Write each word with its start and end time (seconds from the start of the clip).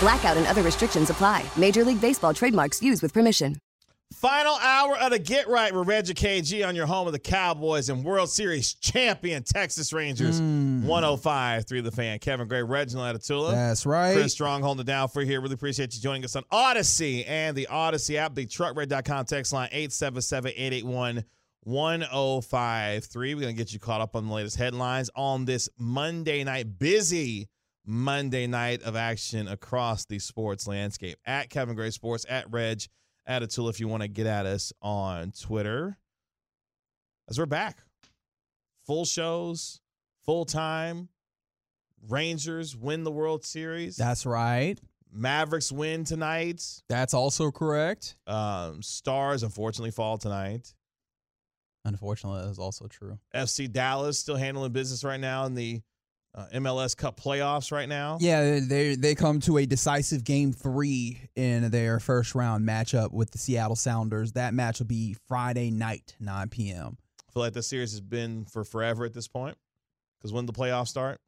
Blackout 0.00 0.36
and 0.36 0.46
other 0.46 0.62
restrictions 0.62 1.10
apply. 1.10 1.44
Major 1.56 1.84
League 1.84 2.00
Baseball 2.00 2.34
trademarks 2.34 2.82
used 2.82 3.02
with 3.02 3.12
permission. 3.12 3.56
Final 4.14 4.54
hour 4.56 4.98
of 4.98 5.12
the 5.12 5.20
Get 5.20 5.46
Right 5.46 5.72
with 5.72 5.86
Reggie 5.86 6.14
KG 6.14 6.66
on 6.66 6.74
your 6.74 6.86
home 6.86 7.06
of 7.06 7.12
the 7.12 7.20
Cowboys 7.20 7.90
and 7.90 8.04
World 8.04 8.28
Series 8.28 8.74
champion 8.74 9.44
Texas 9.44 9.92
Rangers. 9.92 10.40
Hmm. 10.40 10.84
105 10.84 11.68
through 11.68 11.82
the 11.82 11.92
fan. 11.92 12.18
Kevin 12.18 12.48
Gray, 12.48 12.62
Reginald 12.62 13.14
Atatula. 13.14 13.52
That's 13.52 13.86
right. 13.86 14.14
Chris 14.14 14.32
Strong 14.32 14.62
holding 14.62 14.80
it 14.80 14.86
down 14.86 15.08
for 15.08 15.22
here. 15.22 15.40
Really 15.40 15.54
appreciate 15.54 15.94
you 15.94 16.00
joining 16.00 16.24
us 16.24 16.34
on 16.34 16.42
Audacy 16.52 17.24
and 17.28 17.56
the 17.56 17.68
Audacy 17.70 18.16
app. 18.16 18.34
The 18.34 18.46
truckred.com 18.46 19.26
text 19.26 19.52
line 19.52 19.68
877 19.70 20.52
881 20.56 21.24
1053. 21.62 23.34
We're 23.34 23.40
going 23.42 23.54
to 23.54 23.58
get 23.58 23.72
you 23.72 23.78
caught 23.78 24.00
up 24.00 24.16
on 24.16 24.26
the 24.26 24.34
latest 24.34 24.56
headlines 24.56 25.08
on 25.14 25.44
this 25.44 25.68
Monday 25.78 26.42
night, 26.42 26.78
busy 26.80 27.48
Monday 27.90 28.46
night 28.46 28.82
of 28.82 28.94
action 28.94 29.48
across 29.48 30.04
the 30.04 30.20
sports 30.20 30.68
landscape. 30.68 31.18
At 31.26 31.50
Kevin 31.50 31.74
Gray 31.74 31.90
Sports, 31.90 32.24
at 32.28 32.50
Reg, 32.52 32.82
at 33.26 33.42
Atul 33.42 33.68
if 33.68 33.80
you 33.80 33.88
want 33.88 34.02
to 34.02 34.08
get 34.08 34.26
at 34.26 34.46
us 34.46 34.72
on 34.80 35.32
Twitter. 35.32 35.98
As 37.28 37.36
we're 37.36 37.46
back, 37.46 37.78
full 38.86 39.04
shows, 39.04 39.80
full 40.24 40.44
time. 40.44 41.08
Rangers 42.08 42.76
win 42.76 43.02
the 43.02 43.10
World 43.10 43.44
Series. 43.44 43.96
That's 43.96 44.24
right. 44.24 44.78
Mavericks 45.12 45.72
win 45.72 46.04
tonight. 46.04 46.64
That's 46.88 47.12
also 47.12 47.50
correct. 47.50 48.14
Um, 48.26 48.82
Stars 48.82 49.42
unfortunately 49.42 49.90
fall 49.90 50.16
tonight. 50.16 50.72
Unfortunately, 51.84 52.42
that 52.42 52.50
is 52.50 52.58
also 52.58 52.86
true. 52.86 53.18
FC 53.34 53.70
Dallas 53.70 54.18
still 54.18 54.36
handling 54.36 54.70
business 54.72 55.02
right 55.02 55.20
now 55.20 55.44
in 55.46 55.54
the 55.54 55.82
uh, 56.34 56.46
MLS 56.54 56.96
Cup 56.96 57.18
playoffs 57.18 57.72
right 57.72 57.88
now. 57.88 58.18
Yeah, 58.20 58.60
they 58.60 58.94
they 58.94 59.14
come 59.14 59.40
to 59.40 59.58
a 59.58 59.66
decisive 59.66 60.24
game 60.24 60.52
three 60.52 61.28
in 61.34 61.70
their 61.70 62.00
first 62.00 62.34
round 62.34 62.66
matchup 62.66 63.12
with 63.12 63.30
the 63.30 63.38
Seattle 63.38 63.76
Sounders. 63.76 64.32
That 64.32 64.54
match 64.54 64.78
will 64.78 64.86
be 64.86 65.16
Friday 65.26 65.70
night, 65.70 66.16
9 66.20 66.48
p.m. 66.48 66.98
I 67.28 67.32
feel 67.32 67.42
like 67.42 67.52
the 67.52 67.62
series 67.62 67.92
has 67.92 68.00
been 68.00 68.44
for 68.44 68.64
forever 68.64 69.04
at 69.04 69.12
this 69.12 69.28
point. 69.28 69.56
Because 70.18 70.32
when 70.32 70.46
the 70.46 70.52
playoffs 70.52 70.88
start, 70.88 71.18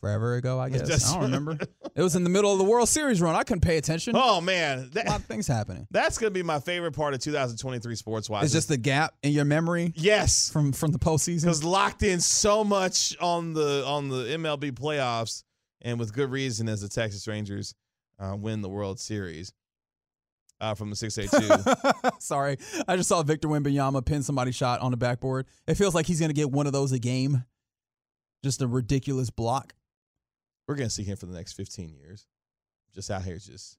Forever 0.00 0.36
ago, 0.36 0.60
I 0.60 0.68
guess. 0.68 0.82
That's- 0.82 1.10
I 1.10 1.14
don't 1.14 1.24
remember. 1.24 1.58
it 1.96 2.02
was 2.02 2.16
in 2.16 2.24
the 2.24 2.30
middle 2.30 2.52
of 2.52 2.58
the 2.58 2.64
World 2.64 2.88
Series 2.88 3.20
run. 3.20 3.34
I 3.34 3.42
couldn't 3.42 3.62
pay 3.62 3.76
attention. 3.78 4.14
oh 4.16 4.40
man, 4.40 4.90
a 4.94 5.08
lot 5.08 5.20
of 5.20 5.24
things 5.26 5.46
happening. 5.46 5.86
that's 5.90 6.18
gonna 6.18 6.30
be 6.30 6.42
my 6.42 6.60
favorite 6.60 6.92
part 6.92 7.14
of 7.14 7.20
2023 7.20 7.94
sports 7.94 8.28
wise. 8.28 8.44
It's 8.44 8.52
just 8.52 8.68
the 8.68 8.76
gap 8.76 9.14
in 9.22 9.32
your 9.32 9.44
memory 9.44 9.92
yes, 9.96 10.50
from 10.50 10.72
from 10.72 10.92
the 10.92 10.98
postseason. 10.98 11.42
because 11.42 11.64
locked 11.64 12.02
in 12.02 12.20
so 12.20 12.62
much 12.62 13.16
on 13.20 13.54
the 13.54 13.84
on 13.86 14.08
the 14.08 14.24
MLB 14.24 14.72
playoffs, 14.72 15.44
and 15.82 15.98
with 15.98 16.12
good 16.12 16.30
reason 16.30 16.68
as 16.68 16.82
the 16.82 16.88
Texas 16.88 17.26
Rangers 17.26 17.74
uh, 18.18 18.36
win 18.38 18.60
the 18.60 18.68
World 18.68 19.00
Series 19.00 19.52
uh, 20.60 20.74
from 20.74 20.90
the 20.90 20.96
682. 20.96 22.10
Sorry, 22.20 22.58
I 22.86 22.96
just 22.96 23.08
saw 23.08 23.22
Victor 23.22 23.48
Wembanyama 23.48 24.04
pin 24.04 24.22
somebody 24.22 24.52
shot 24.52 24.80
on 24.80 24.90
the 24.90 24.96
backboard. 24.96 25.46
It 25.66 25.74
feels 25.74 25.94
like 25.94 26.06
he's 26.06 26.20
gonna 26.20 26.32
get 26.32 26.50
one 26.50 26.66
of 26.66 26.72
those 26.72 26.92
a 26.92 26.98
game. 26.98 27.44
Just 28.44 28.62
a 28.62 28.66
ridiculous 28.66 29.30
block. 29.30 29.72
We're 30.68 30.74
gonna 30.74 30.90
see 30.90 31.04
him 31.04 31.16
for 31.16 31.26
the 31.26 31.34
next 31.34 31.52
15 31.54 31.94
years, 31.94 32.26
just 32.94 33.10
out 33.10 33.22
here 33.22 33.38
just 33.38 33.78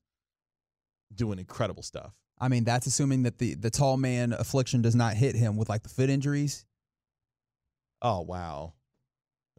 doing 1.13 1.39
incredible 1.39 1.83
stuff. 1.83 2.13
I 2.39 2.47
mean, 2.49 2.63
that's 2.63 2.87
assuming 2.87 3.23
that 3.23 3.39
the 3.39 3.55
the 3.55 3.69
tall 3.69 3.97
man 3.97 4.33
affliction 4.33 4.81
does 4.81 4.95
not 4.95 5.15
hit 5.15 5.35
him 5.35 5.57
with 5.57 5.69
like 5.69 5.83
the 5.83 5.89
foot 5.89 6.09
injuries. 6.09 6.65
Oh 8.01 8.21
wow, 8.21 8.73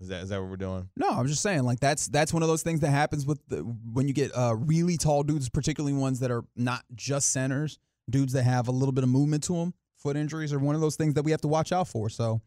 is 0.01 0.09
that 0.09 0.23
is 0.23 0.29
that 0.29 0.41
what 0.41 0.49
we're 0.49 0.57
doing? 0.57 0.89
No, 0.97 1.09
I'm 1.09 1.27
just 1.27 1.43
saying 1.43 1.65
like 1.65 1.81
that's 1.81 2.07
that's 2.07 2.33
one 2.33 2.43
of 2.43 2.49
those 2.49 2.63
things 2.63 2.81
that 2.81 2.91
happens 2.91 3.27
with 3.27 3.41
the, 3.49 3.59
when 3.59 4.07
you 4.07 4.15
get 4.15 4.31
uh, 4.37 4.55
really 4.57 4.97
tall 4.97 5.23
dudes, 5.23 5.49
particularly 5.49 5.97
ones 5.97 6.21
that 6.21 6.31
are 6.31 6.45
not 6.55 6.85
just 6.95 7.31
centers, 7.31 7.79
dudes 8.09 8.33
that 8.35 8.45
have 8.45 8.69
a 8.69 8.73
little 8.73 8.93
bit 8.93 9.05
of 9.05 9.11
movement 9.11 9.43
to 9.45 9.55
them. 9.55 9.75
Foot 9.99 10.17
injuries 10.17 10.53
are 10.53 10.61
one 10.61 10.77
of 10.77 10.81
those 10.81 10.95
things 10.95 11.15
that 11.15 11.25
we 11.25 11.33
have 11.33 11.41
to 11.41 11.49
watch 11.49 11.73
out 11.73 11.89
for. 11.89 12.09
So 12.09 12.41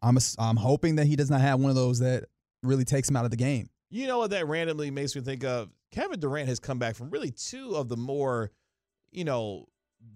I'm 0.00 0.16
ass- 0.16 0.36
I'm 0.38 0.56
hoping 0.56 0.96
that 0.96 1.06
he 1.06 1.14
does 1.14 1.30
not 1.30 1.42
have 1.42 1.60
one 1.60 1.68
of 1.68 1.76
those 1.76 1.98
that 1.98 2.24
really 2.62 2.84
takes 2.84 3.10
him 3.10 3.16
out 3.16 3.26
of 3.26 3.30
the 3.30 3.36
game. 3.36 3.68
You 3.90 4.06
know 4.06 4.18
what 4.18 4.30
that 4.30 4.46
randomly 4.46 4.90
makes 4.90 5.14
me 5.14 5.22
think 5.22 5.44
of? 5.44 5.70
Kevin 5.92 6.18
Durant 6.18 6.48
has 6.48 6.58
come 6.58 6.78
back 6.78 6.96
from 6.96 7.10
really 7.10 7.30
two 7.30 7.76
of 7.76 7.88
the 7.88 7.96
more, 7.96 8.50
you 9.12 9.24
know, 9.24 9.66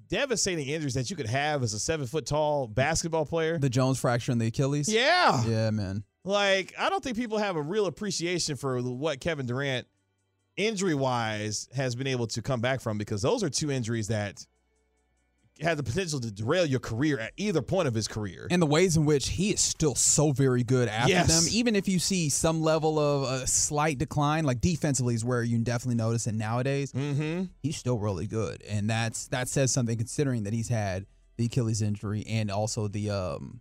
devastating 0.09 0.67
injuries 0.67 0.95
that 0.95 1.09
you 1.11 1.17
could 1.17 1.27
have 1.29 1.63
as 1.63 1.73
a 1.73 1.79
seven 1.79 2.07
foot 2.07 2.27
tall 2.27 2.67
basketball 2.67 3.25
player. 3.25 3.59
The 3.59 3.71
Jones 3.71 3.99
fracture 3.99 4.33
and 4.33 4.41
the 4.41 4.49
Achilles. 4.49 4.89
yeah. 4.93 5.45
Yeah, 5.45 5.71
man. 5.71 6.05
Like, 6.25 6.75
I 6.79 6.91
don't 6.91 7.03
think 7.03 7.17
people 7.17 7.39
have 7.39 7.57
a 7.57 7.63
real 7.63 7.87
appreciation 7.87 8.57
for 8.57 8.81
what 8.83 9.21
Kevin 9.21 9.47
Durant, 9.47 9.87
injury 10.57 10.95
wise, 10.95 11.67
has 11.75 11.95
been 11.95 12.07
able 12.07 12.27
to 12.29 12.43
come 12.43 12.61
back 12.61 12.81
from 12.81 12.99
because 12.99 13.23
those 13.23 13.43
are 13.43 13.49
two 13.49 13.71
injuries 13.71 14.09
that 14.09 14.47
had 15.63 15.77
the 15.77 15.83
potential 15.83 16.21
to 16.21 16.31
derail 16.31 16.65
your 16.67 16.81
career 16.81 17.19
at 17.19 17.33
either 17.37 17.63
point 17.63 17.89
of 17.89 17.95
his 17.95 18.09
career. 18.09 18.47
And 18.51 18.61
the 18.61 18.67
ways 18.67 18.97
in 18.97 19.05
which 19.05 19.29
he 19.29 19.51
is 19.51 19.61
still 19.61 19.95
so 19.95 20.33
very 20.33 20.63
good 20.63 20.89
after 20.89 21.11
Yes. 21.13 21.29
them, 21.45 21.53
even 21.53 21.77
if 21.77 21.89
you 21.89 21.99
see 21.99 22.29
some 22.29 22.63
level 22.63 22.99
of 22.99 23.43
a 23.43 23.47
slight 23.47 23.99
decline, 23.99 24.45
like 24.45 24.61
defensively 24.61 25.15
is 25.15 25.25
where 25.25 25.43
you 25.43 25.59
definitely 25.59 25.97
notice 25.97 26.27
it 26.27 26.35
nowadays. 26.35 26.93
mm-hmm. 26.93 27.45
He's 27.63 27.77
still 27.77 27.99
really 27.99 28.27
good, 28.27 28.63
and 28.69 28.89
that's 28.89 29.29
that 29.29 29.49
says 29.49 29.71
something 29.73 29.97
considering 29.97 30.45
that 30.45 30.53
he's 30.53 30.69
had 30.69 31.07
the 31.37 31.47
Achilles 31.47 31.83
injury 31.83 32.25
and 32.29 32.51
also 32.51 32.89
the 32.89 33.11
um 33.11 33.61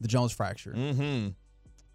the 0.00 0.08
Jones 0.08 0.32
fracture. 0.32 0.72
Mm-hmm. 0.72 1.28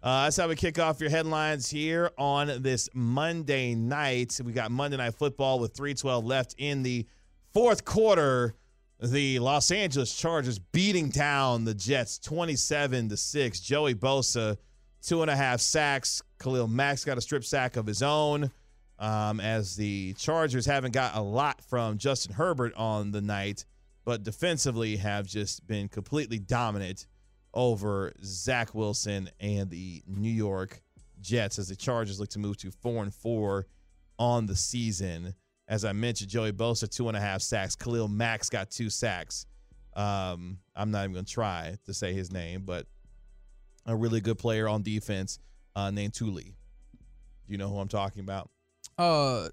Uh, 0.02 0.24
that's 0.24 0.36
how 0.36 0.48
we 0.48 0.56
kick 0.56 0.80
off 0.80 1.00
your 1.00 1.10
headlines 1.10 1.70
here 1.70 2.10
on 2.18 2.60
this 2.60 2.88
Monday 2.92 3.74
night. 3.76 4.40
We 4.44 4.52
got 4.52 4.72
Monday 4.72 4.96
Night 4.96 5.14
Football 5.14 5.60
with 5.60 5.74
312 5.76 6.24
left 6.24 6.54
in 6.58 6.82
the 6.82 7.06
fourth 7.54 7.84
quarter. 7.84 8.54
The 9.02 9.40
Los 9.40 9.72
Angeles 9.72 10.14
Chargers 10.14 10.60
beating 10.60 11.08
down 11.08 11.64
the 11.64 11.74
Jets 11.74 12.20
27 12.20 13.08
to 13.08 13.16
6. 13.16 13.58
Joey 13.60 13.96
Bosa, 13.96 14.56
two 15.02 15.22
and 15.22 15.30
a 15.30 15.34
half 15.34 15.60
sacks. 15.60 16.22
Khalil 16.38 16.68
Mack 16.68 17.04
got 17.04 17.18
a 17.18 17.20
strip 17.20 17.44
sack 17.44 17.76
of 17.76 17.84
his 17.84 18.00
own. 18.00 18.52
Um, 19.00 19.40
as 19.40 19.74
the 19.74 20.12
Chargers 20.12 20.66
haven't 20.66 20.92
got 20.92 21.16
a 21.16 21.20
lot 21.20 21.60
from 21.64 21.98
Justin 21.98 22.32
Herbert 22.32 22.74
on 22.76 23.10
the 23.10 23.20
night, 23.20 23.64
but 24.04 24.22
defensively 24.22 24.96
have 24.98 25.26
just 25.26 25.66
been 25.66 25.88
completely 25.88 26.38
dominant 26.38 27.08
over 27.52 28.12
Zach 28.22 28.72
Wilson 28.72 29.28
and 29.40 29.68
the 29.68 30.04
New 30.06 30.30
York 30.30 30.80
Jets 31.20 31.58
as 31.58 31.70
the 31.70 31.76
Chargers 31.76 32.20
look 32.20 32.28
to 32.30 32.38
move 32.38 32.58
to 32.58 32.70
four 32.70 33.02
and 33.02 33.12
four 33.12 33.66
on 34.16 34.46
the 34.46 34.54
season. 34.54 35.34
As 35.68 35.84
I 35.84 35.92
mentioned, 35.92 36.30
Joey 36.30 36.52
Bosa 36.52 36.88
two 36.88 37.08
and 37.08 37.16
a 37.16 37.20
half 37.20 37.40
sacks. 37.42 37.76
Khalil 37.76 38.08
Mack 38.08 38.48
got 38.50 38.70
two 38.70 38.90
sacks. 38.90 39.46
Um, 39.94 40.58
I'm 40.74 40.90
not 40.90 41.00
even 41.04 41.12
going 41.12 41.24
to 41.24 41.32
try 41.32 41.76
to 41.86 41.94
say 41.94 42.12
his 42.14 42.32
name, 42.32 42.62
but 42.64 42.86
a 43.86 43.94
really 43.94 44.20
good 44.20 44.38
player 44.38 44.68
on 44.68 44.82
defense 44.82 45.38
uh, 45.76 45.90
named 45.90 46.14
Tuli. 46.14 46.44
Do 47.46 47.52
you 47.52 47.58
know 47.58 47.68
who 47.68 47.78
I'm 47.78 47.88
talking 47.88 48.20
about? 48.20 48.50
Uh, 48.98 49.48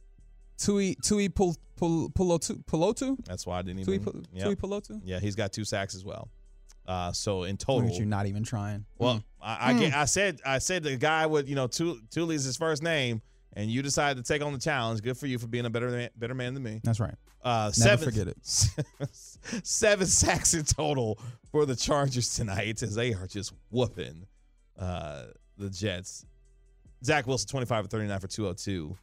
Tui 0.57 0.95
Tui 1.03 1.29
Pul 1.29 1.55
Pul 1.77 2.09
Pulotu 2.09 2.63
Pulotu 2.65 3.17
That's 3.25 3.45
why 3.45 3.59
I 3.59 3.61
didn't 3.61 3.85
Tui 3.85 3.95
even. 3.95 4.05
Pul- 4.11 4.23
Yep. 4.33 4.45
Tui 4.45 4.55
Pulotu. 4.55 5.01
Yeah, 5.03 5.19
he's 5.19 5.35
got 5.35 5.53
two 5.53 5.63
sacks 5.65 5.95
as 5.95 6.03
well. 6.03 6.29
Uh, 6.85 7.11
so 7.11 7.43
in 7.43 7.55
total, 7.55 7.87
at 7.89 7.95
you 7.95 8.05
not 8.05 8.25
even 8.25 8.43
trying. 8.43 8.85
Well, 8.97 9.15
Mm. 9.15 9.23
I, 9.41 9.69
I, 9.69 9.73
get- 9.79 9.93
I 9.93 10.05
said 10.05 10.39
I 10.45 10.57
said 10.57 10.83
the 10.83 10.97
guy 10.97 11.25
with 11.27 11.47
you 11.47 11.55
know 11.55 11.67
Tu- 11.67 12.01
Tuli's 12.11 12.43
his 12.43 12.57
first 12.57 12.81
name, 12.83 13.21
and 13.53 13.69
you 13.69 13.81
decide 13.81 14.17
to 14.17 14.23
take 14.23 14.43
on 14.43 14.53
the 14.53 14.59
challenge. 14.59 15.01
Good 15.01 15.17
for 15.17 15.27
you 15.27 15.39
for 15.39 15.47
being 15.47 15.65
a 15.65 15.69
better 15.69 15.89
man, 15.89 16.09
better 16.15 16.33
man 16.35 16.53
than 16.53 16.63
me. 16.63 16.81
that's 16.83 16.99
right. 16.99 17.15
Uh, 17.41 17.71
Never 17.77 18.03
seven, 18.03 18.05
forget 18.05 18.27
it. 18.27 18.37
seven 19.63 20.05
sacks 20.07 20.53
in 20.53 20.65
total 20.65 21.19
for 21.51 21.65
the 21.65 21.75
Chargers 21.75 22.35
tonight 22.35 22.83
as 22.83 22.95
they 22.95 23.13
are 23.13 23.27
just 23.27 23.53
whooping 23.69 24.25
uh, 24.77 25.25
the 25.57 25.69
Jets. 25.69 26.25
Zach 27.03 27.27
Wilson, 27.27 27.47
25 27.47 27.85
of 27.85 27.91
39 27.91 28.19
for 28.19 28.27
202 28.27 28.97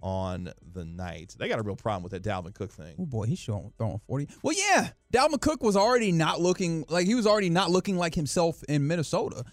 on 0.00 0.52
the 0.74 0.84
night. 0.84 1.34
They 1.38 1.48
got 1.48 1.58
a 1.58 1.62
real 1.62 1.76
problem 1.76 2.02
with 2.02 2.12
that 2.12 2.22
Dalvin 2.22 2.54
Cook 2.54 2.70
thing. 2.70 2.94
Oh 2.98 3.06
boy, 3.06 3.26
he's 3.26 3.38
showing 3.38 3.72
throwing 3.78 4.00
40. 4.06 4.28
Well, 4.42 4.54
yeah, 4.56 4.90
Dalvin 5.12 5.40
Cook 5.40 5.62
was 5.62 5.76
already 5.76 6.12
not 6.12 6.40
looking 6.40 6.84
like 6.88 7.06
he 7.06 7.14
was 7.14 7.26
already 7.26 7.50
not 7.50 7.70
looking 7.70 7.96
like 7.96 8.14
himself 8.14 8.62
in 8.68 8.86
Minnesota. 8.86 9.44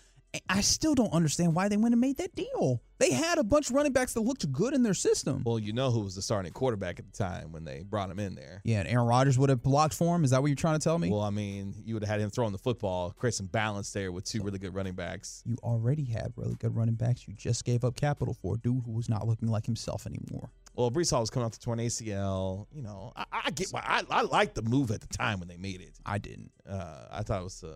I 0.48 0.62
still 0.62 0.94
don't 0.94 1.12
understand 1.12 1.56
why 1.56 1.70
they 1.70 1.78
went 1.78 1.94
and 1.94 2.02
made 2.02 2.18
that 2.18 2.36
deal. 2.36 2.82
They 3.00 3.12
had 3.12 3.40
a 3.40 3.44
bunch 3.44 3.70
of 3.70 3.76
running 3.76 3.94
backs 3.94 4.14
that 4.14 4.22
looked 4.22 4.52
good 4.52 4.74
in 4.74 4.84
their 4.84 4.94
system. 4.94 5.42
Well, 5.44 5.58
you 5.58 5.74
know 5.74 5.90
who 5.90 6.02
was 6.02 6.16
the 6.16 6.22
starting 6.22 6.52
quarterback 6.52 7.00
at 7.00 7.12
the 7.12 7.18
time 7.18 7.52
when 7.52 7.64
they 7.64 7.84
brought 7.84 8.12
him 8.12 8.20
in 8.20 8.36
there. 8.36 8.62
Yeah, 8.64 8.80
and 8.80 8.88
Aaron 8.88 9.08
Rodgers 9.08 9.40
would 9.40 9.50
have 9.50 9.64
blocked 9.64 9.94
for 9.94 10.16
him. 10.16 10.24
Is 10.24 10.32
that 10.32 10.42
what 10.42 10.48
you're 10.48 10.56
trying 10.56 10.78
to 10.78 10.84
tell 10.84 11.00
me? 11.00 11.10
Well, 11.10 11.22
I 11.22 11.30
mean, 11.32 11.74
you 11.84 11.96
would 11.96 12.04
have 12.04 12.10
had 12.10 12.20
him 12.20 12.30
throwing 12.30 12.52
the 12.52 12.58
football, 12.60 13.12
create 13.12 13.34
some 13.34 13.48
balance 13.48 13.92
there 13.92 14.12
with 14.12 14.26
two 14.26 14.44
really 14.44 14.60
good 14.60 14.76
running 14.76 14.94
backs. 14.94 15.42
you 15.46 15.58
already 15.64 16.06
had 16.06 16.34
really 16.36 16.56
good 16.56 16.76
running 16.76 16.96
backs. 16.96 17.28
You 17.28 17.34
just 17.34 17.66
gave 17.66 17.84
up 17.84 17.96
capital 17.96 18.36
for 18.36 18.56
a 18.56 18.58
dude 18.58 18.84
who 18.86 18.92
was 18.92 19.10
not 19.10 19.28
looking 19.28 19.48
like 19.48 19.66
himself 19.66 20.06
anymore. 20.06 20.52
Well, 20.76 20.92
Breece 20.92 21.12
Hall 21.12 21.22
was 21.22 21.30
coming 21.30 21.46
off 21.46 21.54
the 21.54 21.60
torn 21.60 21.80
ACL. 21.80 22.68
You 22.72 22.84
know, 22.84 23.14
I, 23.16 23.26
I 23.46 23.52
get 23.52 23.70
why 23.72 23.82
I, 23.84 24.04
I 24.10 24.22
liked 24.22 24.56
the 24.56 24.62
move 24.62 24.92
at 24.92 25.02
the 25.02 25.08
time 25.08 25.40
when 25.40 25.48
they 25.48 25.58
made 25.58 25.82
it. 25.82 25.94
I 26.06 26.20
didn't. 26.20 26.52
Uh, 26.70 27.06
I 27.12 27.24
thought 27.24 27.42
it 27.42 27.44
was 27.44 27.64
uh, 27.64 27.76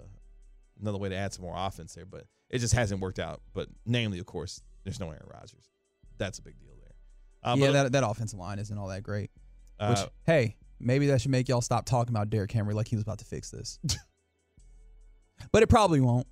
another 0.83 0.99
way 0.99 1.09
to 1.09 1.15
add 1.15 1.33
some 1.33 1.43
more 1.43 1.55
offense 1.57 1.95
there, 1.95 2.05
but 2.05 2.25
it 2.49 2.59
just 2.59 2.73
hasn't 2.73 3.01
worked 3.01 3.19
out. 3.19 3.41
But 3.53 3.67
namely, 3.85 4.19
of 4.19 4.25
course, 4.27 4.61
there's 4.83 4.99
no 4.99 5.07
Aaron 5.07 5.25
Rodgers. 5.33 5.69
That's 6.17 6.37
a 6.39 6.41
big 6.43 6.59
deal 6.59 6.73
there. 6.79 7.51
Uh, 7.51 7.55
yeah, 7.57 7.71
that, 7.71 7.91
that 7.93 8.03
offensive 8.07 8.37
line 8.39 8.59
isn't 8.59 8.77
all 8.77 8.87
that 8.89 9.01
great. 9.03 9.31
Which, 9.79 9.97
uh, 9.97 10.07
hey, 10.25 10.55
maybe 10.79 11.07
that 11.07 11.21
should 11.21 11.31
make 11.31 11.49
y'all 11.49 11.61
stop 11.61 11.85
talking 11.85 12.13
about 12.13 12.29
Derrick 12.29 12.51
Henry 12.51 12.73
like 12.73 12.87
he 12.87 12.95
was 12.95 13.03
about 13.03 13.19
to 13.19 13.25
fix 13.25 13.49
this. 13.49 13.79
but 15.51 15.63
it 15.63 15.67
probably 15.67 15.99
won't. 15.99 16.27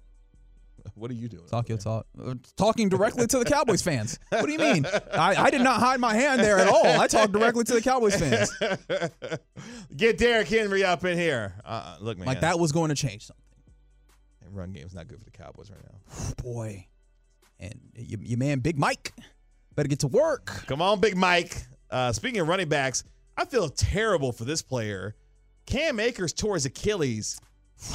what 0.96 1.12
are 1.12 1.16
you 1.16 1.28
doing? 1.28 1.46
Talk 1.48 1.68
your 1.70 1.78
talk. 1.80 2.06
Uh, 2.24 2.36
Talking 2.56 2.88
directly 2.88 3.28
to 3.28 3.40
the 3.40 3.46
Cowboys 3.46 3.82
fans. 3.82 4.20
What 4.30 4.46
do 4.46 4.52
you 4.52 4.60
mean? 4.60 4.86
I, 5.14 5.36
I 5.36 5.50
did 5.50 5.62
not 5.62 5.80
hide 5.80 6.00
my 6.00 6.14
hand 6.14 6.40
there 6.42 6.60
at 6.60 6.68
all. 6.68 6.86
I 6.86 7.08
talked 7.08 7.34
directly 7.34 7.64
to 7.66 7.74
the 7.74 7.82
Cowboys 7.82 8.16
fans. 8.16 8.52
Get 9.98 10.18
Derrick 10.18 10.48
Henry 10.48 10.84
up 10.84 11.04
in 11.04 11.18
here. 11.18 11.56
Uh, 11.66 11.98
look, 12.00 12.18
man. 12.18 12.28
Like 12.28 12.42
that 12.42 12.60
was 12.60 12.72
going 12.72 12.90
to 12.90 12.96
change 12.96 13.26
something. 13.28 13.41
Run 14.50 14.72
game's 14.72 14.94
not 14.94 15.08
good 15.08 15.20
for 15.20 15.26
the 15.26 15.32
Cowboys 15.32 15.70
right 15.70 15.80
now. 15.84 16.34
Boy. 16.44 16.88
And 17.60 17.80
your, 17.96 18.20
your 18.22 18.38
man, 18.38 18.60
Big 18.60 18.78
Mike, 18.78 19.14
better 19.76 19.88
get 19.88 20.00
to 20.00 20.08
work. 20.08 20.48
Come 20.68 20.82
on, 20.82 21.00
Big 21.00 21.16
Mike. 21.16 21.56
Uh, 21.90 22.12
speaking 22.12 22.40
of 22.40 22.48
running 22.48 22.70
backs, 22.70 23.04
I 23.38 23.46
feel 23.46 23.70
terrible 23.70 24.32
for 24.32 24.46
this 24.46 24.62
player. 24.62 25.16
Cam 25.66 26.00
Akers 26.00 26.34
tore 26.34 26.56
his 26.56 26.66
Achilles 26.66 27.40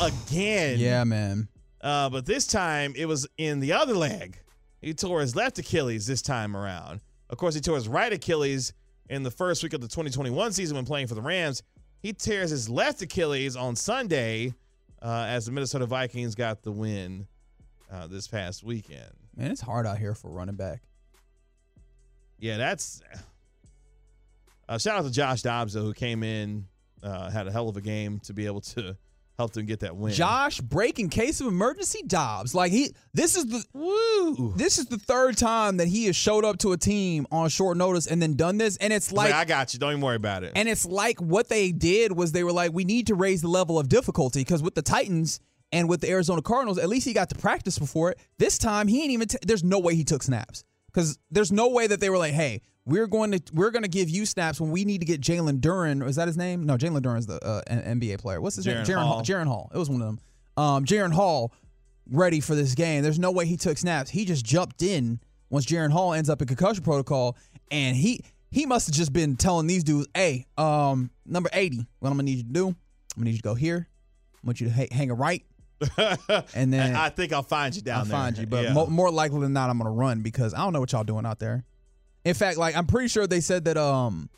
again. 0.01 0.79
Yeah, 0.79 1.05
man. 1.05 1.49
Uh, 1.81 2.11
but 2.11 2.27
this 2.27 2.47
time 2.47 2.95
it 2.97 3.07
was 3.07 3.27
in 3.39 3.61
the 3.61 3.73
other 3.73 3.95
leg. 3.95 4.39
He 4.81 4.95
tore 4.95 5.21
his 5.21 5.35
left 5.35 5.59
Achilles 5.59 6.07
this 6.07 6.23
time 6.23 6.57
around. 6.57 7.01
Of 7.29 7.39
course, 7.39 7.55
he 7.55 7.61
tore 7.61 7.77
his 7.77 7.89
right 7.89 8.13
Achilles 8.13 8.73
in 9.09 9.23
the 9.23 9.31
first 9.31 9.63
week 9.63 9.73
of 9.73 9.81
the 9.81 9.89
2021 9.89 10.53
season 10.53 10.77
when 10.77 10.85
playing 10.85 11.07
for 11.07 11.15
the 11.15 11.23
Rams. 11.23 11.63
He 12.01 12.13
tears 12.13 12.51
his 12.51 12.69
left 12.69 13.03
Achilles 13.03 13.57
on 13.57 13.75
Sunday 13.75 14.55
uh, 15.03 15.27
as 15.29 15.47
the 15.47 15.53
Minnesota 15.53 15.87
Vikings 15.87 16.35
got 16.35 16.63
the 16.63 16.73
win 16.73 17.27
uh, 17.93 18.07
this 18.07 18.27
past 18.27 18.65
weekend. 18.65 19.11
Man, 19.37 19.51
it's 19.51 19.61
hard 19.61 19.87
out 19.87 19.99
here 19.99 20.15
for 20.15 20.31
running 20.31 20.57
back. 20.57 20.81
Yeah, 22.39 22.57
that's. 22.57 23.03
Uh, 24.69 24.79
shout 24.79 24.99
out 24.99 25.05
to 25.05 25.11
Josh 25.11 25.43
Dobbs, 25.43 25.75
though, 25.75 25.83
who 25.83 25.95
came 25.95 26.23
in, 26.23 26.67
uh, 27.03 27.31
had 27.31 27.47
a 27.47 27.53
hell 27.53 27.69
of 27.69 27.77
a 27.77 27.81
game 27.81 28.19
to 28.21 28.33
be 28.33 28.47
able 28.47 28.61
to 28.63 28.97
help 29.38 29.56
him 29.56 29.67
get 29.67 29.81
that 29.81 29.97
win. 29.97 30.12
Josh 30.12 30.61
break 30.61 30.99
in 30.99 31.09
case 31.09 31.41
of 31.41 31.47
emergency 31.47 32.03
Dobbs. 32.06 32.55
Like 32.55 32.73
he 32.73 32.94
this 33.12 33.37
is 33.37 33.47
the 33.47 33.65
Woo! 33.73 34.55
this 34.56 34.79
is 34.79 34.87
the 34.87 34.99
third 34.99 35.37
time 35.37 35.77
that 35.79 35.88
he 35.88 36.06
has 36.06 36.17
showed 36.17 36.44
up 36.44 36.59
to 36.59 36.73
a 36.73 36.77
team 36.77 37.27
on 37.31 37.49
short 37.49 37.77
notice 37.77 38.06
and 38.06 38.21
then 38.21 38.35
done 38.35 38.59
this. 38.59 38.77
And 38.79 38.93
it's 38.93 39.12
Like, 39.12 39.31
like 39.31 39.41
I 39.41 39.44
got 39.44 39.73
you. 39.75 39.81
Don't 39.81 39.93
even 39.93 40.00
worry 40.03 40.17
about 40.17 40.44
it. 40.44 40.53
And 40.56 40.69
it's 40.69 40.87
like 40.87 41.21
what 41.21 41.49
they 41.49 41.73
did 41.73 42.12
was 42.12 42.33
they 42.33 42.44
were 42.44 42.53
like, 42.53 42.73
we 42.73 42.85
need 42.85 43.06
to 43.09 43.15
raise 43.15 43.43
the 43.43 43.49
level 43.49 43.79
of 43.79 43.88
difficulty 43.88 44.41
because 44.41 44.62
with 44.62 44.75
the 44.75 44.83
Titans 44.83 45.41
and 45.73 45.88
with 45.88 46.00
the 46.00 46.11
Arizona 46.11 46.43
Cardinals, 46.43 46.79
at 46.79 46.88
least 46.88 47.06
he 47.06 47.12
got 47.12 47.29
to 47.31 47.35
practice 47.35 47.79
before 47.79 48.12
it. 48.12 48.19
This 48.38 48.56
time 48.59 48.88
he 48.88 49.03
ain't 49.03 49.11
even. 49.11 49.29
T- 49.29 49.38
there's 49.47 49.65
no 49.65 49.79
way 49.79 49.94
he 49.94 50.05
took 50.05 50.23
snaps 50.23 50.65
because 50.87 51.19
there's 51.31 51.53
no 51.53 51.69
way 51.69 51.87
that 51.87 52.00
they 52.00 52.09
were 52.09 52.19
like, 52.19 52.33
hey, 52.33 52.62
we're 52.87 53.06
going 53.09 53.33
to 53.33 53.41
we're 53.53 53.71
going 53.73 53.83
to 53.83 53.88
give 53.88 54.09
you 54.09 54.25
snaps 54.25 54.61
when 54.61 54.71
we 54.71 54.85
need 54.85 55.00
to 55.00 55.06
get 55.06 55.21
Jalen 55.21 55.61
Duren. 55.61 56.06
Is 56.09 56.17
that 56.17 56.29
his 56.29 56.37
name? 56.37 56.65
No, 56.65 56.77
Jalen 56.77 57.00
Duren's 57.03 57.27
the 57.27 57.44
uh, 57.44 57.61
NBA 57.69 58.19
player. 58.21 58.41
What's 58.41 58.56
his 58.56 58.67
name? 58.67 58.77
Jaren 58.79 58.87
Jaron 58.87 59.06
Hall. 59.06 59.23
Jaren 59.23 59.47
Hall. 59.47 59.71
It 59.75 59.79
was 59.79 59.91
one 59.91 60.00
of 60.00 60.06
them. 60.06 60.21
Um, 60.56 60.85
Jaren 60.85 61.12
Hall 61.12 61.53
ready 62.11 62.41
for 62.41 62.55
this 62.55 62.75
game. 62.75 63.03
There's 63.03 63.19
no 63.19 63.33
way 63.33 63.44
he 63.47 63.56
took 63.56 63.77
snaps. 63.77 64.09
He 64.11 64.25
just 64.25 64.44
jumped 64.47 64.83
in 64.83 65.21
once 65.50 65.67
Jaren 65.67 65.91
Hall 65.91 66.12
ends 66.15 66.31
up 66.31 66.41
in 66.41 66.49
concussion 66.49 66.83
protocol, 66.85 67.37
and 67.71 67.97
he 67.97 68.21
he 68.50 68.65
must 68.67 68.87
have 68.87 68.94
just 68.94 69.12
been 69.12 69.37
telling 69.37 69.67
these 69.67 69.83
dudes, 69.85 70.06
"Hey, 70.15 70.47
um, 70.56 71.11
number 71.27 71.50
eighty, 71.53 71.87
what 71.99 72.09
I'm 72.11 72.15
gonna 72.15 72.23
need 72.23 72.38
you 72.38 72.44
to 72.44 72.49
do? 72.50 72.69
I'm 72.69 72.77
gonna 73.17 73.25
need 73.25 73.31
you 73.33 73.37
to 73.38 73.43
go 73.43 73.55
here. 73.55 73.88
I 74.35 74.47
want 74.47 74.61
you 74.61 74.69
to 74.69 74.73
ha- 74.73 74.87
hang 74.93 75.11
a 75.11 75.15
right, 75.15 75.44
and 76.55 76.73
then 76.73 76.94
I 76.94 77.09
think 77.09 77.33
I'll 77.33 77.43
find 77.43 77.75
you 77.75 77.83
down 77.83 78.06
there. 78.09 78.17
I'll 78.17 78.23
there. 78.23 78.33
find 78.33 78.38
you. 78.38 78.47
But 78.47 78.65
Yeah. 78.65 78.73
mo- 78.73 78.87
more 78.87 79.11
likely 79.11 79.41
than 79.41 79.53
not, 79.53 79.71
I'm 79.71 79.79
gonna 79.79 79.91
run 79.91 80.21
because 80.23 80.55
I 80.55 80.59
don't 80.59 80.73
know 80.73 80.81
what 80.81 80.93
y'all 80.93 81.05
doing 81.05 81.27
out 81.27 81.38
there. 81.38 81.65
In 82.26 82.34
fact, 82.34 82.58
like 82.58 82.76
I'm 82.76 82.87
pretty 82.87 83.08
sure 83.08 83.26
they 83.26 83.40
said 83.40 83.64
that 83.67 83.76
um 83.76 84.28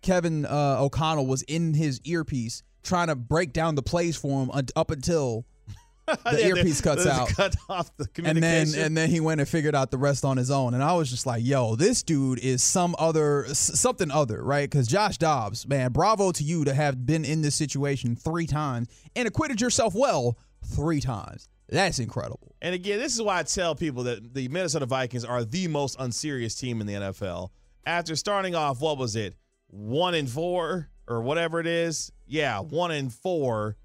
Kevin 0.00 0.46
uh, 0.46 0.76
O'Connell 0.80 1.26
was 1.26 1.42
in 1.42 1.74
his 1.74 2.00
earpiece 2.04 2.62
trying 2.82 3.08
to 3.08 3.14
break 3.14 3.52
down 3.52 3.74
the 3.74 3.82
plays 3.82 4.16
for 4.16 4.42
him 4.42 4.50
up 4.74 4.90
until 4.90 5.44
the 6.06 6.18
Yeah, 6.40 6.46
earpiece 6.48 6.80
cuts 6.80 7.06
out. 7.06 7.28
Cut 7.28 7.54
off 7.68 7.96
the 7.96 8.08
and 8.24 8.26
then 8.42 8.64
communication. 8.66 8.80
and 8.84 8.96
then 8.96 9.08
he 9.08 9.20
went 9.20 9.40
and 9.40 9.48
figured 9.48 9.74
out 9.76 9.90
the 9.92 9.98
rest 9.98 10.24
on 10.24 10.36
his 10.36 10.50
own 10.50 10.74
and 10.74 10.82
i 10.82 10.92
was 10.94 11.08
just 11.08 11.24
like 11.26 11.44
yo 11.44 11.76
this 11.76 12.02
dude 12.02 12.40
is 12.40 12.60
some 12.62 12.96
other 12.98 13.46
something 13.54 14.10
other 14.10 14.42
right 14.42 14.68
because 14.68 14.88
josh 14.88 15.16
dobbs 15.18 15.66
man 15.68 15.92
bravo 15.92 16.32
to 16.32 16.42
you 16.42 16.64
to 16.64 16.74
have 16.74 17.06
been 17.06 17.24
in 17.24 17.40
this 17.42 17.54
situation 17.54 18.16
three 18.16 18.46
times 18.48 18.88
and 19.14 19.28
acquitted 19.28 19.60
yourself 19.60 19.94
well 19.94 20.36
three 20.64 21.00
times 21.00 21.48
that's 21.72 21.98
incredible 21.98 22.54
And 22.60 22.74
again, 22.74 22.98
this 22.98 23.14
is 23.14 23.22
why 23.22 23.38
I 23.38 23.42
tell 23.42 23.74
people 23.74 24.04
that 24.04 24.34
the 24.34 24.48
Minnesota 24.48 24.86
Vikings 24.86 25.24
are 25.24 25.44
the 25.44 25.68
most 25.68 25.96
unserious 25.98 26.54
team 26.54 26.80
in 26.80 26.86
the 26.86 26.94
NFL. 26.94 27.50
After 27.84 28.14
starting 28.14 28.54
off, 28.54 28.80
what 28.80 28.98
was 28.98 29.16
it, 29.16 29.34
one 29.68 30.14
and 30.14 30.28
four 30.28 30.88
or 31.08 31.22
whatever 31.22 31.58
it 31.58 31.66
is? 31.66 32.12
Yeah, 32.26 32.60
one 32.60 32.90
and 32.90 33.12
four. 33.12 33.76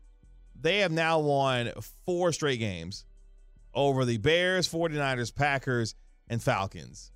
They 0.59 0.79
have 0.79 0.91
now 0.91 1.19
won 1.19 1.71
four 2.05 2.31
straight 2.31 2.59
games 2.59 3.05
over 3.73 4.05
the 4.05 4.17
Bears, 4.17 4.67
49ers, 4.67 5.33
Packers, 5.33 5.95
and 6.27 6.41
Falcons. 6.41 7.11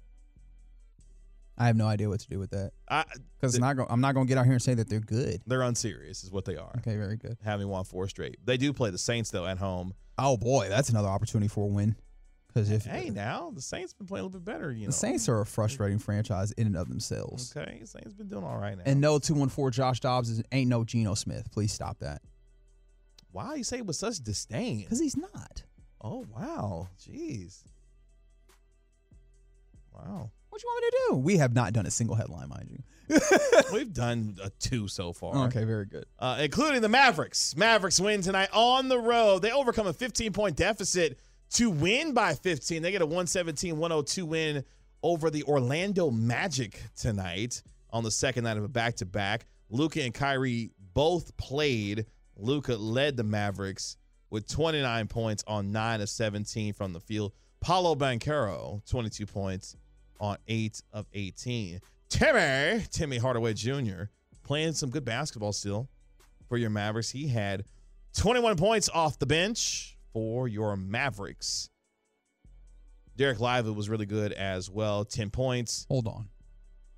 I 1.61 1.67
have 1.67 1.75
no 1.75 1.85
idea 1.87 2.09
what 2.09 2.19
to 2.19 2.27
do 2.27 2.39
with 2.39 2.49
that 2.51 2.71
I, 2.89 3.03
because 3.39 3.57
not 3.59 3.75
go- 3.77 3.87
i'm 3.89 4.01
not 4.01 4.13
going 4.15 4.25
to 4.25 4.29
get 4.29 4.37
out 4.37 4.45
here 4.45 4.53
and 4.53 4.61
say 4.61 4.73
that 4.73 4.89
they're 4.89 4.99
good 4.99 5.41
they're 5.45 5.61
unserious, 5.61 6.23
is 6.23 6.31
what 6.31 6.45
they 6.45 6.55
are. 6.57 6.73
okay 6.77 6.95
very 6.97 7.17
good 7.17 7.37
Having 7.43 7.67
won 7.69 7.83
four 7.85 8.07
straight. 8.07 8.37
They 8.45 8.57
do 8.57 8.73
play 8.73 8.89
the 8.89 8.97
Saints, 8.97 9.29
though, 9.31 9.45
at 9.45 9.57
home. 9.57 9.93
oh 10.17 10.37
boy 10.37 10.69
that's 10.69 10.89
another 10.89 11.07
opportunity 11.09 11.47
for 11.47 11.63
a 11.65 11.67
win 11.67 11.95
because 12.47 12.69
if 12.69 12.83
Hey, 12.85 13.09
now, 13.09 13.51
the 13.55 13.61
Saints 13.61 13.93
been 13.93 14.07
playing 14.07 14.23
a 14.23 14.25
little 14.27 14.39
bit 14.41 14.45
better, 14.45 14.71
you 14.73 14.81
know. 14.81 14.87
the 14.87 14.91
saints 14.93 15.29
are 15.29 15.39
a 15.39 15.45
frustrating 15.45 15.99
franchise 15.99 16.51
in 16.53 16.67
and 16.67 16.75
of 16.75 16.89
themselves 16.89 17.55
Okay, 17.55 17.81
Saints 17.85 18.13
been 18.13 18.27
doing 18.27 18.43
all 18.43 18.57
right 18.57 18.75
now. 18.77 18.83
and 18.85 18.99
no 18.99 19.19
214 19.19 19.71
josh 19.71 19.99
dobbs 20.01 20.29
is, 20.29 20.41
ain't 20.51 20.69
no 20.69 20.83
Geno 20.83 21.13
smith 21.15 21.49
please 21.51 21.71
stop 21.71 21.99
that 21.99 22.21
Why 23.31 23.55
you 23.55 23.63
say 23.63 23.77
it 23.77 23.85
with 23.85 23.95
such 23.95 24.17
disdain? 24.17 24.79
because 24.81 24.99
he's 24.99 25.15
not 25.17 25.63
Oh 26.03 26.25
wow, 26.35 26.87
jeez, 26.99 27.61
wow. 29.93 30.31
What 30.51 30.61
you 30.61 30.67
want 30.67 30.83
me 30.83 30.89
to 30.89 30.97
do? 31.09 31.15
We 31.15 31.37
have 31.37 31.53
not 31.53 31.71
done 31.71 31.85
a 31.85 31.91
single 31.91 32.15
headline, 32.17 32.49
mind 32.49 32.69
you. 32.69 33.19
We've 33.73 33.91
done 33.93 34.35
a 34.43 34.49
two 34.49 34.89
so 34.89 35.13
far. 35.13 35.47
Okay, 35.47 35.63
very 35.63 35.85
good. 35.85 36.05
uh, 36.19 36.39
including 36.41 36.81
the 36.81 36.89
Mavericks. 36.89 37.55
Mavericks 37.55 37.99
win 38.01 38.21
tonight 38.21 38.49
on 38.51 38.89
the 38.89 38.99
road. 38.99 39.41
They 39.41 39.51
overcome 39.51 39.87
a 39.87 39.93
15 39.93 40.33
point 40.33 40.57
deficit 40.57 41.17
to 41.51 41.69
win 41.69 42.13
by 42.13 42.33
15. 42.35 42.81
They 42.81 42.91
get 42.91 43.01
a 43.01 43.05
117 43.05 43.77
102 43.77 44.25
win 44.25 44.65
over 45.01 45.29
the 45.29 45.43
Orlando 45.43 46.11
Magic 46.11 46.81
tonight 46.97 47.63
on 47.89 48.03
the 48.03 48.11
second 48.11 48.43
night 48.43 48.57
of 48.57 48.63
a 48.65 48.69
back 48.69 48.95
to 48.97 49.05
back. 49.05 49.45
Luka 49.69 50.01
and 50.03 50.13
Kyrie 50.13 50.71
both 50.93 51.35
played. 51.37 52.05
Luka 52.35 52.75
led 52.75 53.15
the 53.15 53.23
Mavericks 53.23 53.95
with 54.29 54.47
29 54.47 55.07
points 55.07 55.45
on 55.47 55.71
9 55.71 56.01
of 56.01 56.09
17 56.09 56.73
from 56.73 56.91
the 56.91 56.99
field. 56.99 57.31
Paolo 57.61 57.95
Banchero, 57.95 58.83
22 58.89 59.25
points 59.25 59.75
on 60.21 60.37
8 60.47 60.81
of 60.93 61.07
18. 61.13 61.81
Timmy, 62.09 62.85
Timmy 62.91 63.17
Hardaway 63.17 63.53
Jr., 63.53 64.03
playing 64.43 64.73
some 64.73 64.89
good 64.89 65.03
basketball 65.03 65.51
still 65.51 65.89
for 66.47 66.57
your 66.57 66.69
Mavericks. 66.69 67.09
He 67.09 67.27
had 67.27 67.65
21 68.15 68.55
points 68.55 68.89
off 68.93 69.19
the 69.19 69.25
bench 69.25 69.97
for 70.13 70.47
your 70.47 70.77
Mavericks. 70.77 71.69
Dereck 73.17 73.39
Lively 73.39 73.71
was 73.71 73.89
really 73.89 74.05
good 74.05 74.31
as 74.31 74.69
well. 74.69 75.03
10 75.03 75.31
points. 75.31 75.85
Hold 75.89 76.07
on. 76.07 76.29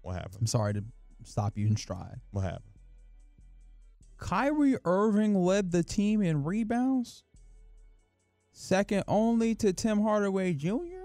What 0.01 0.13
happened? 0.13 0.38
I'm 0.42 0.48
sorry 0.48 0.74
to 0.74 0.84
stop 1.24 1.58
you 1.58 1.68
in 1.68 1.75
stride. 1.75 2.20
What 2.32 2.42
happened? 2.42 2.63
Kyrie 4.18 4.77
Irving 4.86 5.36
led 5.36 5.72
the 5.72 5.84
team 5.84 6.22
in 6.22 6.44
rebounds, 6.44 7.24
second 8.51 9.03
only 9.08 9.53
to 9.56 9.74
Tim 9.74 10.01
Hardaway 10.01 10.53
Jr. 10.53 11.02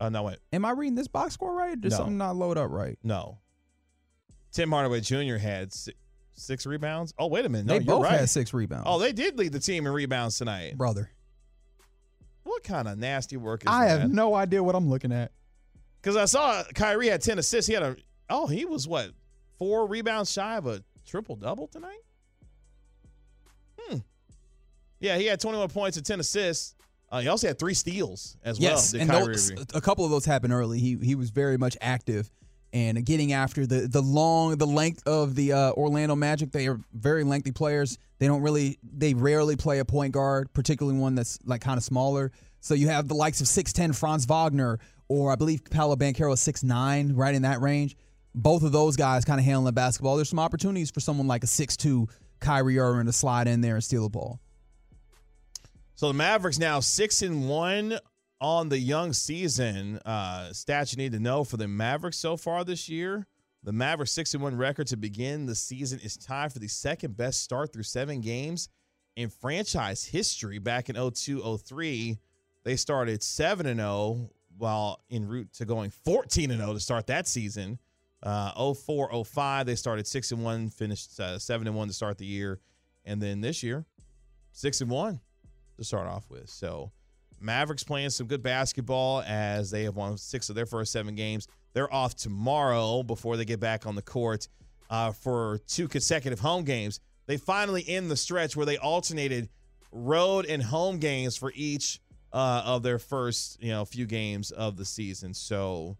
Uh, 0.00 0.08
no, 0.08 0.22
wait. 0.24 0.38
Am 0.52 0.64
I 0.64 0.70
reading 0.70 0.94
this 0.94 1.08
box 1.08 1.34
score 1.34 1.54
right? 1.54 1.78
Did 1.80 1.90
No. 1.90 1.96
something 1.96 2.18
not 2.18 2.36
load 2.36 2.56
up 2.58 2.70
right? 2.70 2.98
No. 3.02 3.38
Tim 4.52 4.70
Hardaway 4.70 5.00
Jr. 5.00 5.36
had 5.36 5.72
six, 5.72 5.96
six 6.34 6.66
rebounds. 6.66 7.12
Oh, 7.18 7.26
wait 7.26 7.44
a 7.44 7.48
minute. 7.48 7.66
No, 7.66 7.74
they 7.74 7.84
you're 7.84 7.96
both 7.96 8.04
right. 8.04 8.20
had 8.20 8.30
six 8.30 8.54
rebounds. 8.54 8.84
Oh, 8.86 8.98
they 8.98 9.12
did 9.12 9.38
lead 9.38 9.52
the 9.52 9.58
team 9.60 9.86
in 9.86 9.92
rebounds 9.92 10.38
tonight. 10.38 10.76
brother. 10.78 11.10
What 12.44 12.62
kind 12.62 12.88
of 12.88 12.96
nasty 12.96 13.36
work 13.36 13.60
is 13.62 13.66
that? 13.66 13.72
I 13.72 13.88
that? 13.88 14.00
have 14.02 14.10
no 14.12 14.34
idea 14.34 14.62
what 14.62 14.74
I'm 14.74 14.88
looking 14.88 15.12
at. 15.12 15.32
Because 16.00 16.16
I 16.16 16.24
saw 16.24 16.62
Kyrie 16.74 17.08
had 17.08 17.20
10 17.20 17.38
assists. 17.38 17.66
He 17.66 17.74
had 17.74 17.82
a, 17.82 17.96
oh, 18.30 18.46
he 18.46 18.64
was 18.64 18.88
what, 18.88 19.10
four 19.58 19.86
rebounds 19.86 20.32
shy 20.32 20.56
of 20.56 20.66
a 20.66 20.82
triple 21.06 21.36
double 21.36 21.66
tonight? 21.66 21.98
Hmm. 23.80 23.98
Yeah, 25.00 25.18
he 25.18 25.26
had 25.26 25.40
21 25.40 25.68
points 25.68 25.96
and 25.98 26.06
10 26.06 26.20
assists. 26.20 26.74
Uh, 27.10 27.20
he 27.20 27.28
also 27.28 27.46
had 27.46 27.58
three 27.58 27.74
steals 27.74 28.36
as 28.44 28.58
Yes, 28.58 28.92
well. 28.92 29.02
and 29.02 29.10
those, 29.10 29.50
a 29.74 29.80
couple 29.80 30.04
of 30.04 30.10
those 30.10 30.24
happened 30.24 30.52
early. 30.52 30.78
He 30.78 30.96
he 31.02 31.14
was 31.14 31.30
very 31.30 31.56
much 31.56 31.76
active 31.80 32.30
and 32.72 33.04
getting 33.04 33.32
after 33.32 33.66
the 33.66 33.88
the 33.88 34.02
long 34.02 34.56
the 34.56 34.66
length 34.66 35.06
of 35.06 35.34
the 35.34 35.52
uh, 35.52 35.72
Orlando 35.72 36.14
Magic. 36.16 36.52
They 36.52 36.68
are 36.68 36.78
very 36.92 37.24
lengthy 37.24 37.52
players. 37.52 37.98
They 38.18 38.26
don't 38.26 38.42
really 38.42 38.78
they 38.82 39.14
rarely 39.14 39.56
play 39.56 39.78
a 39.78 39.84
point 39.84 40.12
guard, 40.12 40.52
particularly 40.52 40.98
one 40.98 41.14
that's 41.14 41.38
like 41.44 41.62
kind 41.62 41.78
of 41.78 41.84
smaller. 41.84 42.30
So 42.60 42.74
you 42.74 42.88
have 42.88 43.06
the 43.08 43.14
likes 43.14 43.40
of 43.40 43.46
6'10 43.46 43.96
Franz 43.96 44.26
Wagner 44.26 44.78
or 45.08 45.32
I 45.32 45.36
believe 45.36 45.62
Paolo 45.70 45.96
Banchero 45.96 46.32
is 46.34 46.40
6'9, 46.40 47.12
right 47.14 47.34
in 47.34 47.42
that 47.42 47.60
range. 47.60 47.96
Both 48.34 48.62
of 48.62 48.72
those 48.72 48.96
guys 48.96 49.24
kind 49.24 49.38
of 49.40 49.46
handling 49.46 49.66
the 49.66 49.72
basketball. 49.72 50.16
There's 50.16 50.28
some 50.28 50.38
opportunities 50.40 50.90
for 50.90 51.00
someone 51.00 51.26
like 51.26 51.44
a 51.44 51.46
six 51.46 51.76
two 51.76 52.08
Kyrie 52.40 52.78
Irving 52.78 53.06
to 53.06 53.12
slide 53.12 53.48
in 53.48 53.62
there 53.62 53.76
and 53.76 53.82
steal 53.84 54.02
the 54.02 54.10
ball. 54.10 54.40
So 55.98 56.06
the 56.06 56.14
Mavericks 56.14 56.60
now 56.60 56.78
six 56.78 57.22
and 57.22 57.48
one 57.48 57.98
on 58.40 58.68
the 58.68 58.78
young 58.78 59.12
season. 59.12 59.98
Uh, 60.06 60.50
stats 60.52 60.92
you 60.92 60.96
need 60.96 61.10
to 61.10 61.18
know 61.18 61.42
for 61.42 61.56
the 61.56 61.66
Mavericks 61.66 62.18
so 62.18 62.36
far 62.36 62.62
this 62.62 62.88
year. 62.88 63.26
The 63.64 63.72
Mavericks 63.72 64.12
six 64.12 64.32
and 64.32 64.40
one 64.40 64.56
record 64.56 64.86
to 64.86 64.96
begin 64.96 65.46
the 65.46 65.56
season 65.56 65.98
is 65.98 66.16
tied 66.16 66.52
for 66.52 66.60
the 66.60 66.68
second 66.68 67.16
best 67.16 67.42
start 67.42 67.72
through 67.72 67.82
seven 67.82 68.20
games 68.20 68.68
in 69.16 69.28
franchise 69.28 70.04
history. 70.04 70.60
Back 70.60 70.88
in 70.88 70.94
02-03, 70.94 72.16
they 72.62 72.76
started 72.76 73.20
seven 73.20 73.66
and 73.66 73.80
zero 73.80 74.30
while 74.56 75.02
en 75.10 75.26
route 75.26 75.52
to 75.54 75.64
going 75.64 75.90
fourteen 75.90 76.52
and 76.52 76.60
zero 76.60 76.74
to 76.74 76.80
start 76.80 77.08
that 77.08 77.26
season. 77.26 77.76
Uh, 78.22 78.52
04-05, 78.54 79.64
they 79.64 79.74
started 79.74 80.06
six 80.06 80.30
and 80.30 80.44
one, 80.44 80.70
finished 80.70 81.18
uh, 81.18 81.40
seven 81.40 81.66
and 81.66 81.74
one 81.74 81.88
to 81.88 81.92
start 81.92 82.18
the 82.18 82.24
year, 82.24 82.60
and 83.04 83.20
then 83.20 83.40
this 83.40 83.64
year, 83.64 83.84
six 84.52 84.80
and 84.80 84.90
one 84.90 85.18
to 85.78 85.84
start 85.84 86.06
off 86.06 86.28
with. 86.28 86.50
So 86.50 86.92
Mavericks 87.40 87.84
playing 87.84 88.10
some 88.10 88.26
good 88.26 88.42
basketball 88.42 89.22
as 89.26 89.70
they 89.70 89.84
have 89.84 89.96
won 89.96 90.16
six 90.18 90.48
of 90.48 90.54
their 90.54 90.66
first 90.66 90.92
seven 90.92 91.14
games. 91.14 91.48
They're 91.72 91.92
off 91.92 92.14
tomorrow 92.14 93.02
before 93.02 93.36
they 93.36 93.44
get 93.44 93.60
back 93.60 93.86
on 93.86 93.94
the 93.94 94.02
court 94.02 94.48
uh, 94.90 95.12
for 95.12 95.60
two 95.66 95.88
consecutive 95.88 96.40
home 96.40 96.64
games. 96.64 97.00
They 97.26 97.36
finally 97.36 97.84
end 97.86 98.10
the 98.10 98.16
stretch 98.16 98.56
where 98.56 98.66
they 98.66 98.78
alternated 98.78 99.48
road 99.92 100.46
and 100.46 100.62
home 100.62 100.98
games 100.98 101.36
for 101.36 101.52
each 101.54 102.00
uh, 102.32 102.62
of 102.64 102.82
their 102.82 102.98
first 102.98 103.62
you 103.62 103.70
know 103.70 103.84
few 103.84 104.06
games 104.06 104.50
of 104.50 104.76
the 104.76 104.84
season. 104.84 105.34
So 105.34 105.96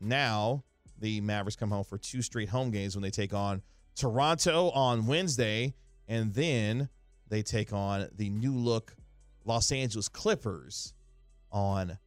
now 0.00 0.64
the 0.98 1.20
Mavericks 1.20 1.56
come 1.56 1.70
home 1.70 1.84
for 1.84 1.98
two 1.98 2.22
straight 2.22 2.48
home 2.48 2.70
games 2.70 2.94
when 2.94 3.02
they 3.02 3.10
take 3.10 3.32
on 3.32 3.62
Toronto 3.96 4.70
on 4.70 5.06
Wednesday, 5.06 5.74
and 6.08 6.34
then 6.34 6.88
they 7.28 7.42
take 7.42 7.72
on 7.72 8.08
the 8.14 8.28
new 8.28 8.54
look 8.54 8.94
Los 9.44 9.72
Angeles 9.72 10.08
Clippers 10.08 10.92
on 11.50 11.98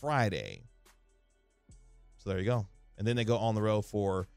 Friday. 0.00 0.62
So 2.18 2.30
there 2.30 2.38
you 2.38 2.44
go. 2.44 2.66
And 2.98 3.06
then 3.06 3.16
they 3.16 3.24
go 3.24 3.36
on 3.36 3.54
the 3.54 3.62
road 3.62 3.82
for 3.82 4.28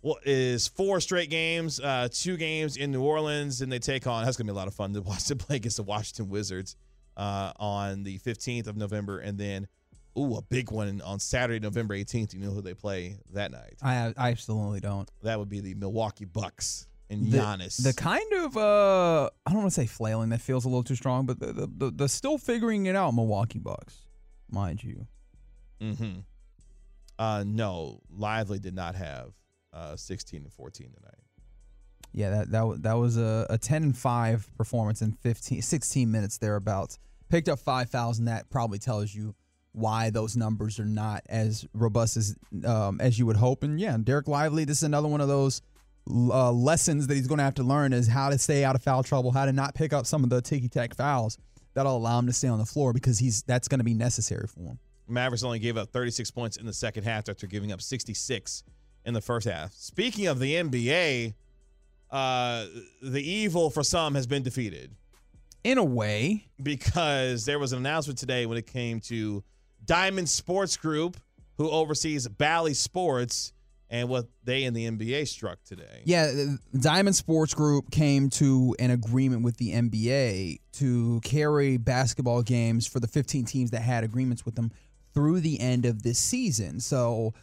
what 0.00 0.26
is 0.26 0.66
four 0.68 1.00
straight 1.00 1.30
games, 1.30 1.78
uh, 1.80 2.08
two 2.10 2.36
games 2.36 2.76
in 2.76 2.90
New 2.90 3.02
Orleans, 3.02 3.60
and 3.60 3.70
they 3.70 3.78
take 3.78 4.06
on. 4.06 4.24
That's 4.24 4.36
gonna 4.36 4.48
be 4.48 4.52
a 4.52 4.54
lot 4.56 4.68
of 4.68 4.74
fun 4.74 4.92
to 4.94 5.00
watch 5.02 5.24
them 5.24 5.38
play 5.38 5.56
against 5.56 5.76
the 5.76 5.82
Washington 5.82 6.28
Wizards 6.28 6.76
uh, 7.16 7.52
on 7.56 8.02
the 8.02 8.18
15th 8.18 8.66
of 8.66 8.76
November, 8.76 9.18
and 9.18 9.38
then 9.38 9.68
ooh, 10.18 10.36
a 10.36 10.42
big 10.42 10.70
one 10.70 11.00
on 11.02 11.18
Saturday, 11.18 11.60
November 11.60 11.94
18th. 11.94 12.34
You 12.34 12.40
know 12.40 12.50
who 12.50 12.62
they 12.62 12.74
play 12.74 13.18
that 13.32 13.52
night? 13.52 13.74
I 13.82 14.12
I 14.16 14.30
absolutely 14.30 14.80
don't. 14.80 15.10
That 15.22 15.38
would 15.38 15.48
be 15.48 15.60
the 15.60 15.74
Milwaukee 15.74 16.24
Bucks 16.24 16.86
and 17.12 17.30
the, 17.30 17.38
Giannis. 17.38 17.82
The 17.82 17.92
kind 17.92 18.32
of 18.32 18.56
uh 18.56 19.30
I 19.46 19.50
don't 19.50 19.60
want 19.60 19.72
to 19.72 19.80
say 19.80 19.86
flailing, 19.86 20.30
that 20.30 20.40
feels 20.40 20.64
a 20.64 20.68
little 20.68 20.82
too 20.82 20.96
strong, 20.96 21.26
but 21.26 21.38
the 21.38 21.52
the, 21.52 21.66
the, 21.66 21.90
the 21.90 22.08
still 22.08 22.38
figuring 22.38 22.86
it 22.86 22.96
out 22.96 23.12
Milwaukee 23.14 23.58
Bucks, 23.58 23.98
mind 24.50 24.82
you. 24.82 25.06
Mm-hmm. 25.80 26.20
Uh, 27.18 27.44
no, 27.46 28.00
Lively 28.10 28.58
did 28.58 28.74
not 28.74 28.94
have 28.94 29.32
uh, 29.72 29.96
16 29.96 30.42
and 30.42 30.52
14 30.52 30.92
tonight. 30.92 31.14
Yeah, 32.12 32.30
that 32.30 32.50
that 32.50 32.82
that 32.82 32.94
was 32.94 33.16
a, 33.16 33.46
a 33.48 33.58
10 33.58 33.82
and 33.82 33.96
5 33.96 34.56
performance 34.56 35.02
in 35.02 35.12
15 35.12 35.62
16 35.62 36.10
minutes 36.10 36.38
thereabouts. 36.38 36.98
Picked 37.28 37.48
up 37.48 37.58
5,000 37.58 38.26
that 38.26 38.50
probably 38.50 38.78
tells 38.78 39.14
you 39.14 39.34
why 39.72 40.10
those 40.10 40.36
numbers 40.36 40.78
are 40.78 40.84
not 40.84 41.22
as 41.28 41.66
robust 41.72 42.18
as 42.18 42.36
um, 42.66 43.00
as 43.00 43.18
you 43.18 43.24
would 43.26 43.36
hope. 43.36 43.62
And 43.62 43.80
yeah, 43.80 43.96
Dereck 43.96 44.28
Lively, 44.28 44.64
this 44.64 44.78
is 44.78 44.82
another 44.82 45.08
one 45.08 45.22
of 45.22 45.28
those 45.28 45.62
uh, 46.08 46.50
lessons 46.52 47.06
that 47.06 47.14
he's 47.14 47.26
going 47.26 47.38
to 47.38 47.44
have 47.44 47.54
to 47.54 47.62
learn 47.62 47.92
is 47.92 48.08
how 48.08 48.30
to 48.30 48.38
stay 48.38 48.64
out 48.64 48.74
of 48.74 48.82
foul 48.82 49.02
trouble, 49.02 49.30
how 49.30 49.44
to 49.44 49.52
not 49.52 49.74
pick 49.74 49.92
up 49.92 50.06
some 50.06 50.24
of 50.24 50.30
the 50.30 50.42
ticky 50.42 50.68
tack 50.68 50.94
fouls 50.94 51.38
that'll 51.74 51.96
allow 51.96 52.18
him 52.18 52.26
to 52.26 52.32
stay 52.32 52.48
on 52.48 52.58
the 52.58 52.66
floor 52.66 52.92
because 52.92 53.18
he's 53.18 53.42
that's 53.42 53.68
going 53.68 53.78
to 53.78 53.84
be 53.84 53.94
necessary 53.94 54.46
for 54.46 54.60
him. 54.60 54.78
Mavericks 55.08 55.42
only 55.42 55.58
gave 55.58 55.76
up 55.76 55.90
36 55.90 56.30
points 56.30 56.56
in 56.56 56.66
the 56.66 56.72
second 56.72 57.04
half 57.04 57.28
after 57.28 57.46
giving 57.46 57.72
up 57.72 57.82
66 57.82 58.64
in 59.04 59.14
the 59.14 59.20
first 59.20 59.46
half. 59.46 59.72
Speaking 59.72 60.26
of 60.26 60.38
the 60.38 60.54
NBA, 60.54 61.34
uh, 62.10 62.66
the 63.02 63.22
evil 63.22 63.70
for 63.70 63.82
some 63.82 64.14
has 64.14 64.26
been 64.26 64.42
defeated 64.42 64.94
In 65.64 65.78
a 65.78 65.84
way, 65.84 66.46
because 66.62 67.44
there 67.46 67.58
was 67.58 67.72
an 67.72 67.78
announcement 67.78 68.18
today 68.18 68.46
when 68.46 68.58
it 68.58 68.66
came 68.66 69.00
to 69.02 69.42
Diamond 69.84 70.28
Sports 70.28 70.76
Group, 70.76 71.16
who 71.56 71.70
oversees 71.70 72.28
Bally 72.28 72.74
Sports, 72.74 73.52
and 73.92 74.08
what 74.08 74.26
they 74.42 74.64
and 74.64 74.74
the 74.74 74.90
NBA 74.90 75.28
struck 75.28 75.62
today. 75.64 76.00
Yeah, 76.04 76.32
Diamond 76.80 77.14
Sports 77.14 77.52
Group 77.52 77.90
came 77.90 78.30
to 78.30 78.74
an 78.78 78.90
agreement 78.90 79.42
with 79.42 79.58
the 79.58 79.72
NBA 79.72 80.60
to 80.72 81.20
carry 81.22 81.76
basketball 81.76 82.42
games 82.42 82.86
for 82.86 83.00
the 83.00 83.06
15 83.06 83.44
teams 83.44 83.70
that 83.72 83.82
had 83.82 84.02
agreements 84.02 84.46
with 84.46 84.54
them 84.54 84.72
through 85.12 85.40
the 85.40 85.60
end 85.60 85.84
of 85.84 86.02
this 86.02 86.18
season. 86.18 86.80
So, 86.80 87.34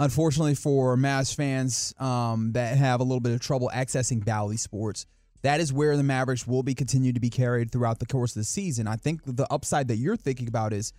unfortunately 0.00 0.56
for 0.56 0.96
Mavs 0.96 1.32
fans 1.32 1.94
um, 2.00 2.50
that 2.52 2.76
have 2.76 2.98
a 2.98 3.04
little 3.04 3.20
bit 3.20 3.32
of 3.32 3.40
trouble 3.40 3.70
accessing 3.72 4.24
Bally 4.24 4.56
Sports, 4.56 5.06
that 5.42 5.60
is 5.60 5.72
where 5.72 5.96
the 5.96 6.02
Mavericks 6.02 6.48
will 6.48 6.64
be 6.64 6.74
continued 6.74 7.14
to 7.14 7.20
be 7.20 7.30
carried 7.30 7.70
throughout 7.70 8.00
the 8.00 8.06
course 8.06 8.34
of 8.34 8.40
the 8.40 8.44
season. 8.44 8.88
I 8.88 8.96
think 8.96 9.20
the 9.24 9.46
upside 9.52 9.86
that 9.86 9.96
you're 9.96 10.16
thinking 10.16 10.48
about 10.48 10.72
is 10.72 10.92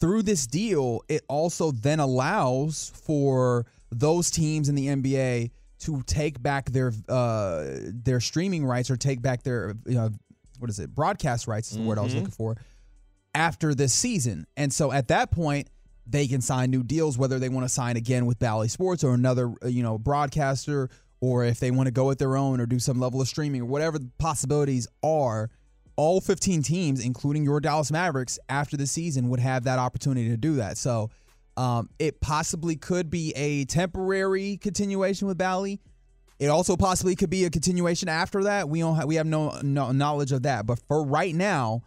through 0.00 0.22
this 0.22 0.46
deal, 0.46 1.00
it 1.08 1.22
also 1.28 1.70
then 1.70 2.00
allows 2.00 2.92
for 2.94 3.64
those 3.98 4.30
teams 4.30 4.68
in 4.68 4.74
the 4.74 4.88
NBA 4.88 5.50
to 5.80 6.02
take 6.02 6.42
back 6.42 6.70
their 6.70 6.92
uh, 7.08 7.64
their 7.82 8.20
streaming 8.20 8.64
rights 8.64 8.90
or 8.90 8.96
take 8.96 9.20
back 9.20 9.42
their 9.42 9.74
you 9.86 9.94
know, 9.94 10.10
what 10.58 10.70
is 10.70 10.78
it 10.78 10.94
broadcast 10.94 11.46
rights 11.46 11.72
is 11.72 11.78
the 11.78 11.84
word 11.84 11.98
I 11.98 12.02
was 12.02 12.14
looking 12.14 12.30
for 12.30 12.56
after 13.34 13.74
this 13.74 13.92
season. 13.92 14.46
And 14.56 14.72
so 14.72 14.92
at 14.92 15.08
that 15.08 15.30
point, 15.30 15.68
they 16.06 16.26
can 16.26 16.40
sign 16.40 16.70
new 16.70 16.82
deals, 16.82 17.18
whether 17.18 17.38
they 17.38 17.48
want 17.48 17.64
to 17.64 17.68
sign 17.68 17.96
again 17.96 18.26
with 18.26 18.38
Bally 18.38 18.68
Sports 18.68 19.02
or 19.02 19.14
another 19.14 19.52
uh, 19.62 19.68
you 19.68 19.82
know 19.82 19.98
broadcaster, 19.98 20.88
or 21.20 21.44
if 21.44 21.60
they 21.60 21.70
want 21.70 21.86
to 21.86 21.92
go 21.92 22.06
with 22.06 22.18
their 22.18 22.36
own 22.36 22.60
or 22.60 22.66
do 22.66 22.78
some 22.78 23.00
level 23.00 23.20
of 23.20 23.28
streaming 23.28 23.62
or 23.62 23.66
whatever 23.66 23.98
the 23.98 24.10
possibilities 24.18 24.86
are 25.02 25.50
all 25.96 26.20
15 26.20 26.62
teams, 26.62 27.04
including 27.04 27.44
your 27.44 27.60
Dallas 27.60 27.92
Mavericks, 27.92 28.38
after 28.48 28.76
the 28.76 28.86
season 28.86 29.28
would 29.28 29.40
have 29.40 29.64
that 29.64 29.78
opportunity 29.78 30.28
to 30.28 30.36
do 30.36 30.56
that. 30.56 30.76
So 30.76 31.10
um, 31.56 31.88
it 31.98 32.20
possibly 32.20 32.76
could 32.76 33.10
be 33.10 33.32
a 33.36 33.64
temporary 33.66 34.56
continuation 34.56 35.28
with 35.28 35.38
Bally. 35.38 35.80
It 36.38 36.48
also 36.48 36.76
possibly 36.76 37.14
could 37.14 37.30
be 37.30 37.44
a 37.44 37.50
continuation 37.50 38.08
after 38.08 38.44
that. 38.44 38.68
We 38.68 38.80
don't 38.80 38.96
have, 38.96 39.06
we 39.06 39.14
have 39.16 39.26
no, 39.26 39.60
no 39.62 39.92
knowledge 39.92 40.32
of 40.32 40.42
that. 40.42 40.66
But 40.66 40.80
for 40.88 41.04
right 41.04 41.34
now, 41.34 41.82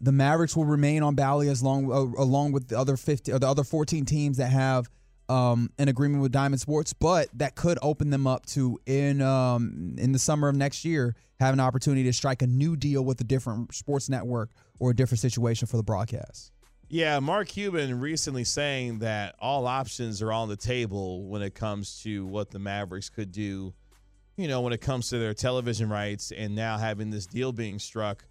the 0.00 0.12
Mavericks 0.12 0.56
will 0.56 0.64
remain 0.64 1.02
on 1.02 1.14
Bally 1.16 1.48
as 1.48 1.62
long 1.62 1.90
uh, 1.90 2.22
along 2.22 2.52
with 2.52 2.68
the 2.68 2.78
other 2.78 2.96
50 2.96 3.32
or 3.32 3.38
the 3.40 3.48
other 3.48 3.64
14 3.64 4.04
teams 4.04 4.36
that 4.36 4.50
have 4.50 4.88
um, 5.28 5.70
an 5.78 5.88
agreement 5.88 6.22
with 6.22 6.32
Diamond 6.32 6.60
Sports, 6.60 6.92
but 6.92 7.28
that 7.34 7.54
could 7.54 7.78
open 7.82 8.10
them 8.10 8.26
up 8.26 8.46
to 8.46 8.78
in 8.86 9.20
um, 9.20 9.96
in 9.98 10.12
the 10.12 10.18
summer 10.18 10.48
of 10.48 10.56
next 10.56 10.84
year 10.84 11.14
have 11.40 11.52
an 11.52 11.60
opportunity 11.60 12.04
to 12.04 12.12
strike 12.12 12.42
a 12.42 12.46
new 12.46 12.76
deal 12.76 13.04
with 13.04 13.20
a 13.20 13.24
different 13.24 13.72
sports 13.74 14.08
network 14.08 14.50
or 14.80 14.90
a 14.90 14.96
different 14.96 15.20
situation 15.20 15.66
for 15.68 15.76
the 15.76 15.82
broadcast. 15.82 16.52
Yeah, 16.88 17.18
Mark 17.20 17.48
Cuban 17.48 18.00
recently 18.00 18.44
saying 18.44 19.00
that 19.00 19.34
all 19.38 19.66
options 19.66 20.22
are 20.22 20.32
on 20.32 20.48
the 20.48 20.56
table 20.56 21.24
when 21.28 21.42
it 21.42 21.54
comes 21.54 22.02
to 22.02 22.24
what 22.26 22.50
the 22.50 22.58
Mavericks 22.58 23.08
could 23.10 23.30
do 23.32 23.74
you 24.38 24.46
know, 24.46 24.60
when 24.60 24.72
it 24.72 24.80
comes 24.80 25.08
to 25.10 25.18
their 25.18 25.34
television 25.34 25.90
rights 25.90 26.30
and 26.30 26.54
now 26.54 26.78
having 26.78 27.10
this 27.10 27.26
deal 27.26 27.50
being 27.52 27.78
struck, 27.80 28.24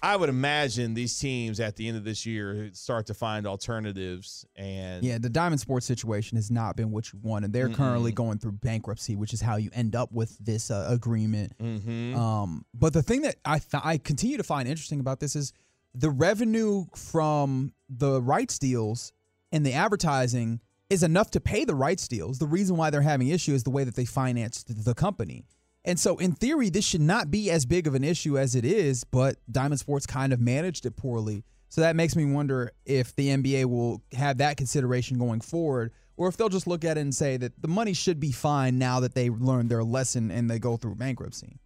I 0.00 0.16
would 0.16 0.28
imagine 0.28 0.94
these 0.94 1.18
teams 1.18 1.58
at 1.58 1.74
the 1.76 1.88
end 1.88 1.96
of 1.96 2.04
this 2.04 2.24
year 2.24 2.70
start 2.72 3.06
to 3.06 3.14
find 3.14 3.44
alternatives 3.46 4.46
and 4.56 5.04
Yeah, 5.04 5.18
the 5.18 5.28
Diamond 5.28 5.60
Sports 5.60 5.84
situation 5.84 6.36
has 6.36 6.50
not 6.50 6.76
been 6.76 6.92
what 6.92 7.12
you 7.12 7.18
want, 7.22 7.44
and 7.44 7.52
they're 7.52 7.68
currently 7.68 8.12
going 8.12 8.38
through 8.38 8.52
bankruptcy, 8.52 9.16
which 9.16 9.32
is 9.32 9.40
how 9.40 9.56
you 9.56 9.70
end 9.74 9.96
up 9.96 10.12
with 10.12 10.38
this 10.38 10.70
uh, 10.70 10.86
agreement. 10.88 11.58
Mhm. 11.58 12.16
Um, 12.16 12.64
but 12.72 12.92
the 12.92 13.02
thing 13.02 13.22
that 13.22 13.36
I 13.44 13.58
th- 13.58 13.82
I 13.84 13.98
continue 13.98 14.36
to 14.36 14.44
find 14.44 14.68
interesting 14.68 15.00
about 15.00 15.18
this 15.18 15.34
is 15.34 15.52
the 15.94 16.10
revenue 16.10 16.86
from 16.94 17.72
the 17.88 18.22
rights 18.22 18.58
deals 18.58 19.12
and 19.50 19.64
the 19.64 19.72
advertising 19.72 20.60
is 20.88 21.02
enough 21.02 21.30
to 21.30 21.40
pay 21.40 21.64
the 21.64 21.74
rights 21.74 22.08
deals. 22.08 22.38
The 22.38 22.46
reason 22.46 22.76
why 22.76 22.90
they're 22.90 23.02
having 23.02 23.28
issue 23.28 23.54
is 23.54 23.64
the 23.64 23.70
way 23.70 23.84
that 23.84 23.94
they 23.94 24.04
financed 24.04 24.84
the 24.84 24.94
company. 24.94 25.44
And 25.84 25.98
so, 25.98 26.16
in 26.18 26.32
theory, 26.32 26.70
this 26.70 26.84
should 26.84 27.00
not 27.00 27.30
be 27.30 27.50
as 27.50 27.66
big 27.66 27.86
of 27.86 27.94
an 27.94 28.04
issue 28.04 28.38
as 28.38 28.54
it 28.54 28.64
is, 28.64 29.02
but 29.04 29.36
Diamond 29.50 29.80
Sports 29.80 30.06
kind 30.06 30.32
of 30.32 30.40
managed 30.40 30.86
it 30.86 30.96
poorly. 30.96 31.44
So 31.68 31.80
that 31.80 31.96
makes 31.96 32.14
me 32.14 32.24
wonder 32.26 32.70
if 32.84 33.16
the 33.16 33.28
NBA 33.28 33.64
will 33.64 34.02
have 34.12 34.38
that 34.38 34.58
consideration 34.58 35.18
going 35.18 35.40
forward, 35.40 35.92
or 36.16 36.28
if 36.28 36.36
they'll 36.36 36.50
just 36.50 36.66
look 36.66 36.84
at 36.84 36.98
it 36.98 37.00
and 37.00 37.14
say 37.14 37.36
that 37.38 37.60
the 37.60 37.68
money 37.68 37.94
should 37.94 38.20
be 38.20 38.30
fine 38.30 38.78
now 38.78 39.00
that 39.00 39.14
they 39.14 39.30
learned 39.30 39.70
their 39.70 39.82
lesson 39.82 40.30
and 40.30 40.50
they 40.50 40.58
go 40.58 40.76
through 40.76 40.96
bankruptcy. 40.96 41.58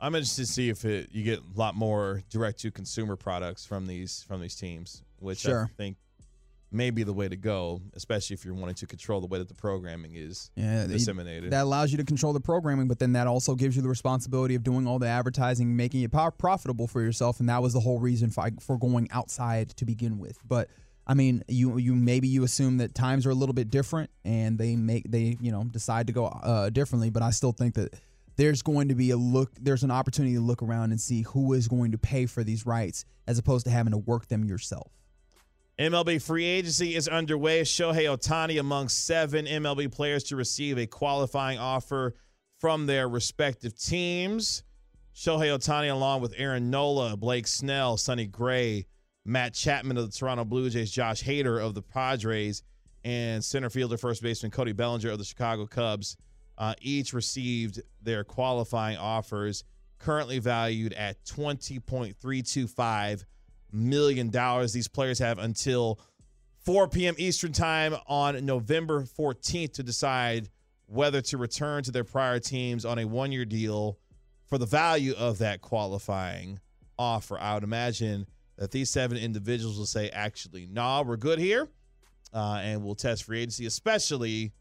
I'm 0.00 0.14
interested 0.14 0.46
to 0.46 0.52
see 0.52 0.68
if 0.70 0.84
it, 0.84 1.10
you 1.12 1.22
get 1.22 1.40
a 1.40 1.58
lot 1.58 1.74
more 1.74 2.22
direct 2.30 2.60
to 2.60 2.70
consumer 2.70 3.16
products 3.16 3.66
from 3.66 3.86
these 3.86 4.24
from 4.26 4.40
these 4.40 4.54
teams, 4.54 5.02
which 5.18 5.46
I 5.46 5.66
think 5.76 5.96
may 6.72 6.90
be 6.90 7.02
the 7.02 7.12
way 7.12 7.28
to 7.28 7.36
go, 7.36 7.82
especially 7.94 8.34
if 8.34 8.44
you're 8.44 8.54
wanting 8.54 8.76
to 8.76 8.86
control 8.86 9.20
the 9.20 9.26
way 9.26 9.38
that 9.38 9.48
the 9.48 9.54
programming 9.54 10.14
is 10.14 10.50
Yeah, 10.54 10.86
disseminated. 10.86 11.50
That 11.50 11.62
allows 11.64 11.90
you 11.90 11.98
to 11.98 12.04
control 12.04 12.32
the 12.32 12.40
programming, 12.40 12.86
but 12.86 12.98
then 12.98 13.12
that 13.12 13.26
also 13.26 13.54
gives 13.54 13.74
you 13.74 13.82
the 13.82 13.88
responsibility 13.88 14.54
of 14.54 14.62
doing 14.62 14.86
all 14.86 14.98
the 14.98 15.08
advertising, 15.08 15.76
making 15.76 16.02
it 16.02 16.12
profitable 16.12 16.86
for 16.86 17.02
yourself, 17.02 17.40
and 17.40 17.48
that 17.48 17.60
was 17.60 17.72
the 17.72 17.80
whole 17.80 17.98
reason 17.98 18.30
for, 18.30 18.48
for 18.60 18.78
going 18.78 19.08
outside 19.10 19.70
to 19.70 19.84
begin 19.84 20.18
with. 20.18 20.38
But 20.46 20.68
I 21.06 21.14
mean, 21.14 21.42
you 21.48 21.76
you 21.78 21.94
maybe 21.94 22.28
you 22.28 22.44
assume 22.44 22.78
that 22.78 22.94
times 22.94 23.26
are 23.26 23.30
a 23.30 23.34
little 23.34 23.52
bit 23.52 23.68
different, 23.68 24.10
and 24.24 24.56
they 24.56 24.76
make 24.76 25.10
they 25.10 25.36
you 25.40 25.50
know 25.50 25.64
decide 25.64 26.06
to 26.06 26.12
go 26.12 26.26
uh, 26.26 26.70
differently. 26.70 27.10
But 27.10 27.22
I 27.22 27.30
still 27.30 27.52
think 27.52 27.74
that 27.74 27.94
there's 28.40 28.62
going 28.62 28.88
to 28.88 28.94
be 28.94 29.10
a 29.10 29.18
look, 29.18 29.50
there's 29.60 29.82
an 29.82 29.90
opportunity 29.90 30.34
to 30.34 30.40
look 30.40 30.62
around 30.62 30.92
and 30.92 31.00
see 31.00 31.20
who 31.22 31.52
is 31.52 31.68
going 31.68 31.92
to 31.92 31.98
pay 31.98 32.24
for 32.24 32.42
these 32.42 32.64
rights, 32.64 33.04
as 33.26 33.38
opposed 33.38 33.66
to 33.66 33.70
having 33.70 33.90
to 33.90 33.98
work 33.98 34.28
them 34.28 34.44
yourself. 34.44 34.90
MLB 35.78 36.22
free 36.22 36.46
agency 36.46 36.96
is 36.96 37.06
underway. 37.06 37.60
Shohei 37.60 38.04
Ohtani 38.04 38.58
among 38.58 38.88
seven 38.88 39.44
MLB 39.44 39.92
players 39.92 40.24
to 40.24 40.36
receive 40.36 40.78
a 40.78 40.86
qualifying 40.86 41.58
offer 41.58 42.14
from 42.58 42.86
their 42.86 43.10
respective 43.10 43.78
teams. 43.78 44.62
Shohei 45.14 45.54
Ohtani, 45.54 45.92
along 45.92 46.22
with 46.22 46.32
Aaron 46.38 46.70
Nola, 46.70 47.18
Blake 47.18 47.46
Snell, 47.46 47.98
Sonny 47.98 48.26
Gray, 48.26 48.86
Matt 49.26 49.52
Chapman 49.52 49.98
of 49.98 50.10
the 50.10 50.16
Toronto 50.16 50.46
Blue 50.46 50.70
Jays, 50.70 50.90
Josh 50.90 51.22
Hader 51.22 51.62
of 51.62 51.74
the 51.74 51.82
Padres, 51.82 52.62
and 53.04 53.44
center 53.44 53.68
fielder, 53.68 53.98
first 53.98 54.22
baseman 54.22 54.50
Cody 54.50 54.72
Bellinger 54.72 55.10
of 55.10 55.18
the 55.18 55.24
Chicago 55.24 55.66
Cubs, 55.66 56.16
uh, 56.60 56.74
each 56.80 57.12
received 57.12 57.80
their 58.02 58.22
qualifying 58.22 58.98
offers, 58.98 59.64
currently 59.98 60.38
valued 60.38 60.92
at 60.92 61.24
twenty 61.24 61.80
point 61.80 62.16
three 62.20 62.42
two 62.42 62.68
five 62.68 63.24
million 63.72 64.30
dollars. 64.30 64.72
These 64.72 64.88
players 64.88 65.18
have 65.18 65.38
until 65.38 65.98
4 66.64 66.88
p.m. 66.88 67.14
Eastern 67.16 67.52
time 67.52 67.96
on 68.06 68.44
November 68.44 69.02
14th 69.02 69.72
to 69.72 69.82
decide 69.82 70.50
whether 70.86 71.22
to 71.22 71.38
return 71.38 71.82
to 71.84 71.90
their 71.90 72.04
prior 72.04 72.38
teams 72.38 72.84
on 72.84 72.98
a 72.98 73.06
one-year 73.06 73.46
deal 73.46 73.98
for 74.46 74.58
the 74.58 74.66
value 74.66 75.14
of 75.16 75.38
that 75.38 75.62
qualifying 75.62 76.60
offer. 76.98 77.38
I 77.38 77.54
would 77.54 77.64
imagine 77.64 78.26
that 78.58 78.72
these 78.72 78.90
seven 78.90 79.16
individuals 79.16 79.78
will 79.78 79.86
say, 79.86 80.10
"Actually, 80.10 80.66
nah, 80.66 81.02
we're 81.02 81.16
good 81.16 81.38
here," 81.38 81.66
uh, 82.34 82.60
and 82.62 82.84
we'll 82.84 82.94
test 82.94 83.24
free 83.24 83.38
agency, 83.40 83.64
especially 83.64 84.52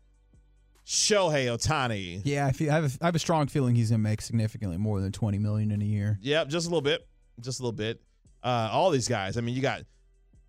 Shohei 0.90 1.46
Ohtani. 1.46 2.20
Yeah, 2.26 2.48
I, 2.48 2.52
feel, 2.52 2.72
I, 2.72 2.76
have 2.76 2.86
a, 2.86 2.98
I 3.04 3.06
have 3.06 3.16
a 3.16 3.20
strong 3.20 3.46
feeling 3.46 3.76
he's 3.76 3.92
going 3.92 4.00
to 4.02 4.10
make 4.10 4.22
significantly 4.22 4.78
more 4.78 5.00
than 5.02 5.12
20 5.12 5.38
million 5.38 5.70
in 5.70 5.84
a 5.84 5.86
year. 5.86 6.18
Yep, 6.20 6.48
just 6.48 6.66
a 6.66 6.70
little 6.72 6.82
bit. 6.82 7.08
Just 7.42 7.60
a 7.60 7.64
little 7.64 7.78
bit. 7.78 8.02
Uh, 8.44 8.70
all 8.72 8.90
these 8.90 9.08
guys. 9.08 9.38
I 9.38 9.42
mean, 9.42 9.54
you 9.54 9.62
got 9.62 9.84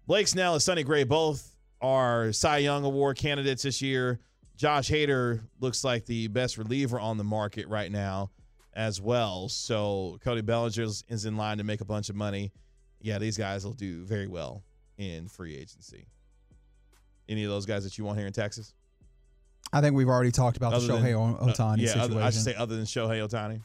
Blake 0.07 0.26
Snell 0.26 0.55
and 0.55 0.62
Sonny 0.62 0.83
Gray 0.83 1.05
both 1.05 1.55
are 1.83 2.33
Cy 2.33 2.57
Young 2.59 2.87
Award 2.87 3.18
candidates 3.18 3.64
this 3.64 3.83
year. 3.83 4.18
Josh 4.57 4.88
Hader 4.88 5.42
looks 5.61 5.85
like 5.85 6.07
the 6.07 6.29
best 6.29 6.57
reliever 6.57 6.98
on 6.98 7.18
the 7.18 7.24
market 7.24 7.68
right 7.68 7.92
now 7.92 8.31
as 8.72 8.98
well. 8.98 9.50
So 9.50 10.18
Cody 10.24 10.40
Bellinger 10.40 10.83
is- 10.85 11.05
is 11.11 11.26
in 11.26 11.37
line 11.37 11.59
to 11.59 11.64
make 11.64 11.83
a 11.83 11.85
bunch 11.85 12.09
of 12.09 12.16
money. 12.16 12.50
Yeah, 13.03 13.18
these 13.18 13.37
guys 13.37 13.62
will 13.66 13.74
do 13.74 14.05
very 14.07 14.26
well 14.26 14.64
in 14.96 15.29
free 15.29 15.55
agency. 15.55 16.07
Any 17.29 17.44
of 17.44 17.50
those 17.50 17.66
guys 17.66 17.85
that 17.85 17.98
you 17.98 18.05
want 18.05 18.16
here 18.16 18.26
in 18.26 18.33
Texas? 18.33 18.72
I 19.72 19.80
think 19.80 19.94
we've 19.94 20.09
already 20.09 20.33
talked 20.33 20.56
about 20.56 20.70
the 20.70 20.76
Other 20.76 20.87
than- 20.87 21.02
Shohei 21.02 21.40
uh, 21.40 21.44
Ohtani 21.46 21.78
yeah, 21.78 21.88
situation. 21.88 22.12
other, 22.12 22.22
I 22.22 22.30
should 22.30 22.42
say 22.42 22.54
other 22.54 22.76
than 22.76 22.85
Shohei 22.85 23.26
Ohtani. 23.28 23.61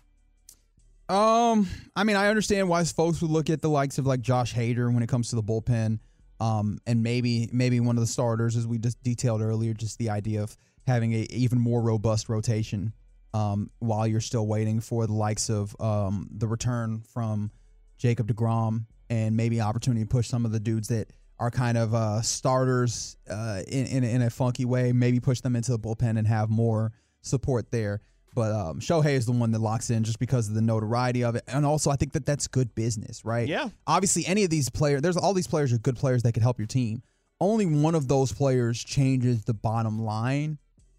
Um, 1.07 1.67
I 1.95 2.03
mean, 2.03 2.15
I 2.15 2.29
understand 2.29 2.67
why 2.67 2.83
folks 2.83 3.21
would 3.21 3.29
look 3.29 3.49
at 3.49 3.61
the 3.61 3.69
likes 3.69 3.97
of 3.97 4.05
like 4.05 4.21
Josh 4.21 4.53
Hader 4.53 4.91
when 4.91 5.03
it 5.03 5.09
comes 5.09 5.29
to 5.29 5.35
the 5.35 5.43
bullpen, 5.43 5.99
um, 6.39 6.79
and 6.87 7.03
maybe 7.03 7.47
maybe 7.51 7.79
one 7.79 7.95
of 7.95 8.01
the 8.01 8.07
starters, 8.07 8.55
as 8.55 8.65
we 8.65 8.79
just 8.79 9.01
detailed 9.03 9.41
earlier, 9.41 9.73
just 9.73 9.99
the 9.99 10.09
idea 10.09 10.41
of 10.41 10.55
having 10.87 11.13
a 11.13 11.27
even 11.29 11.59
more 11.59 11.81
robust 11.81 12.27
rotation, 12.27 12.91
um, 13.35 13.69
while 13.79 14.07
you're 14.07 14.19
still 14.21 14.47
waiting 14.47 14.79
for 14.79 15.05
the 15.05 15.13
likes 15.13 15.49
of 15.49 15.79
um 15.79 16.27
the 16.31 16.47
return 16.47 17.03
from 17.13 17.51
Jacob 17.97 18.27
Degrom 18.27 18.85
and 19.09 19.37
maybe 19.37 19.61
opportunity 19.61 20.03
to 20.03 20.07
push 20.07 20.27
some 20.27 20.43
of 20.43 20.51
the 20.51 20.59
dudes 20.59 20.87
that 20.87 21.11
are 21.39 21.51
kind 21.51 21.77
of 21.77 21.93
uh 21.93 22.21
starters 22.21 23.17
uh 23.29 23.61
in 23.67 23.85
in, 23.87 24.03
a- 24.03 24.07
in 24.07 24.21
a 24.21 24.29
funky 24.29 24.65
way, 24.65 24.91
maybe 24.93 25.19
push 25.19 25.41
them 25.41 25.55
into 25.55 25.71
the 25.71 25.79
bullpen 25.79 26.17
and 26.17 26.27
have 26.27 26.49
more 26.49 26.91
support 27.21 27.71
there. 27.71 28.01
But 28.33 28.51
um, 28.51 28.81
Shohei 28.81 29.13
is 29.13 29.25
the 29.25 29.31
one 29.31 29.51
that 29.51 29.59
locks 29.59 29.89
in 29.89 30.03
just 30.03 30.19
because 30.19 30.49
of 30.49 30.55
the 30.55 30.61
notoriety 30.61 31.23
of 31.23 31.35
it, 31.35 31.43
and 31.47 31.65
also 31.65 31.89
I 31.89 31.95
think 31.95 32.11
that 32.13 32.25
that's 32.25 32.47
good 32.47 32.75
business, 32.75 33.23
right? 33.23 33.47
Yeah. 33.47 33.69
Obviously, 33.87 34.25
any 34.25 34.43
of 34.43 34.49
these 34.49 34.69
players, 34.69 35.01
there's 35.01 35.15
all 35.15 35.33
these 35.33 35.47
players 35.47 35.71
are 35.71 35.77
good 35.77 35.95
players 35.95 36.23
that 36.23 36.33
could 36.33 36.43
help 36.43 36.57
your 36.59 36.67
team. 36.67 37.01
Only 37.39 37.65
one 37.65 37.95
of 37.95 38.09
those 38.09 38.33
players 38.33 38.83
changes 38.83 39.45
the 39.45 39.53
bottom 39.53 39.99
line, 39.99 40.57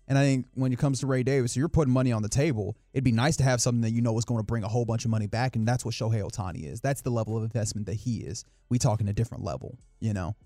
and 0.09 0.17
I 0.17 0.23
think 0.23 0.47
when 0.55 0.73
it 0.73 0.79
comes 0.79 1.01
to 1.01 1.07
Ray 1.07 1.23
Davis, 1.23 1.57
you're 1.57 1.69
putting 1.69 1.93
money 1.93 2.13
on 2.13 2.23
the 2.23 2.29
table. 2.29 2.77
It'd 2.93 3.05
be 3.05 3.13
nice 3.13 3.37
to 3.39 3.45
have 3.45 3.61
something 3.61 3.81
that 3.83 3.91
you 3.91 4.01
know 4.01 4.17
is 4.19 4.25
going 4.25 4.39
to 4.39 4.45
bring 4.45 4.63
a 4.63 4.69
whole 4.69 4.85
bunch 4.85 5.05
of 5.05 5.11
money 5.11 5.27
back, 5.27 5.57
and 5.57 5.67
that's 5.67 5.85
what 5.85 5.95
Shohei 5.95 6.23
Ohtani 6.23 6.71
is. 6.71 6.81
That's 6.81 7.01
the 7.01 7.11
level 7.11 7.37
of 7.37 7.43
investment 7.43 7.87
that 7.87 7.95
he 7.95 8.19
is. 8.19 8.45
We 8.69 8.79
talking 8.79 9.09
a 9.09 9.13
different 9.13 9.43
level, 9.43 9.79
you 10.01 10.13
know. 10.13 10.37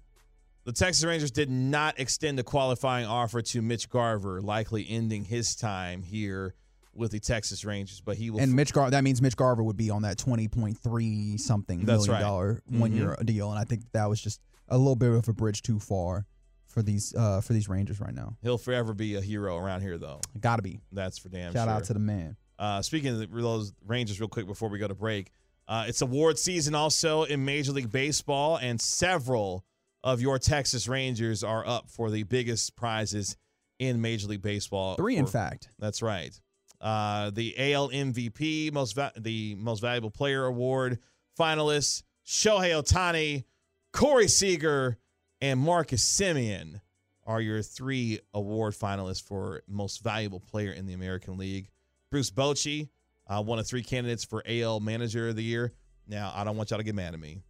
The 0.65 0.73
Texas 0.73 1.05
Rangers 1.05 1.31
did 1.31 1.51
not 1.51 1.99
extend 1.99 2.39
a 2.39 2.43
qualifying 2.43 3.07
offer 3.07 3.43
to 3.43 3.63
Mitch 3.63 3.89
Garver, 3.89 4.41
likely 4.41 4.87
ending 4.89 5.25
his 5.25 5.57
time 5.57 6.03
here 6.03 6.55
with 6.95 7.13
the 7.13 7.21
Texas 7.21 7.65
Rangers. 7.65 8.01
But 8.01 8.17
he 8.17 8.31
will. 8.31 8.41
And 8.41 8.55
Mitch 8.55 8.73
Gar 8.73 8.91
that 8.91 9.05
means 9.05 9.21
Mitch 9.21 9.37
Garver 9.37 9.63
would 9.63 9.77
be 9.77 9.91
on 9.91 10.03
that 10.03 10.17
twenty 10.17 10.49
point 10.49 10.79
three 10.79 11.37
something 11.37 11.85
That's 11.85 12.07
million 12.07 12.13
right. 12.13 12.21
dollar 12.21 12.63
one 12.69 12.93
year 12.93 13.09
mm-hmm. 13.09 13.25
deal, 13.25 13.51
and 13.51 13.59
I 13.59 13.65
think 13.65 13.83
that 13.93 14.09
was 14.09 14.21
just 14.23 14.41
a 14.69 14.79
little 14.79 14.97
bit 14.97 15.11
of 15.11 15.29
a 15.29 15.33
bridge 15.33 15.63
too 15.63 15.79
far 15.79 16.27
for 16.71 16.83
these 16.83 17.15
uh 17.15 17.41
for 17.41 17.53
these 17.53 17.69
Rangers 17.69 18.01
right 18.01 18.15
now. 18.15 18.37
he'll 18.43 18.59
forever 18.59 18.95
be 18.95 19.17
a 19.17 19.21
hero 19.21 19.57
around 19.57 19.83
here, 19.83 19.99
though. 19.99 20.21
Got 20.39 20.57
to 20.57 20.63
be. 20.63 20.81
That's 20.93 21.19
for 21.19 21.29
damn 21.29 21.53
sure. 21.53 21.61
Shout 21.61 21.69
sure. 21.69 21.77
out 21.77 21.85
to 21.85 21.93
the 21.93 22.01
man. 22.01 22.37
Uh, 22.59 22.83
speaking 22.83 23.23
of 23.23 23.31
those 23.31 23.73
Rangers, 23.87 24.21
real 24.21 24.29
quick 24.29 24.47
before 24.47 24.69
we 24.69 24.79
go 24.79 24.87
to 24.87 24.95
break, 24.95 25.33
uh, 25.67 25.85
it's 25.89 26.03
award 26.03 26.39
season 26.39 26.75
also 26.75 27.25
in 27.25 27.45
Major 27.45 27.73
League 27.73 27.91
Baseball, 27.91 28.57
and 28.57 28.81
several 28.81 29.65
of 30.05 30.21
your 30.21 30.39
Texas 30.39 30.89
Rangers 30.89 31.43
are 31.43 31.67
up 31.67 31.91
for 31.91 32.11
the 32.11 32.23
biggest 32.25 32.77
prizes 32.77 33.37
in 33.79 34.01
Major 34.01 34.29
League 34.29 34.43
Baseball. 34.43 34.97
Three, 34.97 35.17
in 35.17 35.27
fact. 35.27 35.69
That's 35.79 36.03
right. 36.03 36.39
Uh, 36.81 37.31
the 37.31 37.55
AL 37.73 37.91
MVP, 37.91 38.73
most 38.73 38.95
va- 38.95 39.13
the 39.17 39.55
most 39.57 39.81
valuable 39.81 40.11
player 40.11 40.45
award 40.45 40.99
finalists: 41.39 42.03
Shohei 42.27 42.73
Ohtani, 42.73 43.45
Corey 43.93 44.29
Seager, 44.29 44.99
and 45.41 45.59
Marcus 45.61 46.03
Semien 46.05 46.81
are 47.27 47.41
your 47.41 47.63
three 47.63 48.21
award 48.35 48.75
finalists 48.75 49.23
for 49.23 49.63
most 49.69 50.03
valuable 50.03 50.41
player 50.41 50.73
in 50.73 50.87
the 50.87 50.93
American 50.95 51.37
League. 51.37 51.69
Bruce 52.11 52.31
Bochy, 52.31 52.89
uh, 53.29 53.43
one 53.43 53.59
of 53.59 53.67
three 53.67 53.83
candidates 53.83 54.25
for 54.25 54.43
AL 54.47 54.81
Manager 54.81 55.29
of 55.29 55.37
the 55.37 55.43
Year. 55.43 55.73
Now, 56.09 56.33
I 56.35 56.45
don't 56.45 56.57
want 56.57 56.71
y'all 56.71 56.79
to 56.79 56.85
get 56.85 56.95
mad 56.95 57.15
at 57.15 57.21
me. 57.21 57.43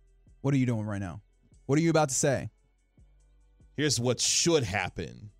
What 0.43 0.53
are 0.55 0.59
you 0.59 0.67
doing 0.67 0.85
right 0.85 1.01
now? 1.01 1.23
What 1.67 1.79
are 1.79 1.83
you 1.83 1.91
about 1.91 2.11
to 2.11 2.15
say? 2.15 2.51
Here's 3.77 3.99
what 3.99 4.21
should 4.21 4.65
happen. 4.65 5.31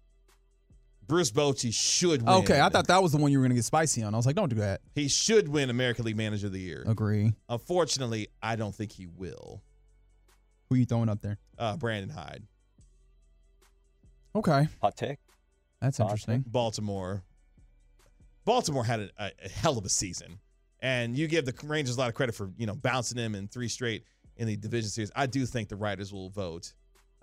Bruce 1.07 1.31
Bochy 1.33 1.75
should 1.75 2.23
win. 2.23 2.35
Okay, 2.37 2.61
I 2.61 2.69
thought 2.69 2.87
that 2.87 3.03
was 3.03 3.11
the 3.13 3.19
one 3.19 3.33
you 3.33 3.39
were 3.39 3.43
going 3.43 3.51
to 3.51 3.57
get 3.57 3.65
spicy 3.65 4.03
on. 4.03 4.15
I 4.15 4.17
was 4.17 4.27
like, 4.27 4.37
don't 4.37 4.49
do 4.49 4.57
that. 4.57 4.81
he 4.95 5.09
should 5.09 5.49
win 5.49 5.69
American 5.69 6.05
League 6.05 6.17
Manager 6.17 6.47
of 6.47 6.53
the 6.53 6.61
Year. 6.61 6.85
Agree. 6.87 7.33
Unfortunately, 7.49 8.29
I 8.41 8.55
don't 8.57 8.75
think 8.75 8.93
he 8.93 9.07
will. 9.07 9.61
Who 10.71 10.77
you 10.77 10.85
throwing 10.87 11.09
up 11.09 11.21
there? 11.21 11.37
Uh, 11.59 11.77
Brandon 11.77 12.11
Hyde, 12.11 12.45
Okay, 14.37 14.69
Hot 14.81 14.97
take. 14.97 15.19
that's 15.81 15.99
Hot 15.99 16.05
interesting. 16.05 16.45
Baltimore. 16.47 17.25
Baltimore 18.45 18.85
had 18.85 19.01
a, 19.01 19.11
a, 19.19 19.31
a 19.45 19.49
hell 19.49 19.77
of 19.77 19.85
a 19.85 19.89
season, 19.89 20.39
and 20.79 21.19
you 21.19 21.27
give 21.27 21.45
the 21.45 21.55
Rangers 21.67 21.97
a 21.97 21.99
lot 21.99 22.09
of 22.09 22.15
credit 22.15 22.35
for 22.37 22.51
you 22.57 22.67
know 22.67 22.77
bouncing 22.77 23.17
them 23.17 23.35
in 23.35 23.49
three 23.49 23.67
straight 23.69 24.05
in 24.37 24.47
the 24.47 24.57
division 24.57 24.89
series. 24.91 25.11
I 25.17 25.27
do 25.27 25.45
think 25.45 25.69
the 25.69 25.77
writers 25.77 26.13
will 26.13 26.31
vote 26.31 26.73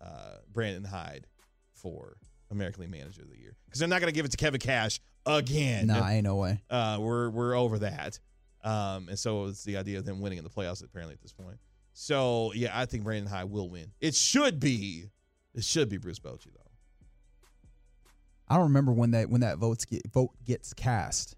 uh, 0.04 0.40
Brandon 0.52 0.84
Hyde 0.84 1.26
for 1.74 2.18
American 2.52 2.82
League 2.82 2.92
Manager 2.92 3.22
of 3.22 3.30
the 3.30 3.38
Year 3.40 3.56
because 3.66 3.80
they're 3.80 3.88
not 3.88 4.02
going 4.02 4.12
to 4.12 4.16
give 4.16 4.26
it 4.26 4.32
to 4.32 4.38
Kevin 4.38 4.60
Cash 4.60 5.00
again. 5.26 5.88
Nah, 5.88 6.06
ain't 6.06 6.26
no 6.26 6.36
way. 6.36 6.62
Uh, 6.70 6.98
we're 7.00 7.30
we're 7.30 7.56
over 7.56 7.80
that. 7.80 8.20
Um, 8.64 9.08
and 9.08 9.18
so 9.18 9.46
it's 9.46 9.64
the 9.64 9.78
idea 9.78 9.98
of 10.00 10.04
them 10.06 10.20
winning 10.20 10.38
in 10.40 10.44
the 10.44 10.50
playoffs 10.50 10.84
apparently 10.84 11.14
at 11.14 11.22
this 11.22 11.32
point. 11.32 11.58
So 12.00 12.52
yeah, 12.54 12.80
I 12.80 12.86
think 12.86 13.04
Brandon 13.04 13.26
Hyde 13.26 13.50
will 13.50 13.72
win. 13.72 13.92
It 14.00 14.14
should 14.14 14.60
be, 14.60 15.06
it 15.56 15.64
should 15.64 15.90
be 15.90 15.98
Bruce 15.98 16.20
Bochy 16.20 16.54
though. 16.54 16.72
I 18.48 18.54
don't 18.56 18.66
remember 18.66 18.92
when 18.92 19.12
that 19.12 19.32
when 19.32 19.42
that 19.42 19.58
votes 19.58 19.84
get, 19.84 20.04
vote 20.14 20.30
gets 20.46 20.74
cast. 20.76 21.36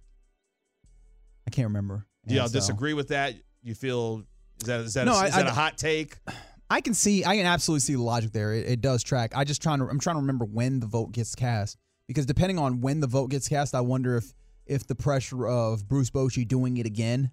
I 1.48 1.50
can't 1.50 1.70
remember. 1.70 2.06
Do 2.28 2.36
y'all 2.36 2.48
so- 2.50 2.54
disagree 2.56 2.94
with 2.94 3.08
that? 3.08 3.36
You 3.64 3.74
feel 3.74 4.24
is 4.60 4.68
that 4.68 4.82
is 4.82 4.94
that, 4.96 5.06
No, 5.06 5.14
a, 5.14 5.20
I- 5.20 5.26
is 5.28 5.36
that 5.36 5.46
I- 5.46 5.50
a 5.50 5.54
hot 5.54 5.78
take? 5.78 6.18
I 6.70 6.82
can 6.82 6.94
see, 6.94 7.24
I 7.24 7.38
can 7.38 7.46
absolutely 7.46 7.80
see 7.80 7.94
the 7.96 8.02
logic 8.04 8.32
there. 8.34 8.54
It, 8.54 8.68
it 8.68 8.82
does 8.82 9.02
track. 9.02 9.32
I 9.36 9.46
just 9.46 9.60
trying 9.62 9.80
to, 9.80 9.86
I'm 9.88 9.98
trying 10.00 10.18
to 10.18 10.20
remember 10.20 10.44
when 10.46 10.82
the 10.82 10.86
vote 10.88 11.14
gets 11.14 11.34
cast 11.36 11.78
because 12.06 12.26
depending 12.28 12.60
on 12.60 12.82
when 12.82 13.00
the 13.00 13.08
vote 13.08 13.30
gets 13.32 13.48
cast, 13.48 13.74
I 13.74 13.80
wonder 13.82 14.18
if 14.18 14.34
if 14.66 14.86
the 14.86 14.94
pressure 14.94 15.48
of 15.48 15.88
Bruce 15.88 16.10
Bochy 16.12 16.46
doing 16.46 16.76
it 16.78 16.86
again, 16.86 17.32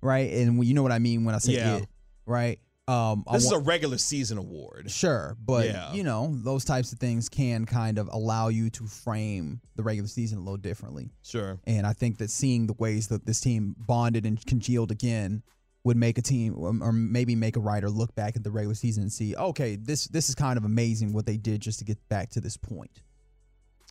right? 0.00 0.32
And 0.32 0.64
you 0.64 0.72
know 0.72 0.82
what 0.82 0.90
I 0.90 0.98
mean 1.00 1.24
when 1.26 1.34
I 1.34 1.38
say 1.38 1.52
Yeah. 1.52 1.76
it, 1.76 1.86
right? 2.26 2.58
Um, 2.88 3.24
This 3.32 3.44
is 3.44 3.52
a 3.52 3.58
regular 3.58 3.96
season 3.96 4.38
award. 4.38 4.90
Sure, 4.90 5.36
but 5.44 5.66
Yeah. 5.66 5.92
you 5.92 6.02
know 6.02 6.34
those 6.42 6.64
types 6.64 6.92
of 6.92 6.98
things 6.98 7.28
can 7.28 7.64
kind 7.64 7.96
of 7.96 8.08
allow 8.12 8.48
you 8.48 8.70
to 8.70 8.86
frame 8.86 9.60
the 9.76 9.82
regular 9.84 10.08
season 10.08 10.38
a 10.38 10.40
little 10.40 10.56
differently. 10.56 11.12
Sure. 11.22 11.60
And 11.64 11.86
I 11.86 11.92
think 11.92 12.18
that 12.18 12.28
seeing 12.30 12.66
the 12.66 12.72
ways 12.74 13.06
that 13.08 13.24
this 13.24 13.40
team 13.40 13.76
bonded 13.78 14.26
and 14.26 14.44
congealed 14.44 14.90
again 14.90 15.42
would 15.84 15.96
make 15.96 16.18
a 16.18 16.22
team, 16.22 16.54
um, 16.64 16.82
or 16.82 16.92
maybe 16.92 17.34
make 17.36 17.56
a 17.56 17.60
writer 17.60 17.88
look 17.88 18.14
back 18.16 18.36
at 18.36 18.42
the 18.42 18.50
regular 18.50 18.74
season 18.74 19.04
and 19.04 19.12
see, 19.12 19.34
okay, 19.36 19.76
this 19.76 20.06
this 20.08 20.28
is 20.28 20.34
kind 20.34 20.56
of 20.58 20.64
amazing 20.64 21.12
what 21.12 21.24
they 21.24 21.36
did 21.36 21.60
just 21.60 21.78
to 21.78 21.84
get 21.84 21.98
back 22.08 22.30
to 22.30 22.40
this 22.40 22.56
point. 22.56 23.00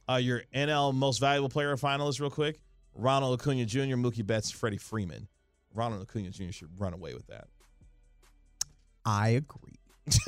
Uh, 0.10 0.15
your 0.17 0.44
NL 0.54 0.94
Most 0.94 1.20
Valuable 1.20 1.50
Player 1.50 1.76
finalist, 1.78 2.20
real 2.20 2.30
quick: 2.30 2.60
Ronald 2.94 3.39
Acuna 3.39 3.65
Jr., 3.65 3.96
Mookie 3.96 4.26
Betts, 4.26 4.52
Freddie 4.52 4.78
Freeman. 4.78 5.28
Ronald 5.74 6.02
Acuna 6.02 6.30
Jr. 6.30 6.52
should 6.52 6.78
run 6.80 6.94
away 6.94 7.13
with 7.13 7.28
that. 7.28 7.48
I 9.06 9.30
agree. 9.30 9.80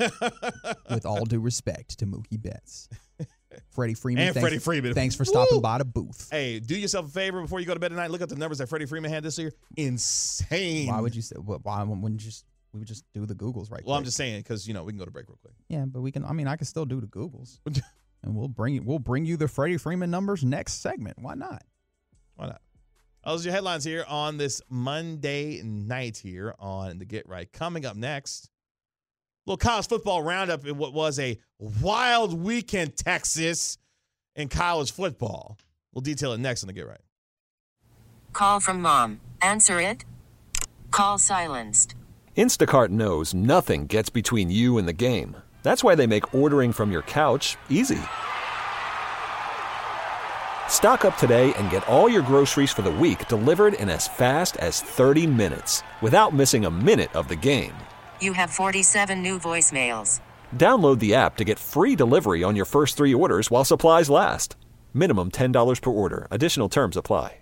With 0.90 1.04
all 1.04 1.24
due 1.24 1.40
respect 1.40 1.98
to 1.98 2.06
Mookie 2.06 2.40
Betts, 2.40 2.88
Freddie 3.70 3.94
Freeman, 3.94 4.26
And 4.26 4.34
thanks, 4.34 4.44
Freddie 4.44 4.58
Freeman. 4.60 4.94
thanks 4.94 5.14
for 5.14 5.24
stopping 5.24 5.56
Woo! 5.56 5.60
by 5.60 5.78
the 5.78 5.84
booth. 5.84 6.28
Hey, 6.30 6.60
do 6.60 6.76
yourself 6.78 7.06
a 7.06 7.10
favor 7.10 7.42
before 7.42 7.60
you 7.60 7.66
go 7.66 7.74
to 7.74 7.80
bed 7.80 7.88
tonight. 7.88 8.10
Look 8.10 8.22
at 8.22 8.28
the 8.28 8.36
numbers 8.36 8.58
that 8.58 8.68
Freddie 8.68 8.86
Freeman 8.86 9.10
had 9.10 9.22
this 9.22 9.38
year. 9.38 9.52
Insane. 9.76 10.88
Why 10.88 11.00
would 11.00 11.14
you 11.14 11.22
say? 11.22 11.36
Why 11.36 11.82
wouldn't 11.82 12.20
you 12.22 12.26
just 12.30 12.44
we 12.72 12.78
would 12.80 12.88
just 12.88 13.04
do 13.12 13.26
the 13.26 13.34
Googles 13.34 13.70
right? 13.70 13.82
Well, 13.84 13.96
I'm 13.96 14.04
just 14.04 14.16
saying 14.16 14.38
because 14.40 14.66
you 14.66 14.74
know 14.74 14.84
we 14.84 14.92
can 14.92 14.98
go 14.98 15.04
to 15.04 15.10
break 15.10 15.28
real 15.28 15.38
quick. 15.42 15.54
Yeah, 15.68 15.84
but 15.86 16.00
we 16.00 16.12
can. 16.12 16.24
I 16.24 16.32
mean, 16.32 16.46
I 16.48 16.56
can 16.56 16.66
still 16.66 16.84
do 16.84 17.00
the 17.00 17.06
Googles, 17.06 17.58
and 18.22 18.34
we'll 18.36 18.48
bring 18.48 18.74
you. 18.74 18.82
We'll 18.82 18.98
bring 19.00 19.24
you 19.24 19.36
the 19.36 19.48
Freddie 19.48 19.76
Freeman 19.76 20.10
numbers 20.10 20.44
next 20.44 20.80
segment. 20.80 21.18
Why 21.20 21.34
not? 21.34 21.62
Why 22.36 22.46
not? 22.46 22.60
Oh, 23.24 23.32
Those 23.32 23.44
are 23.44 23.48
your 23.48 23.54
headlines 23.54 23.84
here 23.84 24.04
on 24.08 24.36
this 24.36 24.60
Monday 24.68 25.62
night 25.62 26.16
here 26.16 26.54
on 26.58 26.98
the 26.98 27.04
Get 27.04 27.28
Right. 27.28 27.50
Coming 27.52 27.86
up 27.86 27.96
next, 27.96 28.50
little 29.46 29.56
college 29.56 29.88
football 29.88 30.22
roundup 30.22 30.66
in 30.66 30.78
what 30.78 30.92
was 30.92 31.18
a 31.18 31.38
wild 31.58 32.34
weekend, 32.34 32.96
Texas, 32.96 33.78
in 34.34 34.48
college 34.48 34.92
football. 34.92 35.58
We'll 35.92 36.02
detail 36.02 36.32
it 36.32 36.38
next 36.38 36.62
on 36.62 36.66
the 36.66 36.72
Get 36.72 36.88
Right. 36.88 37.00
Call 38.32 38.58
from 38.60 38.82
mom. 38.82 39.20
Answer 39.40 39.80
it. 39.80 40.04
Call 40.90 41.18
silenced. 41.18 41.94
Instacart 42.36 42.88
knows 42.88 43.32
nothing 43.32 43.86
gets 43.86 44.10
between 44.10 44.50
you 44.50 44.76
and 44.76 44.88
the 44.88 44.92
game. 44.92 45.36
That's 45.62 45.84
why 45.84 45.94
they 45.94 46.06
make 46.06 46.34
ordering 46.34 46.72
from 46.72 46.90
your 46.90 47.02
couch 47.02 47.56
easy. 47.70 48.00
Stock 50.68 51.04
up 51.04 51.16
today 51.16 51.54
and 51.54 51.70
get 51.70 51.86
all 51.88 52.08
your 52.08 52.22
groceries 52.22 52.72
for 52.72 52.82
the 52.82 52.90
week 52.90 53.28
delivered 53.28 53.74
in 53.74 53.88
as 53.88 54.08
fast 54.08 54.56
as 54.56 54.80
30 54.82 55.28
minutes 55.28 55.84
without 56.02 56.34
missing 56.34 56.64
a 56.64 56.70
minute 56.70 57.14
of 57.14 57.28
the 57.28 57.36
game. 57.36 57.74
You 58.24 58.32
have 58.32 58.48
47 58.48 59.22
new 59.22 59.38
voicemails. 59.38 60.20
Download 60.56 60.98
the 60.98 61.14
app 61.14 61.36
to 61.36 61.44
get 61.44 61.58
free 61.58 61.94
delivery 61.94 62.42
on 62.42 62.56
your 62.56 62.64
first 62.64 62.96
three 62.96 63.12
orders 63.12 63.50
while 63.50 63.66
supplies 63.66 64.08
last. 64.08 64.56
Minimum 64.94 65.32
$10 65.32 65.82
per 65.82 65.90
order. 65.90 66.26
Additional 66.30 66.70
terms 66.70 66.96
apply. 66.96 67.36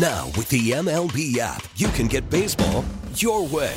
Now, 0.00 0.26
with 0.34 0.48
the 0.48 0.72
MLB 0.72 1.38
app, 1.38 1.64
you 1.76 1.90
can 1.90 2.08
get 2.08 2.28
baseball 2.28 2.84
your 3.14 3.46
way. 3.46 3.76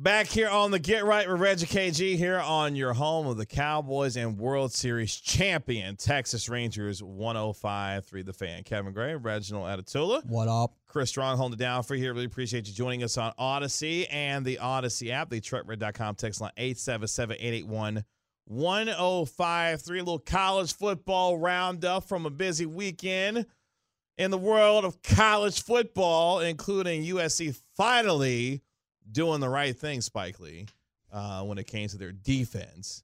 Back 0.00 0.28
here 0.28 0.48
on 0.48 0.70
the 0.70 0.78
Get 0.78 1.04
Right 1.04 1.28
with 1.28 1.40
Reggie 1.40 1.66
KG 1.66 2.16
here 2.16 2.38
on 2.38 2.76
your 2.76 2.92
home 2.92 3.26
of 3.26 3.36
the 3.36 3.44
Cowboys 3.44 4.16
and 4.16 4.38
World 4.38 4.72
Series 4.72 5.12
champion 5.16 5.96
Texas 5.96 6.48
Rangers 6.48 7.02
105.3 7.02 8.24
The 8.24 8.32
Fan. 8.32 8.62
Kevin 8.62 8.92
Gray, 8.92 9.16
Reginald 9.16 9.66
Atatula. 9.66 10.24
What 10.24 10.46
up? 10.46 10.76
Chris 10.86 11.08
Strong 11.08 11.38
holding 11.38 11.58
it 11.58 11.58
down 11.58 11.82
for 11.82 11.96
you 11.96 12.02
here. 12.04 12.14
Really 12.14 12.26
appreciate 12.26 12.68
you 12.68 12.74
joining 12.74 13.02
us 13.02 13.18
on 13.18 13.32
Audacy 13.40 14.06
and 14.08 14.46
the 14.46 14.58
Audacy 14.62 15.10
app, 15.10 15.30
the 15.30 15.40
truckred.com 15.40 16.14
text 16.14 16.40
line 16.40 16.52
877-881-1053. 16.58 18.04
A 18.48 19.78
little 19.94 20.20
college 20.20 20.76
football 20.76 21.38
roundup 21.38 22.04
from 22.04 22.24
a 22.24 22.30
busy 22.30 22.66
weekend 22.66 23.46
in 24.16 24.30
the 24.30 24.38
world 24.38 24.84
of 24.84 25.02
college 25.02 25.60
football, 25.60 26.38
including 26.38 27.02
USC 27.02 27.60
finally 27.76 28.62
doing 29.10 29.40
the 29.40 29.48
right 29.48 29.76
thing, 29.76 30.00
Spike 30.00 30.40
Lee, 30.40 30.66
uh, 31.12 31.42
when 31.42 31.58
it 31.58 31.66
came 31.66 31.88
to 31.88 31.98
their 31.98 32.12
defense. 32.12 33.02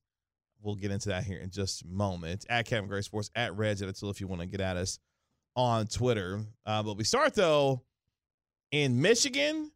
We'll 0.62 0.77
get 0.77 0.90
into 0.90 1.11
that 1.11 1.25
here 1.25 1.38
in 1.38 1.51
just 1.51 1.83
a 1.83 1.87
moment. 1.87 2.47
At 2.49 2.67
Kevin 2.67 2.88
Gray 2.88 3.03
Sports, 3.03 3.31
at 3.35 3.55
Reg 3.55 3.83
Until 3.83 4.11
if 4.11 4.21
you 4.21 4.27
want 4.27 4.40
to 4.40 4.47
get 4.47 4.61
at 4.61 4.77
us 4.77 4.99
on 5.57 5.87
Twitter. 5.87 6.40
Uh, 6.64 6.83
but 6.83 6.97
we 6.97 7.05
start 7.05 7.35
though 7.35 7.83
in 8.71 9.01
Michigan. 9.01 9.71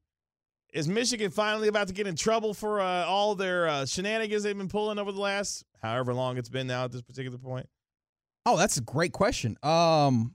Is 0.72 0.86
Michigan 0.86 1.30
finally 1.30 1.68
about 1.68 1.88
to 1.88 1.94
get 1.94 2.06
in 2.06 2.14
trouble 2.14 2.52
for 2.52 2.80
uh, 2.80 3.04
all 3.04 3.34
their 3.34 3.68
uh, 3.68 3.86
shenanigans 3.86 4.42
they've 4.42 4.56
been 4.56 4.68
pulling 4.68 4.98
over 4.98 5.12
the 5.12 5.20
last 5.20 5.64
however 5.82 6.12
long 6.12 6.36
it's 6.36 6.50
been 6.50 6.66
now 6.66 6.84
at 6.84 6.92
this 6.92 7.02
particular 7.02 7.38
point? 7.38 7.66
Oh, 8.44 8.56
that's 8.56 8.76
a 8.76 8.82
great 8.82 9.12
question. 9.12 9.56
Um, 9.62 10.34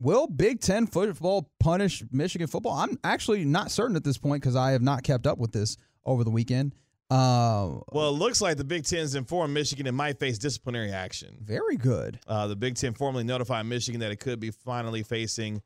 will 0.00 0.26
Big 0.26 0.60
Ten 0.60 0.86
football 0.86 1.50
punish 1.60 2.02
Michigan 2.10 2.46
football? 2.46 2.74
I'm 2.74 2.98
actually 3.04 3.44
not 3.44 3.70
certain 3.70 3.96
at 3.96 4.04
this 4.04 4.18
point 4.18 4.42
because 4.42 4.56
I 4.56 4.72
have 4.72 4.82
not 4.82 5.02
kept 5.02 5.26
up 5.26 5.38
with 5.38 5.52
this 5.52 5.76
over 6.04 6.24
the 6.24 6.30
weekend. 6.30 6.74
Uh, 7.10 7.80
Well, 7.92 8.10
it 8.10 8.18
looks 8.18 8.40
like 8.42 8.58
the 8.58 8.64
Big 8.64 8.84
Ten's 8.84 9.14
informed 9.14 9.54
Michigan 9.54 9.86
it 9.86 9.92
might 9.92 10.18
face 10.18 10.36
disciplinary 10.38 10.92
action. 10.92 11.38
very 11.40 11.76
good. 11.76 12.18
Uh, 12.26 12.46
the 12.46 12.56
Big 12.56 12.74
Ten 12.76 12.92
formally 12.94 13.24
notified 13.24 13.64
Michigan 13.66 14.00
that 14.00 14.10
it 14.10 14.20
could 14.20 14.40
be 14.40 14.50
finally 14.50 15.02
facing 15.02 15.62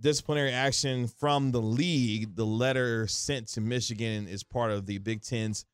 disciplinary 0.00 0.52
action 0.52 1.06
from 1.06 1.50
the 1.50 1.60
league. 1.60 2.36
The 2.36 2.46
letter 2.46 3.06
sent 3.06 3.48
to 3.48 3.60
Michigan 3.60 4.28
is 4.28 4.42
part 4.42 4.70
of 4.70 4.86
the 4.86 4.98
Big 4.98 5.20
Ten's 5.22 5.66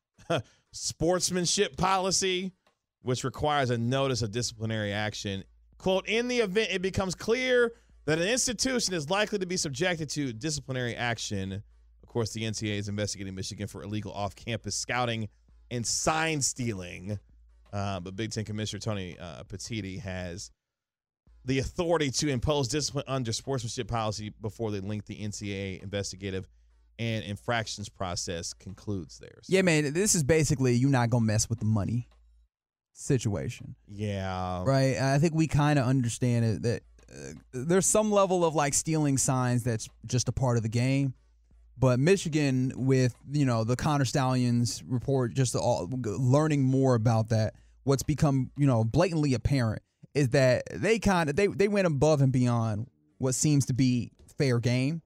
sportsmanship 0.73 1.77
policy, 1.77 2.51
which 3.01 3.23
requires 3.23 3.69
a 3.69 3.77
notice 3.77 4.21
of 4.21 4.31
disciplinary 4.31 4.91
action. 4.91 5.43
Quote, 5.77 6.07
in 6.07 6.27
the 6.27 6.39
event 6.39 6.69
it 6.71 6.81
becomes 6.81 7.15
clear 7.15 7.71
that 8.05 8.19
an 8.19 8.27
institution 8.27 8.93
is 8.93 9.09
likely 9.09 9.39
to 9.39 9.45
be 9.45 9.57
subjected 9.57 10.09
to 10.11 10.31
disciplinary 10.33 10.95
action. 10.95 11.63
Of 12.03 12.09
course, 12.09 12.31
the 12.31 12.43
NCAA 12.43 12.77
is 12.77 12.87
investigating 12.87 13.35
Michigan 13.35 13.67
for 13.67 13.83
illegal 13.83 14.11
off 14.13 14.35
campus 14.35 14.75
scouting 14.75 15.27
and 15.71 15.85
sign 15.85 16.41
stealing. 16.41 17.19
Uh, 17.73 17.99
but 17.99 18.15
Big 18.15 18.31
Ten 18.31 18.45
Commissioner 18.45 18.79
Tony 18.79 19.17
uh, 19.19 19.43
Petitti 19.43 19.99
has 19.99 20.51
the 21.43 21.59
authority 21.59 22.09
to 22.09 22.29
impose 22.29 22.67
discipline 22.67 23.03
under 23.07 23.33
sportsmanship 23.33 23.87
policy 23.87 24.31
before 24.41 24.71
they 24.71 24.79
link 24.79 25.05
the 25.05 25.15
NCAA 25.15 25.83
investigative 25.83 26.47
and 26.97 27.23
infractions 27.25 27.89
process 27.89 28.53
concludes 28.53 29.19
theirs. 29.19 29.45
Yeah, 29.49 29.61
man. 29.61 29.93
This 29.93 30.15
is 30.15 30.23
basically 30.23 30.73
you 30.75 30.87
not 30.89 31.09
gonna 31.09 31.25
mess 31.25 31.49
with 31.49 31.59
the 31.59 31.65
money 31.65 32.07
situation, 32.93 33.75
Yeah. 33.89 34.63
right? 34.63 34.95
I 34.97 35.19
think 35.19 35.35
we 35.35 35.47
kind 35.47 35.77
of 35.77 35.85
understand 35.85 36.45
it 36.45 36.61
that 36.63 36.83
there's 37.51 37.85
some 37.85 38.11
level 38.11 38.43
of 38.45 38.55
like 38.55 38.73
stealing 38.73 39.17
signs 39.17 39.63
that's 39.63 39.87
just 40.05 40.27
a 40.27 40.31
part 40.31 40.57
of 40.57 40.63
the 40.63 40.69
game, 40.69 41.13
But 41.77 41.99
Michigan, 41.99 42.71
with 42.75 43.15
you 43.31 43.45
know 43.45 43.63
the 43.63 43.75
Connor 43.75 44.05
Stalions 44.05 44.83
report, 44.85 45.33
just 45.33 45.55
all, 45.55 45.89
learning 45.91 46.63
more 46.63 46.95
about 46.95 47.29
that, 47.29 47.53
what's 47.83 48.03
become 48.03 48.51
you 48.57 48.67
know 48.67 48.83
blatantly 48.83 49.33
apparent 49.33 49.81
is 50.13 50.29
that 50.29 50.63
they 50.71 50.99
kind 50.99 51.29
of 51.29 51.35
they 51.35 51.47
they 51.47 51.67
went 51.67 51.87
above 51.87 52.21
and 52.21 52.31
beyond 52.31 52.87
what 53.17 53.35
seems 53.35 53.65
to 53.67 53.73
be 53.73 54.11
fair 54.37 54.59
game, 54.59 55.01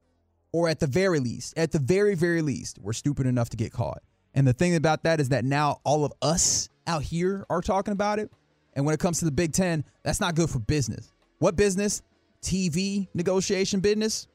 or 0.52 0.70
at 0.70 0.80
the 0.80 0.88
very 0.88 1.20
least, 1.20 1.58
at 1.58 1.72
the 1.72 1.80
very 1.80 2.16
very 2.16 2.42
least, 2.42 2.78
we're 2.80 2.94
stupid 2.94 3.26
enough 3.26 3.50
to 3.50 3.58
get 3.58 3.72
caught. 3.72 4.02
And 4.36 4.48
the 4.48 4.54
thing 4.54 4.76
about 4.76 5.04
that 5.04 5.20
is 5.20 5.30
that 5.30 5.44
now 5.44 5.80
all 5.84 6.06
of 6.06 6.14
us 6.22 6.70
out 6.86 7.02
here 7.02 7.46
are 7.50 7.62
talking 7.62 7.94
about 7.94 8.20
it. 8.20 8.32
And 8.74 8.86
when 8.86 8.94
it 8.94 9.00
comes 9.00 9.20
to 9.20 9.26
the 9.26 9.32
Big 9.32 9.54
Ten, 9.54 9.84
that's 10.04 10.22
not 10.22 10.36
good 10.36 10.50
for 10.50 10.60
business. 10.60 11.12
What 11.40 11.56
business? 11.56 12.02
TV 12.42 13.08
negotiation 13.14 13.80
business. 13.80 14.28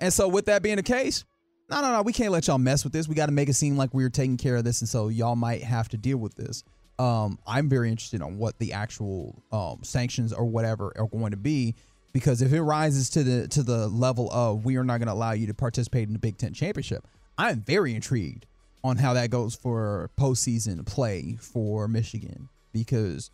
And 0.00 0.12
so, 0.12 0.26
with 0.26 0.46
that 0.46 0.62
being 0.62 0.76
the 0.76 0.82
case, 0.82 1.24
no, 1.70 1.80
no, 1.80 1.92
no, 1.92 2.02
we 2.02 2.12
can't 2.12 2.32
let 2.32 2.46
y'all 2.46 2.58
mess 2.58 2.84
with 2.84 2.92
this. 2.92 3.06
We 3.06 3.14
got 3.14 3.26
to 3.26 3.32
make 3.32 3.48
it 3.48 3.54
seem 3.54 3.76
like 3.76 3.94
we're 3.94 4.10
taking 4.10 4.36
care 4.36 4.56
of 4.56 4.64
this, 4.64 4.80
and 4.80 4.88
so 4.88 5.08
y'all 5.08 5.36
might 5.36 5.62
have 5.62 5.88
to 5.90 5.96
deal 5.96 6.18
with 6.18 6.34
this. 6.34 6.64
Um, 6.98 7.38
I'm 7.46 7.68
very 7.68 7.88
interested 7.88 8.20
on 8.20 8.36
what 8.36 8.58
the 8.58 8.72
actual 8.72 9.42
um, 9.52 9.80
sanctions 9.82 10.32
or 10.32 10.44
whatever 10.44 10.92
are 10.96 11.06
going 11.06 11.30
to 11.30 11.36
be, 11.36 11.74
because 12.12 12.42
if 12.42 12.52
it 12.52 12.62
rises 12.62 13.10
to 13.10 13.22
the 13.22 13.48
to 13.48 13.62
the 13.62 13.88
level 13.88 14.30
of 14.32 14.64
we 14.64 14.76
are 14.76 14.84
not 14.84 14.98
going 14.98 15.06
to 15.06 15.12
allow 15.14 15.32
you 15.32 15.46
to 15.46 15.54
participate 15.54 16.08
in 16.08 16.12
the 16.12 16.18
Big 16.18 16.36
Ten 16.36 16.52
championship, 16.52 17.06
I'm 17.38 17.60
very 17.60 17.94
intrigued 17.94 18.46
on 18.84 18.96
how 18.96 19.14
that 19.14 19.30
goes 19.30 19.54
for 19.54 20.10
postseason 20.18 20.84
play 20.84 21.36
for 21.40 21.86
Michigan 21.88 22.48
because 22.72 23.30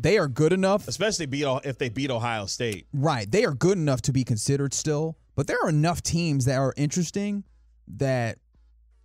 they 0.00 0.18
are 0.18 0.28
good 0.28 0.52
enough 0.52 0.88
especially 0.88 1.26
beat 1.26 1.44
if 1.64 1.78
they 1.78 1.88
beat 1.88 2.10
Ohio 2.10 2.46
State. 2.46 2.86
Right, 2.92 3.30
they 3.30 3.44
are 3.44 3.54
good 3.54 3.78
enough 3.78 4.02
to 4.02 4.12
be 4.12 4.24
considered 4.24 4.72
still, 4.72 5.18
but 5.34 5.46
there 5.46 5.58
are 5.62 5.68
enough 5.68 6.02
teams 6.02 6.44
that 6.46 6.56
are 6.58 6.72
interesting 6.76 7.44
that 7.96 8.38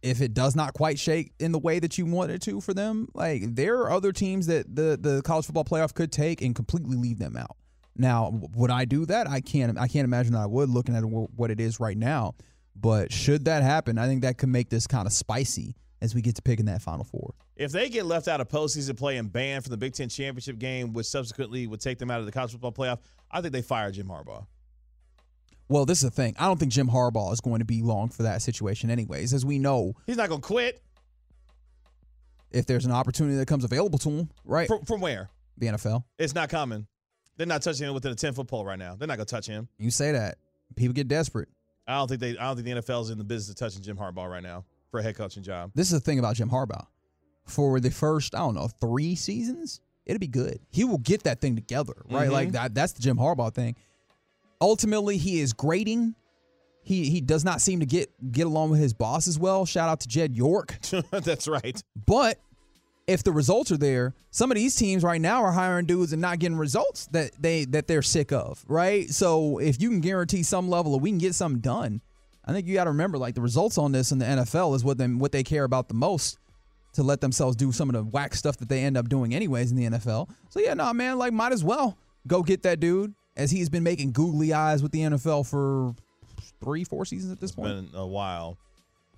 if 0.02 0.22
it 0.22 0.34
does 0.34 0.56
not 0.56 0.74
quite 0.74 1.00
shake 1.00 1.32
in 1.40 1.52
the 1.52 1.60
way 1.60 1.80
that 1.80 1.98
you 1.98 2.06
want 2.06 2.30
it 2.30 2.42
to 2.44 2.60
for 2.60 2.74
them, 2.74 3.08
like 3.14 3.56
there 3.56 3.80
are 3.80 3.92
other 3.92 4.12
teams 4.12 4.48
that 4.48 4.76
the 4.76 4.98
the 5.00 5.22
college 5.24 5.46
football 5.46 5.64
playoff 5.64 5.94
could 5.94 6.12
take 6.12 6.42
and 6.42 6.54
completely 6.54 6.96
leave 6.96 7.20
them 7.20 7.38
out. 7.38 7.56
Now, 7.96 8.32
would 8.56 8.72
I 8.72 8.86
do 8.86 9.06
that? 9.06 9.28
I 9.30 9.40
can't. 9.40 9.78
I 9.80 9.88
can't 9.88 10.06
imagine 10.06 10.34
that 10.34 10.42
I 10.42 10.46
would, 10.48 10.70
looking 10.70 10.96
at 10.96 11.04
what 11.04 11.52
it 11.52 11.60
is 11.60 11.80
right 11.80 11.98
now. 11.98 12.36
But 12.76 13.12
should 13.12 13.46
that 13.46 13.64
happen, 13.64 13.98
I 13.98 14.08
think 14.08 14.24
that 14.24 14.38
could 14.38 14.50
make 14.50 14.70
this 14.70 14.88
kind 14.88 15.06
of 15.06 15.14
spicy 15.14 15.76
as 16.04 16.14
we 16.14 16.22
get 16.22 16.36
to 16.36 16.42
picking 16.42 16.66
that 16.66 16.82
Final 16.82 17.06
Four. 17.06 17.34
If 17.56 17.72
they 17.72 17.90
get 17.90 18.06
left 18.06 18.28
out 18.28 18.42
of 18.42 18.50
postseason 18.50 18.98
play 18.98 19.18
and 19.18 19.32
banned 19.32 19.64
from 19.64 19.72
the 19.72 19.78
Big 19.78 19.94
Ten 19.94 20.10
championship 20.10 20.60
game, 20.60 20.92
which 20.92 21.08
subsequently 21.08 21.66
would 21.66 21.80
take 21.80 21.98
them 21.98 22.12
out 22.12 22.20
of 22.20 22.26
the 22.26 22.32
college 22.32 22.52
football 22.52 22.74
playoff, 22.74 23.00
I 23.32 23.40
think 23.40 23.54
they 23.54 23.62
fire 23.62 23.90
Jim 23.90 24.08
Harbaugh. 24.08 24.46
Well, 25.70 25.86
this 25.86 26.04
is 26.04 26.10
the 26.10 26.16
thing. 26.16 26.36
I 26.38 26.46
don't 26.48 26.60
think 26.60 26.74
Jim 26.74 26.90
Harbaugh 26.90 27.32
is 27.32 27.40
going 27.40 27.60
to 27.60 27.66
be 27.66 27.82
long 27.82 28.10
for 28.10 28.24
that 28.24 28.42
situation, 28.42 28.92
anyways. 28.92 29.34
As 29.34 29.46
we 29.46 29.58
know, 29.58 29.94
he's 30.06 30.18
not 30.18 30.28
going 30.28 30.42
to 30.42 30.46
quit. 30.46 30.82
If 32.52 32.66
there's 32.66 32.86
an 32.86 32.92
opportunity 32.92 33.38
that 33.38 33.48
comes 33.48 33.64
available 33.64 33.98
to 34.00 34.10
him, 34.10 34.30
right? 34.44 34.68
From, 34.68 34.84
from 34.84 35.00
where? 35.00 35.30
The 35.58 35.68
NFL. 35.68 36.04
It's 36.20 36.36
not 36.36 36.50
coming. 36.50 36.86
They're 37.38 37.48
not 37.48 37.62
touching 37.62 37.88
him 37.88 37.94
within 37.94 38.12
a 38.12 38.16
ten 38.16 38.34
foot 38.34 38.48
pole 38.48 38.66
right 38.66 38.78
now. 38.78 38.96
They're 38.96 39.08
not 39.08 39.16
going 39.16 39.26
to 39.26 39.34
touch 39.34 39.48
him. 39.48 39.70
You 39.80 39.90
say 39.90 40.12
that. 40.12 40.38
People 40.76 40.94
get 40.94 41.08
desperate. 41.08 41.48
I 41.88 41.98
don't 41.98 42.08
think 42.08 42.20
they. 42.20 42.38
I 42.38 42.44
don't 42.44 42.62
think 42.62 42.66
the 42.66 42.82
NFL 42.82 43.04
is 43.04 43.10
in 43.10 43.18
the 43.18 43.24
business 43.24 43.50
of 43.50 43.56
touching 43.56 43.82
Jim 43.82 43.98
Harbaugh 43.98 44.30
right 44.30 44.44
now 44.44 44.66
for 44.94 45.00
a 45.00 45.04
head 45.04 45.16
coaching 45.16 45.42
job. 45.42 45.72
This 45.74 45.88
is 45.88 45.94
the 45.94 46.00
thing 46.00 46.20
about 46.20 46.36
Jim 46.36 46.52
Harbaugh. 46.52 46.86
For 47.48 47.80
the 47.80 47.90
first, 47.90 48.36
I 48.36 48.38
don't 48.38 48.54
know, 48.54 48.68
three 48.80 49.16
seasons, 49.16 49.82
it'll 50.06 50.20
be 50.20 50.28
good. 50.28 50.60
He 50.70 50.84
will 50.84 51.00
get 51.00 51.24
that 51.24 51.42
thing 51.42 51.56
together, 51.56 51.94
right? 52.12 52.26
Mm-hmm. 52.26 52.32
Like 52.32 52.52
that. 52.52 52.76
That's 52.76 52.94
the 52.94 53.02
Jim 53.02 53.18
Harbaugh 53.18 53.52
thing. 53.52 53.76
Ultimately, 54.62 55.18
he 55.18 55.42
is 55.42 55.52
grading. 55.52 56.14
He 56.84 57.10
he 57.10 57.22
does 57.22 57.44
not 57.44 57.60
seem 57.60 57.80
to 57.80 57.88
get 57.88 58.12
get 58.32 58.46
along 58.46 58.70
with 58.70 58.80
his 58.80 58.94
boss 58.94 59.28
as 59.28 59.40
well. 59.40 59.66
Shout 59.66 59.90
out 59.90 60.02
to 60.02 60.08
Jed 60.08 60.36
York. 60.36 60.78
that's 61.12 61.48
right. 61.48 61.82
But 62.06 62.40
if 63.08 63.24
the 63.24 63.32
results 63.32 63.72
are 63.72 63.78
there, 63.78 64.14
some 64.30 64.52
of 64.52 64.56
these 64.56 64.76
teams 64.76 65.02
right 65.02 65.20
now 65.20 65.44
are 65.44 65.52
hiring 65.52 65.88
dudes 65.88 66.14
and 66.14 66.22
not 66.22 66.38
getting 66.38 66.58
results 66.58 67.08
that 67.08 67.32
they 67.42 67.66
that 67.66 67.88
they're 67.88 68.04
sick 68.04 68.32
of, 68.32 68.64
right? 68.68 69.10
So 69.10 69.58
if 69.58 69.82
you 69.82 69.90
can 69.90 70.02
guarantee 70.02 70.44
some 70.44 70.70
level 70.70 70.94
of 70.94 71.02
we 71.02 71.10
can 71.10 71.18
get 71.18 71.34
something 71.34 71.62
done, 71.62 72.02
I 72.46 72.52
think 72.52 72.68
you 72.68 72.74
got 72.74 72.86
to 72.86 72.92
remember 72.92 73.18
like 73.18 73.36
the 73.36 73.42
results 73.42 73.78
on 73.78 73.92
this 73.92 74.12
in 74.12 74.20
the 74.20 74.26
NFL 74.26 74.76
is 74.76 74.84
what 74.84 74.98
them 74.98 75.20
what 75.20 75.32
they 75.32 75.44
care 75.44 75.64
about 75.64 75.88
the 75.88 75.94
most 75.94 76.38
to 76.94 77.04
let 77.04 77.22
themselves 77.22 77.56
do 77.56 77.72
some 77.72 77.90
of 77.90 77.96
the 77.96 78.04
whack 78.04 78.36
stuff 78.36 78.58
that 78.58 78.70
they 78.70 78.84
end 78.84 78.98
up 78.98 79.10
doing 79.10 79.34
anyways 79.34 79.72
in 79.72 79.78
the 79.78 79.98
NFL. 79.98 80.30
So 80.50 80.60
yeah, 80.60 80.74
no 80.74 80.86
nah, 80.86 80.94
man, 80.94 81.18
like 81.18 81.34
might 81.34 81.52
as 81.52 81.64
well 81.64 81.98
go 82.28 82.44
get 82.44 82.64
that 82.64 82.80
dude 82.80 83.14
as 83.36 83.52
he's 83.52 83.70
been 83.70 83.84
making 83.84 84.12
googly 84.12 84.54
eyes 84.54 84.84
with 84.84 84.92
the 84.92 85.00
NFL 85.00 85.50
for 85.50 85.96
three, 86.64 86.84
four 86.84 87.06
seasons 87.06 87.32
at 87.32 87.40
this 87.40 87.52
it's 87.52 87.56
point. 87.56 87.92
Been 87.92 88.00
a 88.00 88.06
while. 88.06 88.58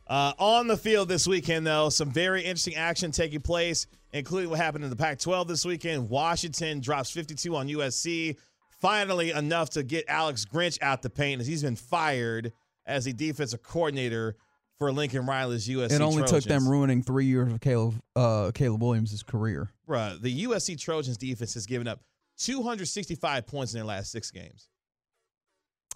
Uh, 0.08 0.34
on 0.38 0.68
the 0.68 0.78
field 0.78 1.10
this 1.10 1.28
weekend, 1.28 1.66
though, 1.66 1.90
some 1.90 2.12
very 2.12 2.42
interesting 2.42 2.76
action 2.76 3.12
taking 3.12 3.42
place, 3.42 3.88
including 4.14 4.52
what 4.52 4.60
happened 4.60 4.84
in 4.84 4.90
the 4.90 4.96
Pac 4.96 5.18
12 5.20 5.48
this 5.48 5.66
weekend. 5.66 6.10
Washington 6.10 6.80
drops 6.80 7.10
52 7.10 7.56
on 7.56 7.68
USC. 7.68 8.38
Finally, 8.80 9.32
enough 9.32 9.72
to 9.72 9.82
get 9.82 10.06
Alex 10.08 10.46
Grinch 10.46 10.78
out 10.82 11.02
the 11.02 11.10
paint 11.10 11.42
as 11.42 11.48
he's 11.48 11.64
been 11.64 11.76
fired 11.76 12.54
as 12.86 13.06
the 13.06 13.14
defensive 13.14 13.64
coordinator 13.64 14.36
for 14.78 14.92
Lincoln 14.92 15.26
Riley's 15.26 15.68
USC. 15.68 15.92
It 15.92 16.02
only 16.02 16.18
Trojans. 16.24 16.32
took 16.32 16.44
them 16.44 16.68
ruining 16.68 17.02
three 17.02 17.26
years 17.26 17.52
of 17.52 17.62
Caleb 17.62 17.96
uh, 18.16 18.52
Caleb 18.54 18.82
Williams' 18.82 19.24
career. 19.24 19.70
Bruh, 19.88 20.22
the 20.22 20.46
USC 20.46 20.80
Trojans 20.80 21.18
defense 21.18 21.54
has 21.54 21.66
given 21.66 21.88
up 21.88 22.02
265 22.38 23.48
points 23.48 23.74
in 23.74 23.80
their 23.80 23.86
last 23.86 24.12
six 24.12 24.32
games. 24.32 24.70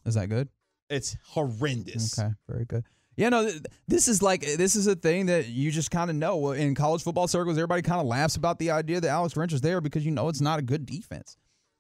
Is 0.06 0.16
that 0.16 0.30
good? 0.30 0.48
It's 0.90 1.18
horrendous. 1.24 2.18
Okay, 2.18 2.30
very 2.48 2.66
good. 2.66 2.84
Yeah, 3.16 3.30
no, 3.30 3.52
this 3.88 4.08
is 4.08 4.22
like 4.22 4.42
this 4.42 4.78
is 4.78 4.88
a 4.88 4.96
thing 4.96 5.26
that 5.26 5.48
you 5.48 5.72
just 5.72 5.92
kind 5.92 6.10
of 6.10 6.16
know 6.16 6.52
in 6.52 6.74
college 6.74 7.04
football 7.04 7.28
circles. 7.28 7.58
Everybody 7.58 7.82
kind 7.82 8.00
of 8.00 8.08
laughs 8.08 8.38
about 8.38 8.60
the 8.60 8.72
idea 8.72 9.02
that 9.02 9.10
Alex 9.10 9.34
Grinch 9.34 9.52
is 9.52 9.60
there 9.60 9.82
because 9.82 10.06
you 10.06 10.12
know 10.12 10.30
it's 10.30 10.40
not 10.40 10.58
a 10.58 10.62
good 10.62 10.86
defense. 10.86 11.36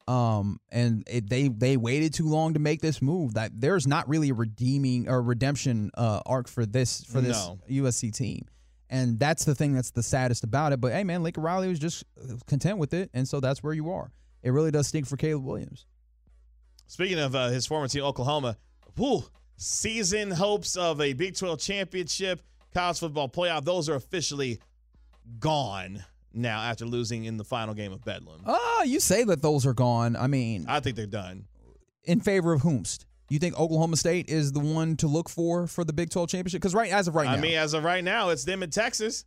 Um, 0.09 0.59
and 0.71 1.03
it, 1.07 1.29
they 1.29 1.49
they 1.49 1.77
waited 1.77 2.15
too 2.15 2.27
long 2.27 2.55
to 2.55 2.59
make 2.59 2.81
this 2.81 2.99
move. 2.99 3.35
That 3.35 3.51
there's 3.53 3.85
not 3.85 4.09
really 4.09 4.29
a 4.29 4.33
redeeming 4.33 5.07
or 5.07 5.21
redemption 5.21 5.91
uh, 5.95 6.21
arc 6.25 6.47
for 6.47 6.65
this 6.65 7.03
for 7.03 7.21
this 7.21 7.37
No. 7.37 7.59
USC 7.69 8.11
team, 8.11 8.45
and 8.89 9.19
that's 9.19 9.45
the 9.45 9.53
thing 9.53 9.73
that's 9.73 9.91
the 9.91 10.01
saddest 10.01 10.43
about 10.43 10.73
it. 10.73 10.81
But 10.81 10.93
hey, 10.93 11.03
man, 11.03 11.21
Lincoln 11.21 11.43
Riley 11.43 11.67
was 11.67 11.77
just 11.77 12.05
content 12.47 12.79
with 12.79 12.93
it, 12.95 13.11
and 13.13 13.27
so 13.27 13.39
that's 13.39 13.61
where 13.61 13.73
you 13.73 13.91
are. 13.91 14.11
It 14.41 14.49
really 14.49 14.71
does 14.71 14.87
stink 14.87 15.05
for 15.05 15.15
Caleb 15.15 15.45
Williams. 15.45 15.85
Speaking 16.87 17.19
of 17.19 17.35
uh, 17.35 17.49
his 17.49 17.67
former 17.67 17.87
team, 17.87 18.03
Oklahoma, 18.03 18.57
whew, 18.95 19.23
season 19.57 20.31
hopes 20.31 20.75
of 20.75 21.01
a 21.01 21.13
Big 21.13 21.35
12 21.35 21.59
championship, 21.59 22.41
college 22.73 22.97
football 22.97 23.29
playoff, 23.29 23.63
those 23.63 23.87
are 23.89 23.95
officially 23.95 24.59
gone 25.39 26.03
now 26.33 26.61
after 26.61 26.85
losing 26.85 27.25
in 27.25 27.37
the 27.37 27.43
final 27.43 27.73
game 27.73 27.91
of 27.91 28.03
Bedlam. 28.03 28.41
Oh, 28.45 28.83
you 28.85 28.99
say 28.99 29.23
that 29.23 29.41
those 29.41 29.65
are 29.65 29.73
gone. 29.73 30.15
I 30.15 30.27
mean, 30.27 30.65
I 30.67 30.79
think 30.79 30.95
they're 30.95 31.05
done. 31.05 31.45
in 32.03 32.19
favor 32.19 32.53
of 32.53 32.61
whomst? 32.61 33.05
You 33.29 33.37
think 33.37 33.59
Oklahoma 33.59 33.95
State 33.95 34.29
is 34.29 34.51
the 34.53 34.59
one 34.59 34.95
to 34.97 35.07
look 35.07 35.29
for 35.29 35.67
for 35.67 35.83
the 35.83 35.93
Big 35.93 36.09
12 36.09 36.29
championship? 36.29 36.61
Because 36.61 36.73
right 36.73 36.91
as 36.91 37.07
of 37.07 37.13
right 37.15 37.25
now, 37.25 37.33
I 37.33 37.37
mean, 37.39 37.55
as 37.57 37.73
of 37.73 37.83
right 37.83 38.03
now, 38.03 38.29
it's 38.29 38.43
them 38.43 38.63
in 38.63 38.69
Texas. 38.71 39.23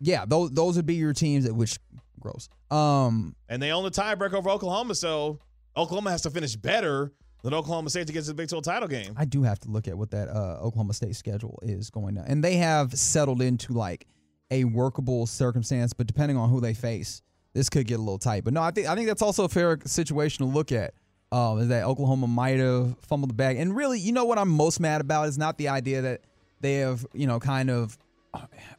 yeah, 0.00 0.24
those 0.26 0.50
those 0.50 0.76
would 0.76 0.86
be 0.86 0.94
your 0.94 1.12
teams 1.12 1.44
that 1.44 1.54
which 1.54 1.78
gross. 2.18 2.48
Um, 2.70 3.34
and 3.48 3.62
they 3.62 3.70
own 3.70 3.84
the 3.84 3.90
tiebreaker 3.90 4.34
over 4.34 4.50
Oklahoma. 4.50 4.94
So 4.94 5.38
Oklahoma 5.76 6.10
has 6.10 6.22
to 6.22 6.30
finish 6.30 6.56
better 6.56 7.12
than 7.42 7.54
Oklahoma 7.54 7.90
State 7.90 8.06
to 8.08 8.12
get 8.12 8.22
to 8.22 8.28
the 8.28 8.34
Big 8.34 8.48
12 8.48 8.64
title 8.64 8.88
game. 8.88 9.14
I 9.16 9.24
do 9.24 9.42
have 9.42 9.58
to 9.60 9.70
look 9.70 9.86
at 9.88 9.96
what 9.96 10.10
that 10.12 10.28
uh, 10.28 10.58
Oklahoma 10.60 10.94
State 10.94 11.16
schedule 11.16 11.58
is 11.62 11.90
going 11.90 12.18
on, 12.18 12.24
and 12.26 12.42
they 12.42 12.56
have 12.56 12.92
settled 12.94 13.40
into 13.42 13.72
like 13.72 14.06
a 14.52 14.64
workable 14.64 15.26
circumstance. 15.26 15.92
But 15.92 16.06
depending 16.06 16.36
on 16.36 16.50
who 16.50 16.60
they 16.60 16.74
face, 16.74 17.22
this 17.54 17.68
could 17.68 17.86
get 17.86 17.96
a 17.96 18.02
little 18.02 18.18
tight. 18.18 18.44
But 18.44 18.52
no, 18.52 18.62
I 18.62 18.70
think 18.70 18.86
I 18.86 18.94
think 18.94 19.08
that's 19.08 19.22
also 19.22 19.44
a 19.44 19.48
fair 19.48 19.78
situation 19.84 20.46
to 20.46 20.52
look 20.52 20.70
at. 20.70 20.94
Um, 21.32 21.60
is 21.60 21.68
that 21.68 21.84
Oklahoma 21.84 22.26
might 22.26 22.58
have 22.58 22.98
fumbled 22.98 23.30
the 23.30 23.34
bag, 23.34 23.56
and 23.56 23.74
really, 23.74 23.98
you 23.98 24.12
know 24.12 24.26
what 24.26 24.36
I'm 24.36 24.50
most 24.50 24.80
mad 24.80 25.00
about 25.00 25.28
is 25.28 25.38
not 25.38 25.56
the 25.56 25.68
idea 25.68 26.02
that 26.02 26.20
they 26.60 26.74
have 26.74 27.06
you 27.14 27.26
know 27.26 27.40
kind 27.40 27.70
of 27.70 27.96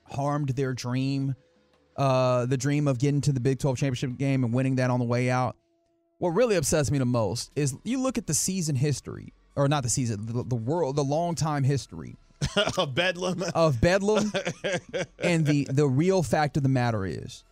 harmed 0.03 0.49
their 0.49 0.73
dream, 0.73 1.35
uh, 1.97 2.45
the 2.45 2.57
dream 2.57 2.87
of 2.87 2.99
getting 2.99 3.21
to 3.21 3.31
the 3.31 3.39
Big 3.39 3.57
12 3.57 3.77
championship 3.77 4.17
game 4.19 4.43
and 4.43 4.53
winning 4.53 4.75
that 4.75 4.91
on 4.91 4.99
the 4.99 5.05
way 5.05 5.31
out. 5.31 5.55
What 6.19 6.29
really 6.29 6.55
upsets 6.55 6.91
me 6.91 6.99
the 6.99 7.05
most 7.05 7.51
is 7.55 7.75
you 7.83 7.99
look 7.99 8.19
at 8.19 8.27
the 8.27 8.35
season 8.35 8.75
history, 8.75 9.33
or 9.55 9.67
not 9.67 9.81
the 9.81 9.89
season, 9.89 10.27
the, 10.27 10.43
the 10.43 10.55
world, 10.55 10.95
the 10.95 11.03
long 11.03 11.33
time 11.33 11.63
history 11.63 12.17
of 12.77 12.95
Bedlam. 12.95 13.43
of 13.53 13.79
Bedlam, 13.81 14.31
and 15.19 15.45
the 15.45 15.67
the 15.69 15.87
real 15.87 16.23
fact 16.23 16.57
of 16.57 16.63
the 16.63 16.69
matter 16.69 17.05
is, 17.05 17.43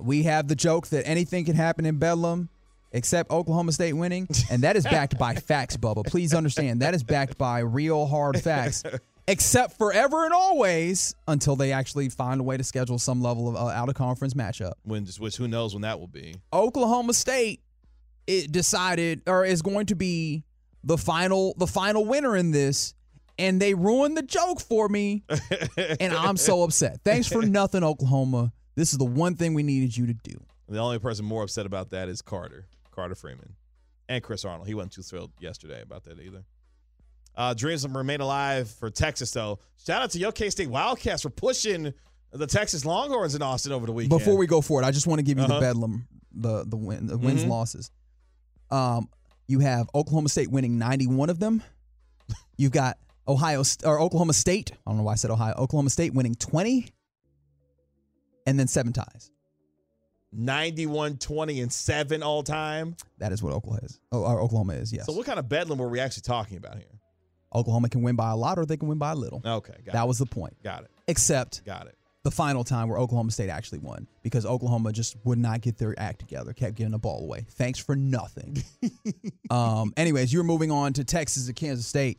we 0.00 0.24
have 0.24 0.48
the 0.48 0.54
joke 0.56 0.88
that 0.88 1.06
anything 1.06 1.44
can 1.44 1.54
happen 1.54 1.86
in 1.86 1.98
Bedlam, 1.98 2.48
except 2.92 3.30
Oklahoma 3.30 3.72
State 3.72 3.94
winning, 3.94 4.28
and 4.50 4.62
that 4.62 4.76
is 4.76 4.84
backed 4.84 5.18
by 5.18 5.34
facts, 5.48 5.76
Bubba. 5.76 6.06
Please 6.06 6.34
understand 6.34 6.82
that 6.82 6.94
is 6.94 7.02
backed 7.02 7.38
by 7.38 7.60
real 7.60 8.06
hard 8.06 8.40
facts. 8.40 8.82
Except 9.28 9.78
forever 9.78 10.24
and 10.24 10.34
always 10.34 11.14
until 11.28 11.54
they 11.54 11.70
actually 11.70 12.08
find 12.08 12.40
a 12.40 12.42
way 12.42 12.56
to 12.56 12.64
schedule 12.64 12.98
some 12.98 13.22
level 13.22 13.48
of 13.48 13.54
uh, 13.54 13.68
out 13.68 13.88
of 13.88 13.94
conference 13.94 14.34
matchup. 14.34 14.72
when, 14.82 15.06
which 15.20 15.36
who 15.36 15.46
knows 15.46 15.74
when 15.74 15.82
that 15.82 16.00
will 16.00 16.08
be. 16.08 16.34
Oklahoma 16.52 17.14
State 17.14 17.60
it 18.26 18.52
decided 18.52 19.22
or 19.26 19.44
is 19.44 19.62
going 19.62 19.86
to 19.86 19.94
be 19.94 20.44
the 20.84 20.98
final 20.98 21.54
the 21.56 21.66
final 21.66 22.04
winner 22.04 22.36
in 22.36 22.50
this, 22.50 22.94
and 23.42 23.60
they 23.60 23.74
ruined 23.74 24.16
the 24.16 24.22
joke 24.22 24.60
for 24.60 24.88
me, 24.88 25.24
and 26.00 26.12
I'm 26.14 26.36
so 26.36 26.62
upset. 26.62 27.00
Thanks 27.04 27.26
for 27.26 27.42
nothing, 27.42 27.82
Oklahoma. 27.84 28.52
This 28.76 28.92
is 28.92 28.98
the 28.98 29.04
one 29.04 29.34
thing 29.34 29.52
we 29.54 29.62
needed 29.62 29.96
you 29.96 30.06
to 30.06 30.14
do. 30.14 30.40
The 30.68 30.78
only 30.78 30.98
person 30.98 31.24
more 31.24 31.42
upset 31.42 31.66
about 31.66 31.90
that 31.90 32.08
is 32.08 32.22
Carter, 32.22 32.66
Carter 32.92 33.14
Freeman, 33.14 33.54
and 34.08 34.22
Chris 34.22 34.44
Arnold. 34.44 34.66
He 34.68 34.74
wasn't 34.74 34.92
too 34.92 35.02
thrilled 35.02 35.32
yesterday 35.40 35.82
about 35.82 36.04
that 36.04 36.18
either. 36.20 36.44
Uh, 37.36 37.52
dreams 37.54 37.84
of 37.84 37.94
remain 37.96 38.20
alive 38.20 38.70
for 38.70 38.90
Texas, 38.90 39.30
though. 39.32 39.58
Shout 39.84 40.02
out 40.02 40.10
to 40.10 40.18
your 40.18 40.32
K 40.32 40.48
State 40.50 40.68
Wildcats 40.70 41.22
for 41.22 41.30
pushing 41.30 41.92
the 42.30 42.46
Texas 42.46 42.84
Longhorns 42.84 43.34
in 43.34 43.42
Austin 43.42 43.72
over 43.72 43.86
the 43.86 43.92
weekend. 43.92 44.18
Before 44.18 44.36
we 44.36 44.46
go 44.46 44.60
forward, 44.60 44.84
I 44.84 44.90
just 44.90 45.06
want 45.06 45.18
to 45.18 45.22
give 45.22 45.36
you 45.38 45.44
Uh-huh. 45.44 45.54
the 45.54 45.60
bedlam, 45.60 46.06
the 46.32 46.64
the 46.64 46.76
win, 46.76 47.06
the 47.06 47.18
wins 47.18 47.44
Mhm. 47.44 47.48
losses. 47.48 47.90
Um, 48.70 49.08
you 49.48 49.58
have 49.60 49.88
Oklahoma 49.94 50.28
State 50.28 50.50
winning 50.50 50.78
91 50.78 51.28
of 51.28 51.38
them. 51.38 51.62
You've 52.56 52.72
got 52.72 52.96
Ohio 53.28 53.62
or 53.84 54.00
Oklahoma 54.00 54.32
State. 54.32 54.72
I 54.86 54.90
don't 54.90 54.98
know 54.98 55.04
why 55.04 55.12
I 55.12 55.16
said 55.16 55.30
Ohio. 55.30 55.54
Oklahoma 55.56 55.90
State 55.90 56.12
winning 56.14 56.34
20, 56.34 56.88
and 58.46 58.58
then 58.58 58.66
seven 58.66 58.92
ties. 58.92 59.30
91, 60.34 61.18
20, 61.18 61.60
and 61.60 61.72
7 61.72 62.22
all 62.22 62.42
time. 62.42 62.96
That 63.18 63.32
is 63.32 63.42
what 63.42 63.52
Oklahoma 63.52 63.82
is. 63.84 64.00
Oh, 64.10 64.22
or 64.24 64.40
Oklahoma 64.40 64.72
is. 64.74 64.92
Yes. 64.92 65.06
So, 65.06 65.12
what 65.12 65.26
kind 65.26 65.38
of 65.38 65.48
bedlam 65.48 65.78
were 65.78 65.88
we 65.88 66.00
actually 66.00 66.22
talking 66.22 66.56
about 66.56 66.76
here? 66.76 66.86
Oklahoma 67.54 67.90
can 67.90 68.02
win 68.02 68.16
by 68.16 68.30
a 68.30 68.36
lot, 68.36 68.58
or 68.58 68.64
they 68.64 68.78
can 68.78 68.88
win 68.88 68.96
by 68.98 69.12
a 69.12 69.14
little. 69.14 69.42
Okay, 69.44 69.74
got 69.84 69.92
that 69.92 70.04
it. 70.04 70.08
was 70.08 70.18
the 70.18 70.26
point. 70.26 70.56
Got 70.64 70.84
it. 70.84 70.90
Except 71.06 71.62
Got 71.66 71.86
it. 71.86 71.98
the 72.22 72.30
final 72.30 72.64
time 72.64 72.88
where 72.88 72.98
Oklahoma 72.98 73.30
State 73.30 73.50
actually 73.50 73.80
won 73.80 74.06
because 74.22 74.46
Oklahoma 74.46 74.90
just 74.92 75.16
would 75.24 75.38
not 75.38 75.60
get 75.60 75.76
their 75.76 75.94
act 75.98 76.20
together, 76.20 76.54
kept 76.54 76.76
giving 76.76 76.92
the 76.92 76.98
ball 76.98 77.20
away. 77.24 77.44
Thanks 77.50 77.78
for 77.78 77.94
nothing. 77.94 78.62
um, 79.50 79.92
anyways, 79.98 80.32
you're 80.32 80.44
moving 80.44 80.70
on 80.70 80.94
to 80.94 81.04
Texas 81.04 81.46
and 81.46 81.54
Kansas 81.54 81.86
State. 81.86 82.18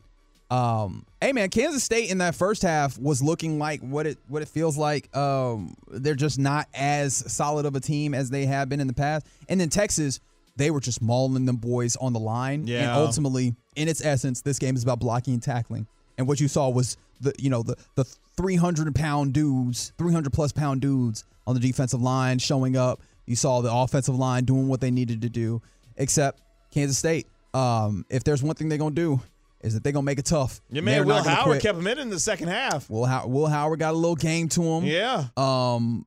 Um, 0.53 1.05
hey 1.19 1.33
man, 1.33 1.49
Kansas 1.49 1.83
State 1.83 2.11
in 2.11 2.19
that 2.19 2.35
first 2.35 2.61
half 2.61 2.97
was 2.99 3.23
looking 3.23 3.57
like 3.57 3.81
what 3.81 4.05
it 4.05 4.19
what 4.27 4.41
it 4.43 4.47
feels 4.47 4.77
like. 4.77 5.15
Um, 5.17 5.73
they're 5.89 6.13
just 6.15 6.37
not 6.37 6.67
as 6.75 7.15
solid 7.31 7.65
of 7.65 7.75
a 7.75 7.79
team 7.79 8.13
as 8.13 8.29
they 8.29 8.45
have 8.45 8.69
been 8.69 8.79
in 8.79 8.85
the 8.87 8.93
past. 8.93 9.25
And 9.49 9.59
then 9.59 9.69
Texas, 9.69 10.19
they 10.55 10.69
were 10.69 10.79
just 10.79 11.01
mauling 11.01 11.45
them 11.45 11.55
boys 11.55 11.95
on 11.95 12.13
the 12.13 12.19
line. 12.19 12.61
And 12.61 12.69
Yeah. 12.69 12.95
ultimately, 12.95 13.55
in 13.75 13.87
its 13.87 14.03
essence, 14.05 14.41
this 14.41 14.59
game 14.59 14.75
is 14.75 14.83
about 14.83 14.99
blocking 14.99 15.33
and 15.33 15.41
tackling. 15.41 15.87
And 16.19 16.27
what 16.27 16.39
you 16.39 16.47
saw 16.47 16.69
was 16.69 16.97
the 17.19 17.33
you 17.39 17.49
know 17.49 17.63
the 17.63 17.75
the 17.95 18.05
300 18.37 18.93
pound 18.93 19.33
dudes, 19.33 19.91
300 19.97 20.31
plus 20.33 20.51
pound 20.51 20.81
dudes 20.81 21.23
on 21.47 21.55
the 21.55 21.59
defensive 21.61 22.01
line 22.01 22.37
showing 22.37 22.77
up. 22.77 23.01
You 23.25 23.35
saw 23.35 23.61
the 23.61 23.73
offensive 23.73 24.15
line 24.15 24.45
doing 24.45 24.67
what 24.67 24.81
they 24.81 24.91
needed 24.91 25.21
to 25.23 25.29
do. 25.29 25.61
Except 25.97 26.41
Kansas 26.71 26.97
State, 26.97 27.25
um, 27.53 28.05
if 28.09 28.23
there's 28.23 28.43
one 28.43 28.55
thing 28.55 28.69
they're 28.69 28.77
gonna 28.77 28.93
do, 28.93 29.19
is 29.63 29.73
that 29.73 29.84
they're 29.84 29.93
gonna 29.93 30.04
make 30.04 30.19
it 30.19 30.26
tough. 30.26 30.62
Your 30.69 30.84
man 30.84 31.06
Will 31.06 31.23
Howard 31.23 31.43
quit. 31.45 31.62
kept 31.62 31.78
him 31.80 31.88
in 31.88 31.97
in 31.99 32.10
the 32.10 32.19
second 32.19 32.49
half. 32.49 32.89
Will, 32.89 33.06
How- 33.06 33.28
Will 33.28 33.47
Howard 33.47 33.80
got 33.80 33.93
a 33.93 33.97
little 33.97 34.15
game 34.15 34.49
to 34.49 34.62
him. 34.62 34.84
Yeah. 34.86 35.26
Um, 35.38 36.06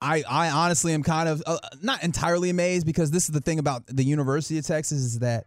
I 0.00 0.22
I 0.28 0.50
honestly 0.50 0.92
am 0.92 1.02
kind 1.02 1.28
of 1.28 1.42
uh, 1.46 1.58
not 1.80 2.02
entirely 2.02 2.50
amazed 2.50 2.86
because 2.86 3.10
this 3.10 3.24
is 3.24 3.30
the 3.30 3.40
thing 3.40 3.58
about 3.58 3.86
the 3.86 4.04
University 4.04 4.58
of 4.58 4.66
Texas 4.66 4.98
is 5.00 5.18
that 5.20 5.46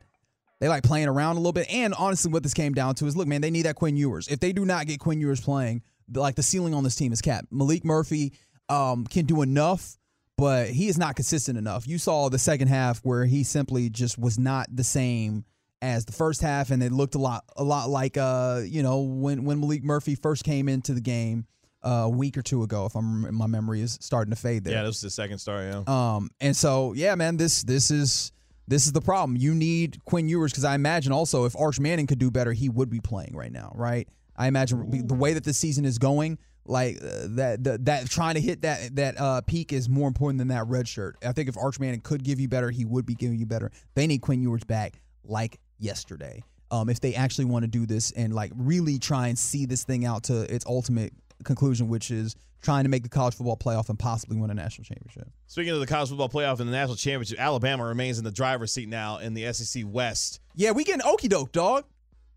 they 0.61 0.69
like 0.69 0.83
playing 0.83 1.07
around 1.07 1.35
a 1.35 1.39
little 1.39 1.51
bit. 1.53 1.67
And 1.69 1.93
honestly, 1.93 2.31
what 2.31 2.41
this 2.43 2.53
came 2.53 2.73
down 2.73 2.95
to 2.95 3.05
is, 3.05 3.17
look, 3.17 3.27
man, 3.27 3.41
they 3.41 3.51
need 3.51 3.63
that 3.63 3.75
Quinn 3.75 3.97
Ewers. 3.97 4.27
If 4.29 4.39
they 4.39 4.53
do 4.53 4.63
not 4.65 4.87
get 4.87 4.99
Quinn 4.99 5.19
Ewers 5.19 5.41
playing, 5.41 5.81
like 6.13 6.35
the 6.35 6.43
ceiling 6.43 6.73
on 6.73 6.83
this 6.85 6.95
team 6.95 7.11
is 7.11 7.21
capped. 7.21 7.51
Maalik 7.51 7.83
Murphy 7.83 8.33
um 8.69 9.05
can 9.05 9.25
do 9.25 9.41
enough. 9.41 9.97
But 10.37 10.67
he 10.69 10.89
is 10.89 10.97
not 10.97 11.15
consistent 11.15 11.57
enough. 11.57 11.87
You 11.87 11.97
saw 11.97 12.27
the 12.27 12.37
second 12.39 12.67
half 12.67 12.99
where 13.05 13.23
he 13.23 13.43
simply 13.45 13.89
just 13.89 14.19
was 14.19 14.37
not 14.37 14.67
the 14.69 14.83
same 14.83 15.45
as 15.85 16.05
the 16.05 16.13
first 16.13 16.41
half, 16.41 16.71
and 16.71 16.81
it 16.81 16.91
looked 16.91 17.15
a 17.15 17.19
lot, 17.19 17.43
a 17.55 17.63
lot 17.63 17.89
like, 17.89 18.17
uh, 18.17 18.61
you 18.65 18.83
know, 18.83 19.01
when 19.01 19.45
when 19.45 19.61
Maalik 19.61 19.83
Murphy 19.83 20.15
first 20.15 20.43
came 20.43 20.67
into 20.67 20.93
the 20.93 21.01
game 21.01 21.45
uh, 21.85 21.89
a 22.05 22.09
week 22.09 22.37
or 22.37 22.41
two 22.41 22.63
ago. 22.63 22.85
If 22.85 22.95
I'm 22.95 23.33
my 23.33 23.47
memory 23.47 23.81
is 23.81 23.97
starting 24.01 24.31
to 24.31 24.35
fade 24.35 24.63
there. 24.63 24.73
Yeah, 24.73 24.83
this 24.83 24.95
is 24.95 25.01
the 25.01 25.09
second 25.11 25.37
star, 25.37 25.61
yeah. 25.63 25.83
Um, 25.87 26.29
and 26.41 26.55
so 26.55 26.93
yeah, 26.93 27.15
man, 27.15 27.37
this 27.37 27.63
this 27.63 27.91
is 27.91 28.31
this 28.67 28.85
is 28.85 28.91
the 28.91 29.01
problem. 29.01 29.37
You 29.37 29.53
need 29.53 30.03
Quinn 30.05 30.27
Ewers 30.27 30.51
because 30.51 30.65
I 30.65 30.75
imagine 30.75 31.11
also 31.11 31.45
if 31.45 31.55
Arch 31.55 31.79
Manning 31.79 32.07
could 32.07 32.19
do 32.19 32.31
better, 32.31 32.51
he 32.51 32.69
would 32.69 32.89
be 32.89 32.99
playing 32.99 33.35
right 33.35 33.51
now, 33.51 33.71
right? 33.75 34.07
I 34.35 34.47
imagine 34.47 35.07
the 35.07 35.13
way 35.13 35.33
that 35.33 35.43
this 35.43 35.57
season 35.57 35.85
is 35.85 35.97
going, 35.97 36.39
like 36.65 36.97
uh, 36.97 37.27
that 37.29 37.63
that 37.63 37.85
that 37.85 38.09
trying 38.09 38.33
to 38.33 38.41
hit 38.41 38.63
that 38.63 38.95
that 38.95 39.19
uh, 39.19 39.41
peak 39.41 39.71
is 39.71 39.87
more 39.87 40.07
important 40.07 40.39
than 40.39 40.47
that 40.49 40.67
red 40.67 40.87
shirt. 40.87 41.17
I 41.23 41.31
think 41.31 41.47
if 41.47 41.57
Arch 41.57 41.79
Manning 41.79 42.01
could 42.01 42.23
give 42.23 42.39
you 42.39 42.47
better, 42.47 42.71
he 42.71 42.83
would 42.83 43.05
be 43.05 43.13
giving 43.13 43.37
you 43.37 43.45
better. 43.45 43.71
They 43.93 44.07
need 44.07 44.21
Quinn 44.21 44.41
Ewers 44.41 44.63
back 44.63 44.99
like 45.23 45.59
yesterday. 45.79 46.43
Um, 46.71 46.89
if 46.89 46.99
they 46.99 47.13
actually 47.13 47.45
want 47.45 47.63
to 47.63 47.67
do 47.67 47.85
this 47.85 48.11
and 48.11 48.33
like 48.33 48.51
really 48.55 48.97
try 48.97 49.27
and 49.27 49.37
see 49.37 49.65
this 49.65 49.83
thing 49.83 50.03
out 50.03 50.23
to 50.23 50.53
its 50.53 50.65
ultimate 50.65 51.13
conclusion, 51.43 51.87
which 51.87 52.09
is 52.11 52.35
trying 52.61 52.83
to 52.83 52.89
make 52.89 53.03
the 53.03 53.09
college 53.09 53.35
football 53.35 53.55
playoff 53.55 53.89
and 53.89 53.99
possibly 53.99 54.35
win 54.37 54.49
a 54.49 54.53
national 54.53 54.83
championship. 54.83 55.29
Speaking 55.47 55.71
of 55.71 55.79
the 55.79 55.85
college 55.85 56.09
football 56.09 56.29
playoff 56.29 56.59
and 56.59 56.67
the 56.67 56.73
national 56.73 56.95
championship, 56.95 57.39
Alabama 57.39 57.85
remains 57.85 58.17
in 58.17 58.23
the 58.23 58.31
driver's 58.31 58.73
seat 58.73 58.89
now 58.89 59.19
in 59.19 59.35
the 59.35 59.53
SEC 59.53 59.83
West. 59.85 60.41
Yeah, 60.55 60.71
we 60.71 60.83
getting 60.83 61.05
okey 61.05 61.27
doke, 61.27 61.51
dog. 61.51 61.85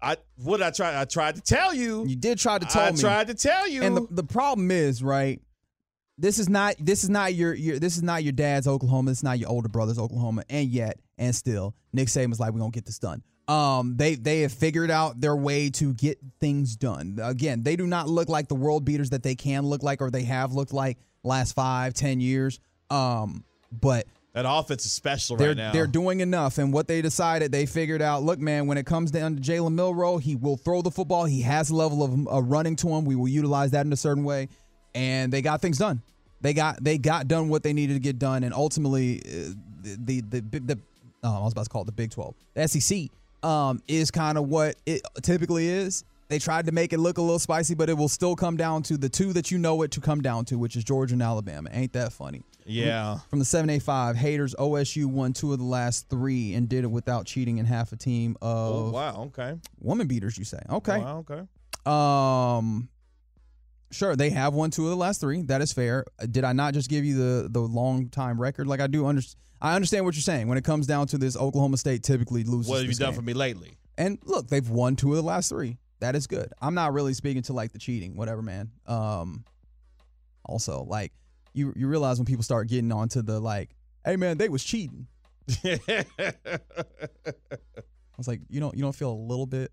I 0.01 0.17
what 0.37 0.59
did 0.59 0.67
I 0.67 0.71
try? 0.71 1.01
I 1.01 1.05
tried 1.07 1.35
to 1.37 1.41
tell 1.41 1.75
you. 1.75 2.07
You 2.07 2.15
did 2.15 2.39
try 2.39 2.59
to 2.59 2.67
tell 2.67 2.83
I 2.83 2.91
me. 2.93 2.99
tried 2.99 3.29
to 3.29 3.35
tell 3.35 3.67
you. 3.67 3.83
And 3.83 3.97
the, 3.97 4.07
the 4.11 4.23
problem 4.23 4.71
is, 4.71 5.03
right? 5.03 5.41
This 6.19 6.39
is 6.39 6.49
not 6.49 6.77
this 6.79 7.03
is 7.03 7.11
not 7.11 7.35
your, 7.35 7.55
your 7.55 7.79
this 7.79 7.97
is 7.97 8.03
not 8.03 8.23
your 8.23 8.33
dad's 8.33 8.69
Oklahoma. 8.69 9.11
It's 9.11 9.23
not 9.23 9.39
your 9.39 9.49
older 9.49 9.69
brother's 9.69 9.99
Oklahoma. 9.99 10.45
And 10.49 10.69
yet, 10.69 10.99
and 11.19 11.35
still, 11.35 11.75
Nick 11.93 12.09
Saban's 12.09 12.41
like, 12.41 12.53
we're 12.53 12.61
gonna 12.61 12.71
get 12.71 12.87
this 12.87 12.99
done. 12.99 13.23
Um, 13.49 13.97
they 13.97 14.15
they 14.15 14.43
have 14.43 14.53
figured 14.53 14.91
out 14.91 15.21
their 15.21 15.35
way 15.35 15.71
to 15.71 15.95
get 15.95 16.19
things 16.39 16.77
done. 16.77 17.19
Again, 17.23 17.63
they 17.63 17.77
do 17.77 17.87
not 17.87 18.09
look 18.09 18.29
like 18.29 18.49
the 18.49 18.55
world 18.55 18.85
beaters 18.85 19.11
that 19.11 19.23
they 19.23 19.35
can 19.35 19.65
look 19.65 19.83
like 19.83 20.03
or 20.03 20.11
they 20.11 20.25
have 20.25 20.53
looked 20.53 20.75
like 20.75 20.99
last 21.23 21.55
five, 21.55 21.95
ten 21.95 22.21
years. 22.21 22.61
Um, 22.91 23.45
but 23.73 24.07
that 24.35 24.45
offense 24.47 24.85
is 24.85 24.93
special 24.93 25.37
right 25.37 25.57
now. 25.57 25.73
they're 25.73 25.87
doing 25.87 26.21
enough, 26.21 26.59
and 26.59 26.73
what 26.73 26.89
they 26.89 27.01
decided, 27.01 27.51
they 27.51 27.65
figured 27.65 28.03
out. 28.03 28.23
Look, 28.23 28.39
man, 28.39 28.67
when 28.67 28.77
it 28.77 28.85
comes 28.85 29.11
down 29.11 29.37
to 29.37 29.43
Jalen 29.43 29.73
Milroe, 29.73 30.19
he 30.19 30.37
will 30.37 30.59
throw 30.59 30.83
the 30.83 30.91
football. 30.91 31.25
He 31.25 31.41
has 31.41 31.71
a 31.71 31.75
level 31.75 32.03
of 32.05 32.29
uh, 32.29 32.43
running 32.43 32.77
to 32.77 32.89
him. 32.89 33.07
We 33.07 33.17
will 33.17 33.29
utilize 33.29 33.71
that 33.71 33.87
in 33.87 33.93
a 33.93 33.97
certain 33.97 34.25
way, 34.25 34.49
and 34.95 35.33
they 35.33 35.41
got 35.41 35.63
things 35.63 35.79
done. 35.79 36.03
They 36.43 36.53
got 36.53 36.85
they 36.85 36.99
got 36.99 37.29
done 37.29 37.49
what 37.49 37.63
they 37.63 37.73
needed 37.73 37.95
to 37.95 38.01
get 38.01 38.19
done, 38.19 38.45
and 38.45 38.53
ultimately, 38.53 39.23
uh, 39.25 39.55
the 39.83 40.21
the 40.21 40.41
the, 40.41 40.61
the 40.61 40.79
oh, 41.23 41.41
I 41.41 41.45
was 41.45 41.53
about 41.53 41.65
to 41.65 41.71
call 41.71 41.83
it 41.83 41.87
the 41.87 41.93
Big 41.93 42.11
Twelve, 42.11 42.35
the 42.55 42.67
SEC, 42.67 43.09
um, 43.43 43.83
is 43.89 44.11
kind 44.11 44.39
of 44.39 44.49
what 44.49 44.77
it 44.87 45.03
typically 45.23 45.69
is. 45.69 46.05
They 46.29 46.39
tried 46.39 46.67
to 46.67 46.73
make 46.73 46.93
it 46.93 46.99
look 46.99 47.17
a 47.17 47.23
little 47.23 47.39
spicy, 47.39 47.75
but 47.75 47.89
it 47.89 47.95
will 47.95 48.09
still 48.11 48.37
come 48.37 48.59
down 48.59 48.83
to 48.85 48.99
the 48.99 49.09
two 49.09 49.33
that 49.33 49.51
you 49.51 49.57
know 49.57 49.81
it 49.81 49.91
to 49.93 50.01
come 50.01 50.21
down 50.21 50.45
to, 50.47 50.59
which 50.59 50.77
is 50.77 50.85
Georgia 50.85 51.15
and 51.15 51.23
Alabama. 51.23 51.71
Ain't 51.73 51.95
that 51.95 52.13
funny? 52.13 52.43
yeah. 52.67 53.17
From 53.31 53.39
the 53.39 53.47
785, 53.47 54.15
haters, 54.15 54.55
OSU 54.59 55.07
won 55.07 55.33
two 55.33 55.55
of 55.55 55.59
the 55.59 55.65
last 55.65 56.11
three 56.11 56.53
and 56.53 56.69
did 56.69 56.85
it 56.85 56.89
without 56.89 57.25
cheating 57.25 57.57
in 57.57 57.65
half 57.65 57.93
a 57.93 57.97
team 57.97 58.37
Oh 58.43 58.89
of 58.89 58.93
wow. 58.93 59.23
Okay. 59.29 59.55
woman 59.81 60.07
beaters, 60.07 60.37
you 60.37 60.45
say. 60.45 60.61
Okay. 60.69 60.99
Wow, 60.99 61.25
okay. 61.31 61.47
Um 61.87 62.91
sure, 63.91 64.15
they 64.17 64.29
have 64.31 64.53
won 64.53 64.71
two 64.71 64.85
of 64.85 64.91
the 64.91 64.97
last 64.97 65.23
three. 65.23 65.41
That 65.43 65.63
is 65.63 65.73
fair. 65.73 66.05
Did 66.31 66.45
I 66.45 66.53
not 66.53 66.75
just 66.75 66.91
give 66.91 67.07
you 67.07 67.17
the 67.17 67.49
the 67.49 67.61
long 67.61 68.11
time 68.11 68.39
record? 68.39 68.67
Like 68.67 68.81
I 68.81 68.87
do 68.87 69.07
understand 69.07 69.41
I 69.61 69.75
understand 69.75 70.05
what 70.05 70.15
you're 70.15 70.23
saying. 70.23 70.49
When 70.49 70.59
it 70.59 70.65
comes 70.65 70.87
down 70.87 71.07
to 71.09 71.19
this, 71.19 71.37
Oklahoma 71.37 71.77
State 71.77 72.03
typically 72.03 72.45
loses. 72.45 72.71
What 72.71 72.81
have 72.81 72.87
you 72.87 72.95
done 72.95 73.11
game. 73.11 73.17
for 73.17 73.23
me 73.23 73.33
lately? 73.33 73.77
And 73.97 74.19
look, 74.25 74.49
they've 74.49 74.69
won 74.69 74.97
two 74.97 75.11
of 75.11 75.17
the 75.17 75.23
last 75.23 75.49
three. 75.49 75.79
That 76.01 76.15
is 76.15 76.27
good. 76.27 76.53
I'm 76.63 76.75
not 76.75 76.93
really 76.93 77.13
speaking 77.15 77.43
to 77.43 77.53
like 77.53 77.73
the 77.73 77.79
cheating, 77.79 78.17
whatever, 78.17 78.43
man. 78.43 78.71
Um 78.87 79.45
also, 80.45 80.85
like 80.85 81.13
you 81.53 81.73
you 81.77 81.89
realize 81.89 82.19
when 82.19 82.27
people 82.27 82.45
start 82.45 82.69
getting 82.69 82.93
onto 82.93 83.23
the 83.23 83.41
like, 83.41 83.71
hey 84.05 84.17
man, 84.17 84.39
they 84.39 84.49
was 84.49 84.63
cheating. 84.63 85.09
I 85.65 85.81
was 88.17 88.29
like, 88.29 88.41
you 88.49 88.61
don't 88.61 88.77
you 88.77 88.83
don't 88.83 88.95
feel 88.95 89.11
a 89.11 89.13
little 89.13 89.47
bit 89.47 89.73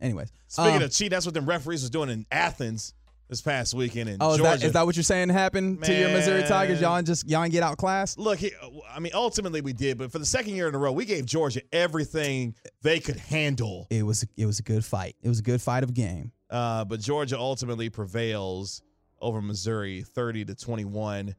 anyways. 0.00 0.30
Speaking 0.46 0.76
um, 0.76 0.82
of 0.82 0.92
cheat, 0.92 1.10
that's 1.10 1.26
what 1.26 1.34
them 1.34 1.46
referees 1.46 1.82
was 1.82 1.90
doing 1.90 2.10
in 2.10 2.26
Athens 2.30 2.94
this 3.30 3.40
past 3.40 3.72
weekend 3.72 4.08
in 4.10 4.16
Oh, 4.20 4.32
is 4.32 4.38
Georgia. 4.38 4.58
that, 4.58 4.66
is 4.66 4.72
that 4.72 4.84
what 4.84 4.96
you're 4.96 5.02
saying 5.04 5.28
happened 5.30 5.82
to 5.84 5.94
your 5.94 6.08
Missouri 6.10 6.42
Tigers? 6.42 6.80
Y'all 6.80 7.00
just 7.00 7.28
y'all 7.28 7.48
get 7.48 7.62
out 7.62 7.78
class? 7.78 8.18
Look, 8.18 8.40
he, 8.40 8.50
I 8.92 8.98
mean, 8.98 9.12
ultimately 9.14 9.60
we 9.60 9.72
did, 9.72 9.96
but 9.96 10.10
for 10.12 10.18
the 10.18 10.26
second 10.26 10.54
year 10.54 10.68
in 10.68 10.74
a 10.74 10.78
row, 10.78 10.92
we 10.92 11.04
gave 11.04 11.24
Georgia 11.24 11.62
everything 11.72 12.54
they 12.82 12.98
could 12.98 13.16
handle. 13.16 13.86
It 13.88 14.02
was 14.02 14.26
it 14.36 14.46
was 14.46 14.58
a 14.58 14.62
good 14.62 14.84
fight. 14.84 15.14
It 15.22 15.28
was 15.28 15.38
a 15.38 15.42
good 15.42 15.62
fight 15.62 15.84
of 15.84 15.94
game. 15.94 16.32
Uh, 16.50 16.84
but 16.84 17.00
Georgia 17.00 17.38
ultimately 17.38 17.88
prevails 17.88 18.82
over 19.20 19.40
Missouri, 19.40 20.02
thirty 20.02 20.44
to 20.44 20.54
twenty-one. 20.54 21.36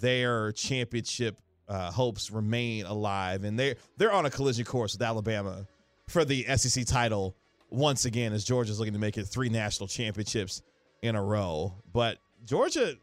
Their 0.00 0.50
championship 0.52 1.38
uh, 1.68 1.90
hopes 1.90 2.30
remain 2.30 2.86
alive, 2.86 3.44
and 3.44 3.58
they're 3.58 3.76
they're 3.98 4.12
on 4.12 4.24
a 4.26 4.30
collision 4.30 4.64
course 4.64 4.94
with 4.94 5.02
Alabama 5.02 5.66
for 6.08 6.24
the 6.24 6.44
SEC 6.56 6.86
title 6.86 7.36
once 7.70 8.04
again, 8.06 8.32
as 8.32 8.44
Georgia's 8.44 8.78
looking 8.78 8.92
to 8.94 8.98
make 8.98 9.16
it 9.18 9.24
three 9.24 9.48
national 9.48 9.88
championships 9.88 10.62
in 11.04 11.14
a 11.14 11.22
row. 11.22 11.74
But 11.92 12.18
Georgia, 12.44 12.96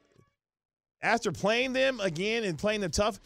after 1.01 1.31
playing 1.31 1.73
them 1.73 1.99
again 1.99 2.43
and 2.43 2.57
playing 2.57 2.81
them 2.81 2.91
tough, 2.91 3.19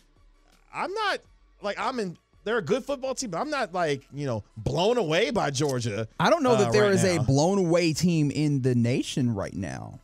I'm 0.74 0.94
not 0.94 1.20
like 1.62 1.80
I'm 1.80 2.00
in 2.00 2.18
they're 2.44 2.58
a 2.60 2.62
good 2.62 2.84
football 2.84 3.16
team, 3.16 3.32
but 3.32 3.40
I'm 3.40 3.50
not 3.50 3.74
like 3.74 4.04
you 4.14 4.26
know 4.26 4.44
blown 4.58 4.98
away 4.98 5.32
by 5.32 5.50
Georgia. 5.50 6.08
I 6.20 6.30
don't 6.30 6.44
know 6.44 6.52
uh, 6.52 6.66
that 6.66 6.74
there 6.74 6.84
right 6.84 6.94
is 6.94 7.04
a 7.04 7.20
blown 7.20 7.58
away 7.58 7.94
team 7.94 8.30
in 8.30 8.62
the 8.62 8.76
nation 8.76 9.34
right 9.34 9.54
now. 9.54 10.00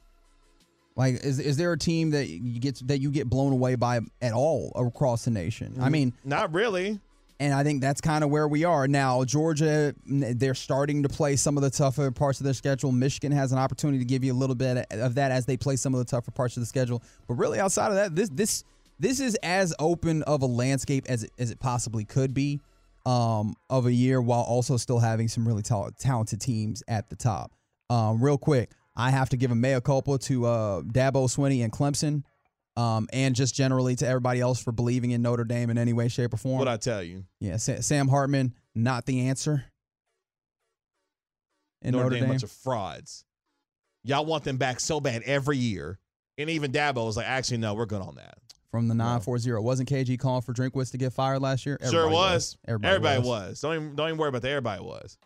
Like, 0.95 1.23
is 1.23 1.39
is 1.39 1.57
there 1.57 1.71
a 1.71 1.77
team 1.77 2.11
that 2.11 2.27
you 2.27 2.59
get 2.59 2.87
that 2.87 2.99
you 2.99 3.11
get 3.11 3.29
blown 3.29 3.53
away 3.53 3.75
by 3.75 3.99
at 4.21 4.33
all 4.33 4.71
across 4.75 5.25
the 5.25 5.31
nation? 5.31 5.77
I 5.79 5.89
mean, 5.89 6.13
Not 6.23 6.53
really. 6.53 6.99
And 7.41 7.55
I 7.55 7.63
think 7.63 7.81
that's 7.81 8.01
kind 8.01 8.23
of 8.23 8.29
where 8.29 8.47
we 8.47 8.65
are 8.65 8.87
now. 8.87 9.23
Georgia, 9.23 9.95
they're 10.05 10.53
starting 10.53 11.01
to 11.01 11.09
play 11.09 11.35
some 11.35 11.57
of 11.57 11.63
the 11.63 11.71
tougher 11.71 12.11
parts 12.11 12.39
of 12.39 12.43
their 12.43 12.53
schedule. 12.53 12.91
Michigan 12.91 13.31
has 13.31 13.51
an 13.51 13.57
opportunity 13.57 13.97
to 13.97 14.05
give 14.05 14.23
you 14.23 14.31
a 14.31 14.37
little 14.37 14.55
bit 14.55 14.85
of 14.91 15.15
that 15.15 15.31
as 15.31 15.47
they 15.47 15.57
play 15.57 15.75
some 15.75 15.95
of 15.95 15.97
the 15.97 16.05
tougher 16.05 16.29
parts 16.29 16.55
of 16.55 16.61
the 16.61 16.67
schedule. 16.67 17.01
But 17.27 17.33
really, 17.33 17.59
outside 17.59 17.87
of 17.87 17.95
that, 17.95 18.15
this 18.15 18.29
this 18.29 18.63
this 18.99 19.19
is 19.19 19.33
as 19.41 19.73
open 19.79 20.21
of 20.23 20.43
a 20.43 20.45
landscape 20.45 21.07
as 21.09 21.23
it, 21.23 21.31
as 21.39 21.49
it 21.49 21.59
possibly 21.59 22.05
could 22.05 22.35
be 22.35 22.61
um, 23.07 23.55
of 23.71 23.87
a 23.87 23.91
year, 23.91 24.21
while 24.21 24.43
also 24.43 24.77
still 24.77 24.99
having 24.99 25.27
some 25.27 25.47
really 25.47 25.63
ta- 25.63 25.89
talented 25.97 26.41
teams 26.41 26.83
at 26.87 27.09
the 27.09 27.15
top. 27.15 27.51
Um, 27.89 28.23
real 28.23 28.37
quick, 28.37 28.69
I 28.95 29.09
have 29.09 29.29
to 29.29 29.37
give 29.37 29.49
a 29.49 29.55
mea 29.55 29.81
culpa 29.81 30.19
to 30.19 30.45
uh, 30.45 30.81
Dabo 30.83 31.25
Swinney 31.25 31.63
and 31.63 31.73
Clemson. 31.73 32.21
Um, 32.77 33.09
and 33.11 33.35
just 33.35 33.53
generally 33.53 33.95
to 33.97 34.07
everybody 34.07 34.39
else 34.39 34.63
for 34.63 34.71
believing 34.71 35.11
in 35.11 35.21
Notre 35.21 35.43
Dame 35.43 35.69
in 35.69 35.77
any 35.77 35.91
way, 35.91 36.07
shape, 36.07 36.33
or 36.33 36.37
form. 36.37 36.57
What 36.59 36.69
I 36.69 36.77
tell 36.77 37.03
you, 37.03 37.25
Yeah, 37.41 37.57
Sa- 37.57 37.81
Sam 37.81 38.07
Hartman, 38.07 38.53
not 38.73 39.05
the 39.05 39.27
answer. 39.27 39.65
In 41.81 41.91
Notre, 41.91 42.03
Notre, 42.03 42.15
Dame, 42.15 42.21
Dame, 42.23 42.29
bunch 42.31 42.43
of 42.43 42.51
frauds. 42.51 43.25
Y'all 44.03 44.25
want 44.25 44.43
them 44.43 44.57
back 44.57 44.79
so 44.79 44.99
bad 44.99 45.21
every 45.23 45.57
year, 45.57 45.99
and 46.37 46.49
even 46.49 46.71
Dabo 46.71 47.05
was 47.05 47.17
like, 47.17 47.27
actually, 47.27 47.57
no, 47.57 47.73
we're 47.73 47.85
good 47.85 48.01
on 48.01 48.15
that. 48.15 48.37
from 48.71 48.87
the 48.87 48.95
nine 48.95 49.19
four 49.19 49.37
zero. 49.37 49.61
Wasn't 49.61 49.89
KG 49.89 50.17
calling 50.17 50.41
for 50.41 50.53
Drinkwitz 50.53 50.91
to 50.91 50.97
get 50.97 51.11
fired 51.13 51.41
last 51.41 51.65
year? 51.65 51.77
sure 51.81 51.87
Everybody 52.05 52.13
was. 52.15 52.57
Everybody, 52.67 53.19
was. 53.19 53.27
was. 53.27 53.61
Don't 53.61 53.75
even 53.75 53.95
don't 53.95 54.07
even 54.07 54.17
worry 54.17 54.29
about 54.29 54.43
that. 54.43 54.49
Everybody 54.49 54.81
was. 54.81 55.17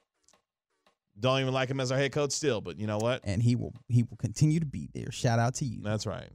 Don't 1.20 1.39
even 1.39 1.54
like 1.54 1.70
him 1.70 1.80
as 1.80 1.91
our 1.91 1.98
head 1.98 2.12
coach 2.12 2.32
still, 2.32 2.60
but 2.60 2.78
you 2.78 2.88
know 2.88 2.98
what? 2.98 3.22
and 3.24 3.41
he 3.41 3.56
will 3.56 3.74
he 3.88 4.04
will 4.04 4.18
continue 4.18 4.60
to 4.60 4.66
be 4.66 4.89
there. 4.93 5.12
Shout 5.12 5.39
out 5.39 5.54
to 5.56 5.66
you. 5.66 5.82
That's 5.84 6.06
right. 6.06 6.30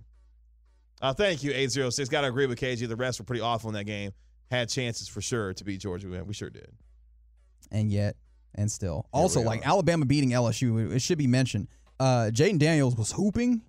Uh, 1.00 1.12
thank 1.12 1.42
you, 1.42 1.50
806. 1.50 2.08
Got 2.08 2.22
to 2.22 2.28
agree 2.28 2.46
with 2.46 2.58
KG. 2.58 2.86
The 2.88 2.96
rest 2.96 3.18
were 3.18 3.24
pretty 3.24 3.40
awful 3.40 3.70
in 3.70 3.74
that 3.74 3.84
game. 3.84 4.12
Had 4.50 4.68
chances 4.68 5.08
for 5.08 5.20
sure 5.20 5.54
to 5.54 5.64
beat 5.64 5.80
Georgia. 5.80 6.24
We 6.24 6.34
sure 6.34 6.50
did. 6.50 6.68
And 7.70 7.90
yet, 7.90 8.16
and 8.54 8.70
still, 8.70 9.06
also 9.12 9.40
like. 9.40 9.66
Alabama 9.66 10.04
beating 10.04 10.30
LSU. 10.30 10.92
It, 10.92 11.00
should 11.00 11.18
be 11.18 11.28
mentioned. 11.28 11.68
Uh, 12.00 12.30
Jayden 12.32 12.58
Daniels 12.58 12.96
was 12.96 13.12
hooping 13.12 13.62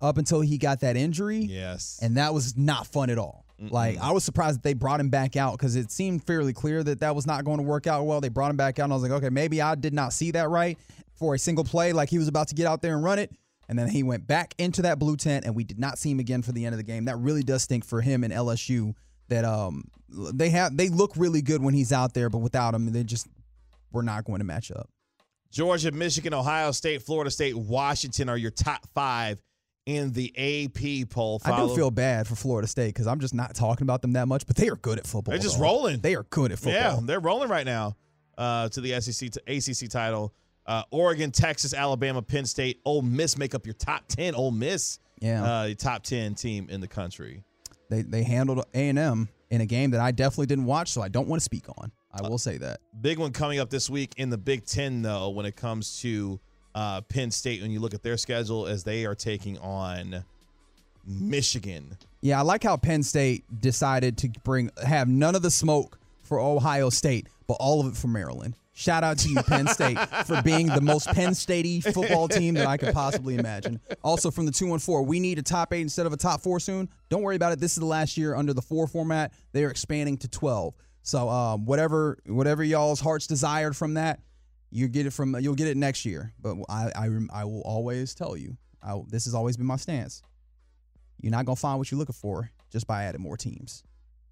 up 0.00 0.18
until 0.18 0.40
he 0.40 0.58
got 0.58 0.80
that 0.80 0.96
injury. 0.96 1.38
Yes. 1.38 2.00
and 2.02 2.16
that 2.16 2.34
was 2.34 2.56
not 2.56 2.86
fun 2.86 3.10
at 3.10 3.18
all. 3.18 3.44
Like 3.60 3.98
I 3.98 4.10
was 4.10 4.24
surprised 4.24 4.58
that 4.58 4.62
they 4.62 4.74
brought 4.74 5.00
him 5.00 5.08
back 5.08 5.36
out 5.36 5.52
because 5.52 5.76
it 5.76 5.90
seemed 5.90 6.24
fairly 6.26 6.52
clear 6.52 6.82
that 6.82 7.00
that 7.00 7.14
was 7.14 7.26
not 7.26 7.44
going 7.44 7.58
to 7.58 7.62
work 7.62 7.86
out 7.86 8.04
well. 8.04 8.20
They 8.20 8.28
brought 8.28 8.50
him 8.50 8.56
back 8.56 8.78
out, 8.78 8.84
and 8.84 8.92
I 8.92 8.96
was 8.96 9.02
like, 9.02 9.12
okay, 9.12 9.30
maybe 9.30 9.62
I 9.62 9.74
did 9.74 9.94
not 9.94 10.12
see 10.12 10.32
that 10.32 10.50
right 10.50 10.78
for 11.14 11.34
a 11.34 11.38
single 11.38 11.64
play. 11.64 11.92
Like 11.92 12.10
he 12.10 12.18
was 12.18 12.28
about 12.28 12.48
to 12.48 12.54
get 12.54 12.66
out 12.66 12.82
there 12.82 12.94
and 12.94 13.02
run 13.02 13.18
it, 13.18 13.30
and 13.68 13.78
then 13.78 13.88
he 13.88 14.02
went 14.02 14.26
back 14.26 14.54
into 14.58 14.82
that 14.82 14.98
blue 14.98 15.16
tent, 15.16 15.44
and 15.44 15.54
we 15.54 15.64
did 15.64 15.78
not 15.78 15.98
see 15.98 16.10
him 16.10 16.20
again 16.20 16.42
for 16.42 16.52
the 16.52 16.64
end 16.64 16.74
of 16.74 16.78
the 16.78 16.84
game. 16.84 17.06
That 17.06 17.16
really 17.16 17.42
does 17.42 17.62
stink 17.62 17.84
for 17.84 18.00
him 18.00 18.24
and 18.24 18.32
LSU. 18.32 18.94
That 19.28 19.44
um 19.44 19.84
they 20.08 20.50
have 20.50 20.76
they 20.76 20.88
look 20.88 21.12
really 21.16 21.42
good 21.42 21.62
when 21.62 21.74
he's 21.74 21.92
out 21.92 22.14
there, 22.14 22.28
but 22.28 22.38
without 22.38 22.74
him, 22.74 22.92
they 22.92 23.04
just 23.04 23.26
we're 23.92 24.02
not 24.02 24.24
going 24.24 24.40
to 24.40 24.44
match 24.44 24.70
up. 24.70 24.88
Georgia, 25.50 25.92
Michigan, 25.92 26.34
Ohio 26.34 26.72
State, 26.72 27.02
Florida 27.02 27.30
State, 27.30 27.54
Washington 27.56 28.28
are 28.28 28.36
your 28.36 28.50
top 28.50 28.86
five 28.92 29.40
in 29.86 30.12
the 30.12 30.32
AP 30.36 31.08
poll. 31.10 31.40
I 31.44 31.56
do 31.56 31.74
feel 31.74 31.90
bad 31.90 32.26
for 32.26 32.34
Florida 32.34 32.66
State 32.66 32.88
because 32.88 33.06
I'm 33.06 33.20
just 33.20 33.34
not 33.34 33.54
talking 33.54 33.84
about 33.84 34.02
them 34.02 34.14
that 34.14 34.26
much, 34.26 34.46
but 34.46 34.56
they 34.56 34.68
are 34.68 34.76
good 34.76 34.98
at 34.98 35.06
football. 35.06 35.32
They're 35.32 35.42
just 35.42 35.58
though. 35.58 35.64
rolling. 35.64 36.00
They 36.00 36.14
are 36.16 36.24
good 36.24 36.52
at 36.52 36.58
football. 36.58 36.72
Yeah, 36.72 36.98
they're 37.02 37.20
rolling 37.20 37.48
right 37.48 37.66
now 37.66 37.96
uh, 38.36 38.68
to 38.70 38.80
the 38.80 39.00
SEC 39.00 39.30
to 39.32 39.42
ACC 39.46 39.90
title. 39.90 40.34
Uh, 40.66 40.82
Oregon, 40.90 41.30
Texas, 41.30 41.74
Alabama, 41.74 42.22
Penn 42.22 42.46
State, 42.46 42.80
Ole 42.84 43.02
Miss 43.02 43.36
make 43.36 43.54
up 43.54 43.66
your 43.66 43.74
top 43.74 44.04
ten. 44.08 44.34
Ole 44.34 44.50
Miss, 44.50 44.98
Yeah. 45.20 45.44
uh, 45.44 45.74
top 45.74 46.02
ten 46.02 46.34
team 46.34 46.68
in 46.70 46.80
the 46.80 46.88
country. 46.88 47.42
They 47.90 48.02
they 48.02 48.22
handled 48.22 48.64
A 48.74 48.88
and 48.88 48.98
M 48.98 49.28
in 49.50 49.60
a 49.60 49.66
game 49.66 49.90
that 49.90 50.00
I 50.00 50.10
definitely 50.10 50.46
didn't 50.46 50.64
watch, 50.64 50.90
so 50.90 51.02
I 51.02 51.08
don't 51.08 51.28
want 51.28 51.40
to 51.40 51.44
speak 51.44 51.68
on. 51.78 51.92
I 52.12 52.20
Uh, 52.24 52.30
will 52.30 52.38
say 52.38 52.56
that. 52.58 52.80
Big 53.00 53.18
one 53.18 53.32
coming 53.32 53.58
up 53.58 53.68
this 53.70 53.90
week 53.90 54.14
in 54.16 54.30
the 54.30 54.38
Big 54.38 54.64
Ten, 54.64 55.02
though, 55.02 55.28
when 55.30 55.44
it 55.46 55.54
comes 55.56 56.00
to 56.00 56.40
uh, 56.74 57.00
Penn 57.02 57.30
State. 57.30 57.60
When 57.62 57.70
you 57.70 57.78
look 57.80 57.92
at 57.94 58.02
their 58.02 58.16
schedule, 58.16 58.66
as 58.66 58.84
they 58.84 59.04
are 59.04 59.14
taking 59.14 59.58
on 59.58 60.24
Michigan. 61.06 61.96
Yeah, 62.22 62.38
I 62.38 62.42
like 62.42 62.62
how 62.62 62.76
Penn 62.76 63.02
State 63.02 63.44
decided 63.60 64.16
to 64.18 64.28
bring 64.44 64.70
have 64.84 65.08
none 65.08 65.34
of 65.34 65.42
the 65.42 65.50
smoke 65.50 65.98
for 66.22 66.40
Ohio 66.40 66.88
State, 66.90 67.28
but 67.46 67.54
all 67.60 67.80
of 67.80 67.86
it 67.92 67.96
for 67.96 68.08
Maryland. 68.08 68.54
Shout 68.76 69.04
out 69.04 69.18
to 69.18 69.28
you, 69.28 69.36
Penn 69.44 69.68
State, 69.68 69.98
for 70.26 70.42
being 70.42 70.66
the 70.66 70.80
most 70.80 71.06
Penn 71.06 71.30
Statey 71.30 71.80
football 71.94 72.26
team 72.26 72.54
that 72.54 72.66
I 72.66 72.76
could 72.76 72.92
possibly 72.92 73.36
imagine. 73.36 73.80
Also, 74.02 74.32
from 74.32 74.46
the 74.46 74.52
214, 74.52 75.06
we 75.06 75.20
need 75.20 75.38
a 75.38 75.42
top 75.42 75.72
eight 75.72 75.82
instead 75.82 76.06
of 76.06 76.12
a 76.12 76.16
top 76.16 76.40
four 76.40 76.58
soon. 76.58 76.88
Don't 77.08 77.22
worry 77.22 77.36
about 77.36 77.52
it. 77.52 77.60
This 77.60 77.72
is 77.72 77.78
the 77.78 77.86
last 77.86 78.16
year 78.16 78.34
under 78.34 78.52
the 78.52 78.60
four 78.60 78.88
format. 78.88 79.32
They 79.52 79.64
are 79.64 79.70
expanding 79.70 80.16
to 80.18 80.28
twelve. 80.28 80.74
So, 81.02 81.28
um, 81.28 81.66
whatever 81.66 82.18
whatever 82.26 82.64
y'all's 82.64 82.98
hearts 82.98 83.28
desired 83.28 83.76
from 83.76 83.94
that, 83.94 84.20
you 84.70 84.88
get 84.88 85.06
it 85.06 85.12
from 85.12 85.38
you'll 85.38 85.54
get 85.54 85.68
it 85.68 85.76
next 85.76 86.04
year. 86.04 86.32
But 86.40 86.56
I 86.68 86.90
I, 86.96 87.08
I 87.32 87.44
will 87.44 87.62
always 87.62 88.12
tell 88.14 88.36
you, 88.36 88.56
I, 88.82 89.00
this 89.08 89.26
has 89.26 89.34
always 89.34 89.56
been 89.56 89.66
my 89.66 89.76
stance. 89.76 90.20
You're 91.20 91.30
not 91.30 91.44
gonna 91.46 91.54
find 91.54 91.78
what 91.78 91.92
you're 91.92 91.98
looking 91.98 92.14
for 92.14 92.50
just 92.72 92.88
by 92.88 93.04
adding 93.04 93.20
more 93.20 93.36
teams. 93.36 93.84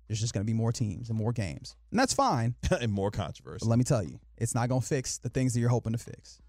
There's 0.08 0.20
just 0.20 0.34
gonna 0.34 0.44
be 0.44 0.52
more 0.52 0.72
teams 0.72 1.08
and 1.08 1.18
more 1.18 1.32
games, 1.32 1.76
and 1.90 1.98
that's 1.98 2.12
fine. 2.12 2.54
and 2.80 2.92
more 2.92 3.10
controversy. 3.10 3.64
But 3.64 3.70
let 3.70 3.78
me 3.78 3.84
tell 3.84 4.02
you, 4.02 4.18
it's 4.36 4.54
not 4.54 4.68
gonna 4.68 4.80
fix 4.80 5.18
the 5.18 5.28
things 5.28 5.54
that 5.54 5.60
you're 5.60 5.68
hoping 5.68 5.92
to 5.92 5.98
fix. 5.98 6.40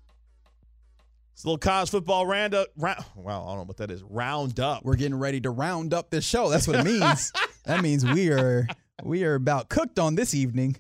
It's 1.34 1.44
a 1.44 1.48
little 1.48 1.58
college 1.58 1.90
football 1.90 2.28
roundup. 2.28 2.68
Round, 2.78 3.04
wow, 3.16 3.44
I 3.44 3.48
don't 3.50 3.58
know 3.58 3.64
what 3.64 3.78
that 3.78 3.90
is. 3.90 4.04
Round 4.04 4.60
up. 4.60 4.84
We're 4.84 4.96
getting 4.96 5.18
ready 5.18 5.42
to 5.42 5.50
round 5.50 5.94
up 5.94 6.12
this 6.12 6.24
show. 6.24 6.50
That's 6.50 6.68
what 6.68 6.80
it 6.80 6.86
means. 6.86 7.32
that 7.66 7.82
means 7.82 8.06
we 8.06 8.30
are 8.30 8.68
we 9.04 9.24
are 9.24 9.36
about 9.36 9.70
cooked 9.70 9.98
on 9.98 10.16
this 10.16 10.34
evening. 10.34 10.76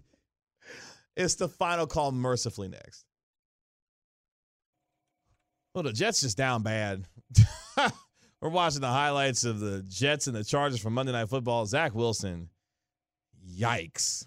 It's 1.15 1.35
the 1.35 1.47
final 1.47 1.87
call 1.87 2.11
mercifully 2.11 2.67
next. 2.67 3.05
Well, 5.73 5.83
the 5.83 5.93
Jets 5.93 6.21
just 6.21 6.37
down 6.37 6.61
bad. 6.61 7.07
We're 8.41 8.49
watching 8.49 8.81
the 8.81 8.87
highlights 8.87 9.43
of 9.43 9.59
the 9.59 9.83
Jets 9.87 10.27
and 10.27 10.35
the 10.35 10.43
Chargers 10.43 10.79
from 10.79 10.93
Monday 10.93 11.13
Night 11.13 11.29
Football. 11.29 11.65
Zach 11.65 11.95
Wilson, 11.95 12.49
yikes. 13.45 14.25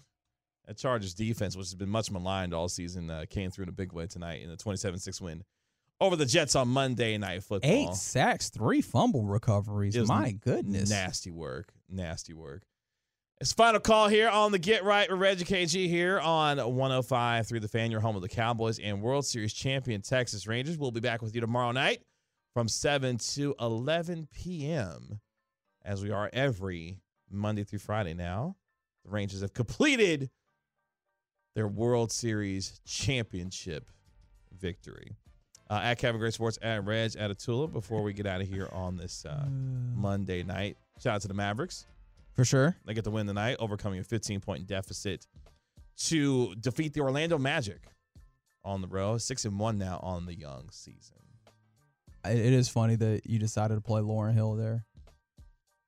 That 0.65 0.77
Chargers 0.77 1.13
defense, 1.13 1.55
which 1.55 1.67
has 1.67 1.75
been 1.75 1.89
much 1.89 2.11
maligned 2.11 2.53
all 2.53 2.67
season, 2.67 3.09
uh, 3.09 3.23
came 3.29 3.51
through 3.51 3.63
in 3.63 3.69
a 3.69 3.73
big 3.73 3.93
way 3.93 4.05
tonight 4.05 4.41
in 4.41 4.49
the 4.49 4.57
27 4.57 4.99
6 4.99 5.21
win 5.21 5.43
over 5.99 6.15
the 6.15 6.25
Jets 6.25 6.55
on 6.55 6.67
Monday 6.67 7.17
Night 7.17 7.43
Football. 7.43 7.71
Eight 7.71 7.93
sacks, 7.93 8.49
three 8.49 8.81
fumble 8.81 9.25
recoveries. 9.25 9.95
My 10.07 10.31
goodness. 10.31 10.89
Nasty 10.89 11.31
work. 11.31 11.71
Nasty 11.89 12.33
work. 12.33 12.63
It's 13.39 13.53
final 13.53 13.79
call 13.79 14.07
here 14.07 14.29
on 14.29 14.51
the 14.51 14.57
Get 14.57 14.83
Right 14.83 15.09
with 15.09 15.19
Reggie 15.19 15.45
KG 15.45 15.87
here 15.87 16.19
on 16.19 16.57
105 16.57 17.47
through 17.47 17.59
the 17.59 17.67
fan, 17.67 17.91
your 17.91 17.99
home 17.99 18.15
of 18.15 18.23
the 18.23 18.29
Cowboys 18.29 18.79
and 18.79 18.99
World 19.01 19.27
Series 19.27 19.53
champion 19.53 20.01
Texas 20.01 20.47
Rangers. 20.47 20.77
We'll 20.77 20.89
be 20.89 21.01
back 21.01 21.21
with 21.21 21.35
you 21.35 21.41
tomorrow 21.41 21.71
night 21.71 22.01
from 22.55 22.67
7 22.67 23.19
to 23.19 23.53
11 23.59 24.27
p.m. 24.33 25.19
as 25.85 26.01
we 26.01 26.09
are 26.09 26.31
every 26.33 26.99
Monday 27.29 27.63
through 27.63 27.79
Friday 27.79 28.15
now. 28.15 28.55
The 29.07 29.13
Rangers 29.13 29.41
have 29.41 29.53
completed 29.53 30.29
their 31.55 31.67
World 31.67 32.11
Series 32.11 32.81
championship 32.85 33.89
victory. 34.59 35.15
Uh, 35.69 35.79
at 35.83 35.97
Kevin 35.97 36.19
Gray 36.19 36.31
Sports, 36.31 36.59
at 36.61 36.85
Reg, 36.85 37.15
at 37.17 37.31
Atula, 37.31 37.71
before 37.71 38.01
we 38.01 38.13
get 38.13 38.25
out 38.25 38.41
of 38.41 38.47
here 38.47 38.69
on 38.71 38.97
this 38.97 39.25
uh, 39.25 39.45
Monday 39.49 40.43
night. 40.43 40.77
Shout 41.01 41.15
out 41.15 41.21
to 41.21 41.27
the 41.27 41.33
Mavericks. 41.33 41.85
For 42.33 42.45
sure. 42.45 42.75
They 42.85 42.93
get 42.93 43.03
the 43.03 43.11
win 43.11 43.27
tonight, 43.27 43.57
overcoming 43.59 43.99
a 43.99 44.03
15 44.03 44.39
point 44.41 44.67
deficit 44.67 45.25
to 46.05 46.53
defeat 46.55 46.93
the 46.93 47.01
Orlando 47.01 47.37
Magic 47.37 47.81
on 48.63 48.81
the 48.81 48.87
road. 48.87 49.21
Six 49.21 49.45
and 49.45 49.57
one 49.57 49.77
now 49.77 49.99
on 50.03 50.25
the 50.25 50.35
young 50.35 50.69
season. 50.71 51.17
It 52.23 52.53
is 52.53 52.69
funny 52.69 52.95
that 52.97 53.21
you 53.25 53.39
decided 53.39 53.75
to 53.75 53.81
play 53.81 54.01
Lauryn 54.01 54.33
Hill 54.33 54.55
there. 54.55 54.85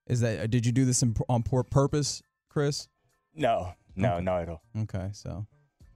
Is 0.08 0.22
that 0.22 0.50
did 0.50 0.66
you 0.66 0.72
do 0.72 0.86
this 0.86 1.04
in, 1.04 1.16
on 1.28 1.44
pur- 1.44 1.64
purpose, 1.64 2.24
Chris? 2.50 2.88
No, 3.36 3.74
no, 3.96 4.20
not 4.20 4.42
at 4.44 4.50
all. 4.50 4.62
Okay, 4.82 5.10
so 5.14 5.46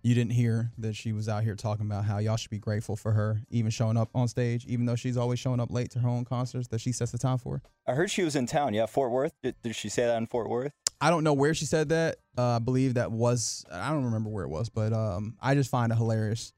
you 0.02 0.14
didn't 0.16 0.32
hear 0.34 0.72
that 0.78 0.96
she 0.96 1.14
was 1.14 1.30
out 1.30 1.44
here 1.44 1.56
talking 1.56 1.86
about 1.86 2.04
how 2.06 2.18
y'all 2.18 2.36
should 2.38 2.52
be 2.52 2.60
grateful 2.60 2.96
for 2.96 3.12
her 3.14 3.42
even 3.50 3.72
showing 3.72 3.96
up 3.98 4.10
on 4.14 4.28
stage, 4.28 4.66
even 4.66 4.86
though 4.86 4.96
she's 4.96 5.18
always 5.18 5.40
showing 5.40 5.60
up 5.60 5.72
late 5.72 5.90
to 5.92 6.00
her 6.00 6.10
own 6.10 6.26
concerts 6.26 6.68
that 6.70 6.82
she 6.82 6.92
sets 6.92 7.12
the 7.12 7.18
time 7.18 7.38
for. 7.38 7.62
I 7.88 7.94
heard 7.94 8.12
she 8.12 8.24
was 8.24 8.36
in 8.36 8.46
town. 8.46 8.74
Yeah, 8.74 8.86
Fort 8.86 9.12
Worth. 9.12 9.34
Did, 9.42 9.56
did 9.64 9.76
she 9.76 9.90
say 9.90 10.06
that 10.06 10.18
in 10.18 10.28
Fort 10.28 10.50
Worth? 10.50 10.74
I 11.02 11.10
don't 11.10 11.24
know 11.24 11.34
where 11.34 11.54
she 11.54 11.66
said 11.66 11.90
that. 11.90 12.18
Uh, 12.38 12.56
I 12.56 12.60
believe 12.60 12.94
that 12.96 13.12
was 13.12 13.66
I 13.72 13.90
don't 13.90 14.06
remember 14.06 14.30
where 14.30 14.44
it 14.46 14.50
was, 14.50 14.70
but 14.70 14.94
um, 14.94 15.36
I 15.42 15.56
just 15.56 15.70
find 15.70 15.92
it 15.92 15.96
hilarious. 15.96 16.54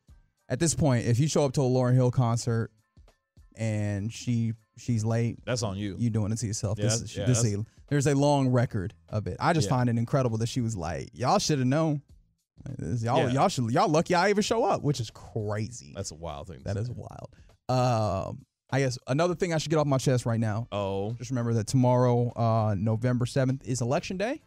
At 0.50 0.60
this 0.60 0.76
point, 0.76 1.06
if 1.08 1.20
you 1.20 1.28
show 1.28 1.46
up 1.46 1.54
to 1.54 1.62
a 1.62 1.66
Lauryn 1.66 1.96
Hill 1.96 2.12
concert 2.12 2.70
and 3.56 4.12
she 4.14 4.54
she's 4.78 5.04
late, 5.06 5.40
That's 5.46 5.64
on 5.64 5.78
you. 5.78 5.96
you 5.98 6.10
doing 6.10 6.32
it 6.32 6.38
to 6.40 6.48
yourself. 6.48 6.78
Yeah, 6.78 6.86
this, 6.86 7.02
is- 7.02 7.18
yeah, 7.18 7.26
this 7.26 7.42
that's- 7.44 7.60
a, 7.60 7.66
there's 7.88 8.08
a 8.08 8.16
long 8.16 8.50
record 8.50 8.94
of 9.10 9.28
it. 9.28 9.38
I 9.40 9.54
just 9.54 9.66
Yeah. 9.68 9.78
find 9.78 9.90
it 9.90 9.98
incredible 9.98 10.38
that 10.40 10.48
she 10.50 10.62
was 10.62 10.76
like, 10.76 11.10
y'all 11.14 11.40
should 11.40 11.60
have 11.60 11.68
known. 11.68 12.02
Y'all, 12.80 13.20
Yeah. 13.20 13.28
y'all 13.30 13.48
should 13.48 13.70
y'all 13.72 13.90
lucky 13.90 14.16
I 14.16 14.30
even 14.30 14.42
show 14.42 14.64
up, 14.64 14.82
which 14.82 15.00
is 15.00 15.12
crazy. 15.12 15.94
That's 15.96 16.12
a 16.12 16.16
wild 16.16 16.48
thing. 16.48 16.62
That 16.64 16.78
is 16.78 16.88
say. 16.88 16.94
wild. 16.96 17.30
Um, 17.70 18.46
I 18.72 18.80
guess 18.80 18.98
another 19.08 19.36
thing 19.36 19.54
I 19.54 19.58
should 19.60 19.70
get 19.70 19.78
off 19.78 19.86
my 19.86 19.98
chest 20.00 20.26
right 20.26 20.40
now. 20.40 20.68
Oh, 20.72 21.12
Just 21.14 21.30
remember 21.30 21.54
that 21.54 21.68
tomorrow, 21.68 22.32
uh, 22.36 22.76
November 22.78 23.26
seventh, 23.26 23.68
is 23.68 23.82
election 23.82 24.18
day. 24.18 24.42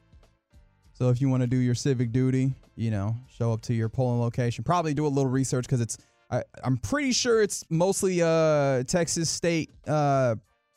So 0.94 1.10
if 1.10 1.20
you 1.20 1.28
want 1.28 1.42
to 1.42 1.46
do 1.46 1.56
your 1.56 1.76
civic 1.76 2.10
duty, 2.10 2.52
you 2.74 2.90
know, 2.90 3.14
show 3.28 3.52
up 3.52 3.60
to 3.62 3.74
your 3.74 3.88
polling 3.88 4.20
location. 4.20 4.64
Probably 4.64 4.94
do 4.94 5.06
a 5.06 5.08
little 5.08 5.30
research 5.30 5.64
because 5.66 5.80
it's. 5.80 5.96
I, 6.30 6.42
I'm 6.62 6.76
pretty 6.76 7.12
sure 7.12 7.40
it's 7.40 7.64
mostly 7.70 8.20
uh, 8.20 8.82
Texas 8.82 9.30
state 9.30 9.70
uh, 9.86 10.34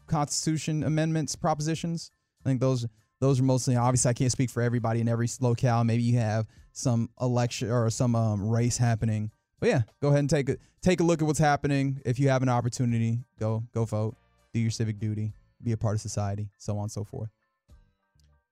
Constitution 0.08 0.84
amendments 0.84 1.36
propositions. 1.36 2.12
I 2.44 2.50
think 2.50 2.60
those 2.60 2.88
those 3.20 3.40
are 3.40 3.44
mostly. 3.44 3.76
Obviously, 3.76 4.10
I 4.10 4.14
can't 4.14 4.32
speak 4.32 4.50
for 4.50 4.62
everybody 4.62 5.00
in 5.02 5.08
every 5.08 5.28
locale. 5.40 5.84
Maybe 5.84 6.04
you 6.04 6.18
have 6.18 6.48
some 6.74 7.10
election 7.20 7.70
or 7.70 7.90
some 7.90 8.16
um, 8.16 8.50
race 8.50 8.78
happening. 8.78 9.32
But 9.60 9.70
yeah, 9.70 9.82
go 10.02 10.08
ahead 10.08 10.20
and 10.20 10.30
take 10.30 10.50
a 10.50 10.58
take 10.82 11.00
a 11.00 11.04
look 11.04 11.22
at 11.22 11.28
what's 11.28 11.40
happening. 11.40 12.02
If 12.04 12.20
you 12.20 12.30
have 12.30 12.42
an 12.42 12.50
opportunity, 12.50 13.20
go 13.40 13.64
go 13.74 13.86
vote, 13.86 14.16
do 14.54 14.60
your 14.60 14.72
civic 14.72 14.98
duty, 14.98 15.34
be 15.62 15.72
a 15.72 15.78
part 15.78 15.96
of 15.96 16.02
society, 16.02 16.50
so 16.58 16.78
on 16.78 16.84
and 16.84 16.92
so 16.92 17.04
forth. 17.04 17.30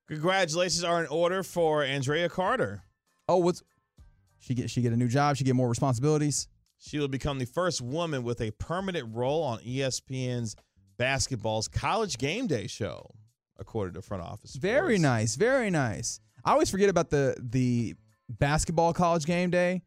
congratulations 0.07 0.83
are 0.83 1.01
in 1.01 1.07
order 1.07 1.43
for 1.43 1.83
Andraya 1.83 2.29
Carter. 2.29 2.83
Oh, 3.27 3.37
what's 3.37 3.63
she 4.37 4.53
get? 4.53 4.69
She 4.69 4.81
get 4.81 4.93
a 4.93 4.97
new 4.97 5.07
job. 5.07 5.35
She 5.37 5.43
get 5.43 5.55
more 5.55 5.69
responsibilities. 5.69 6.47
She 6.77 6.99
will 6.99 7.07
become 7.09 7.39
the 7.39 7.45
first 7.45 7.81
woman 7.81 8.23
with 8.23 8.39
a 8.39 8.51
permanent 8.51 9.13
role 9.13 9.43
on 9.43 9.59
ESPN's 9.59 10.55
basketball's 10.97 11.67
College 11.67 12.17
Game 12.17 12.47
Day 12.47 12.67
show, 12.67 13.15
according 13.59 13.93
to 13.95 14.01
front 14.01 14.23
office. 14.23 14.55
Very 14.55 14.97
nice, 14.97 15.35
very 15.35 15.69
nice. 15.69 16.19
I 16.43 16.51
always 16.51 16.69
forget 16.69 16.89
about 16.89 17.09
the 17.09 17.35
the 17.39 17.95
basketball 18.29 18.93
college 18.93 19.25
game 19.25 19.49
day, 19.49 19.81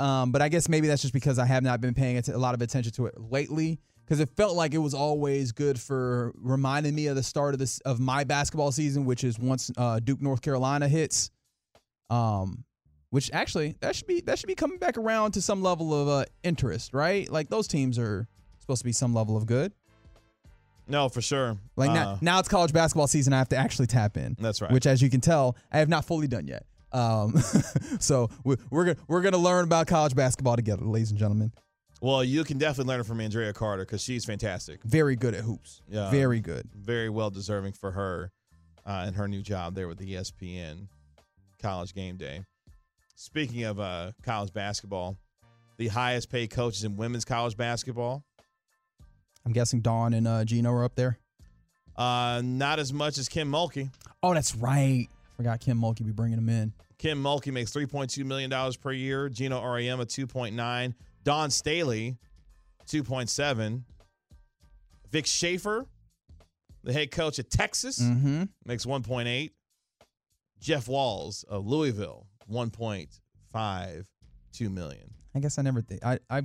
um, 0.00 0.32
but 0.32 0.42
I 0.42 0.48
guess 0.48 0.68
maybe 0.68 0.88
that's 0.88 1.02
just 1.02 1.14
because 1.14 1.38
I 1.38 1.46
have 1.46 1.62
not 1.62 1.80
been 1.80 1.94
paying 1.94 2.20
a 2.28 2.38
lot 2.38 2.54
of 2.54 2.62
attention 2.62 2.92
to 2.94 3.06
it 3.06 3.14
lately. 3.18 3.80
Because 4.04 4.20
it 4.20 4.28
felt 4.36 4.54
like 4.54 4.74
it 4.74 4.78
was 4.78 4.92
always 4.92 5.52
good 5.52 5.80
for 5.80 6.34
reminding 6.36 6.94
me 6.94 7.06
of 7.06 7.16
the 7.16 7.22
start 7.22 7.54
of 7.54 7.58
this 7.58 7.78
of 7.80 8.00
my 8.00 8.24
basketball 8.24 8.70
season, 8.70 9.06
which 9.06 9.24
is 9.24 9.38
once 9.38 9.70
uh, 9.78 9.98
Duke 9.98 10.20
North 10.20 10.42
Carolina 10.42 10.88
hits. 10.88 11.30
Um, 12.10 12.64
which 13.08 13.30
actually 13.32 13.76
that 13.80 13.94
should 13.94 14.08
be 14.08 14.20
that 14.22 14.38
should 14.40 14.48
be 14.48 14.56
coming 14.56 14.76
back 14.76 14.98
around 14.98 15.30
to 15.32 15.40
some 15.40 15.62
level 15.62 15.94
of 15.94 16.08
uh, 16.08 16.24
interest, 16.42 16.92
right? 16.92 17.30
Like 17.30 17.48
those 17.48 17.68
teams 17.68 17.98
are 17.98 18.26
supposed 18.58 18.80
to 18.80 18.84
be 18.84 18.92
some 18.92 19.14
level 19.14 19.36
of 19.36 19.46
good. 19.46 19.72
No, 20.86 21.08
for 21.08 21.22
sure. 21.22 21.56
Like 21.76 21.90
Uh, 21.90 21.94
now, 21.94 22.18
now 22.20 22.38
it's 22.38 22.48
college 22.48 22.72
basketball 22.72 23.06
season. 23.06 23.32
I 23.32 23.38
have 23.38 23.48
to 23.50 23.56
actually 23.56 23.86
tap 23.86 24.16
in. 24.16 24.36
That's 24.38 24.60
right. 24.60 24.70
Which, 24.70 24.86
as 24.86 25.00
you 25.00 25.08
can 25.10 25.20
tell, 25.20 25.56
I 25.72 25.78
have 25.78 25.88
not 25.88 26.04
fully 26.04 26.26
done 26.28 26.46
yet. 26.46 26.66
Um, 26.92 27.34
so 27.98 28.30
we're 28.44 28.56
we're 28.70 28.84
gonna 28.84 28.96
we're 29.08 29.22
gonna 29.22 29.38
learn 29.38 29.64
about 29.64 29.86
college 29.86 30.14
basketball 30.14 30.56
together, 30.56 30.84
ladies 30.84 31.10
and 31.10 31.18
gentlemen. 31.18 31.52
Well, 32.00 32.22
you 32.22 32.44
can 32.44 32.58
definitely 32.58 32.92
learn 32.92 33.00
it 33.00 33.06
from 33.06 33.18
Andraya 33.18 33.54
Carter 33.54 33.84
because 33.84 34.02
she's 34.02 34.24
fantastic. 34.24 34.82
Very 34.84 35.16
good 35.16 35.34
at 35.34 35.42
hoops. 35.42 35.80
Yeah. 35.88 36.10
Very 36.10 36.40
good. 36.40 36.68
Very 36.74 37.08
well 37.08 37.30
deserving 37.30 37.72
for 37.72 37.92
her 37.92 38.30
uh, 38.84 39.04
and 39.06 39.16
her 39.16 39.26
new 39.26 39.40
job 39.42 39.74
there 39.74 39.88
with 39.88 39.98
the 39.98 40.12
ESPN 40.14 40.88
College 41.62 41.94
Game 41.94 42.16
Day. 42.18 42.42
Speaking 43.16 43.64
of 43.64 43.80
uh, 43.80 44.12
college 44.22 44.52
basketball, 44.52 45.16
the 45.78 45.88
highest 45.88 46.30
paid 46.30 46.50
coaches 46.50 46.84
in 46.84 46.96
women's 46.96 47.24
college 47.24 47.56
basketball, 47.56 48.22
I'm 49.46 49.52
guessing 49.52 49.80
Dawn 49.80 50.14
and 50.14 50.26
uh, 50.26 50.44
Gino 50.44 50.72
are 50.72 50.84
up 50.84 50.94
there. 50.94 51.18
uh, 51.96 52.40
not 52.44 52.78
as 52.78 52.92
much 52.92 53.18
as 53.18 53.28
Kim 53.28 53.50
Mulkey. 53.50 53.90
Oh, 54.22 54.32
that's 54.34 54.54
right. 54.56 55.06
I 55.10 55.36
forgot 55.36 55.60
Kim 55.60 55.78
Mulkey 55.80 56.04
be 56.04 56.12
bringing 56.12 56.36
them 56.36 56.48
in. 56.48 56.72
Kim 56.98 57.22
Mulkey 57.22 57.52
makes 57.52 57.72
$3.2 57.72 58.24
million 58.24 58.50
per 58.80 58.92
year. 58.92 59.28
Gino 59.28 59.60
Auriemma, 59.60 60.06
2.9. 60.06 60.94
Dawn 61.24 61.50
Staley, 61.50 62.16
2.7. 62.86 63.82
Vic 65.10 65.26
Schaefer, 65.26 65.86
the 66.82 66.92
head 66.92 67.10
coach 67.10 67.38
at 67.38 67.50
Texas, 67.50 68.00
Mm-hmm. 68.00 68.44
makes 68.64 68.84
1.8. 68.86 69.50
Jeff 70.60 70.88
Walz 70.88 71.42
of 71.44 71.66
Louisville, 71.66 72.26
1.52 72.50 74.04
million. 74.72 75.10
I 75.34 75.40
guess 75.40 75.58
I 75.58 75.62
never 75.62 75.82
think. 75.82 76.04
I 76.04 76.18
I 76.30 76.42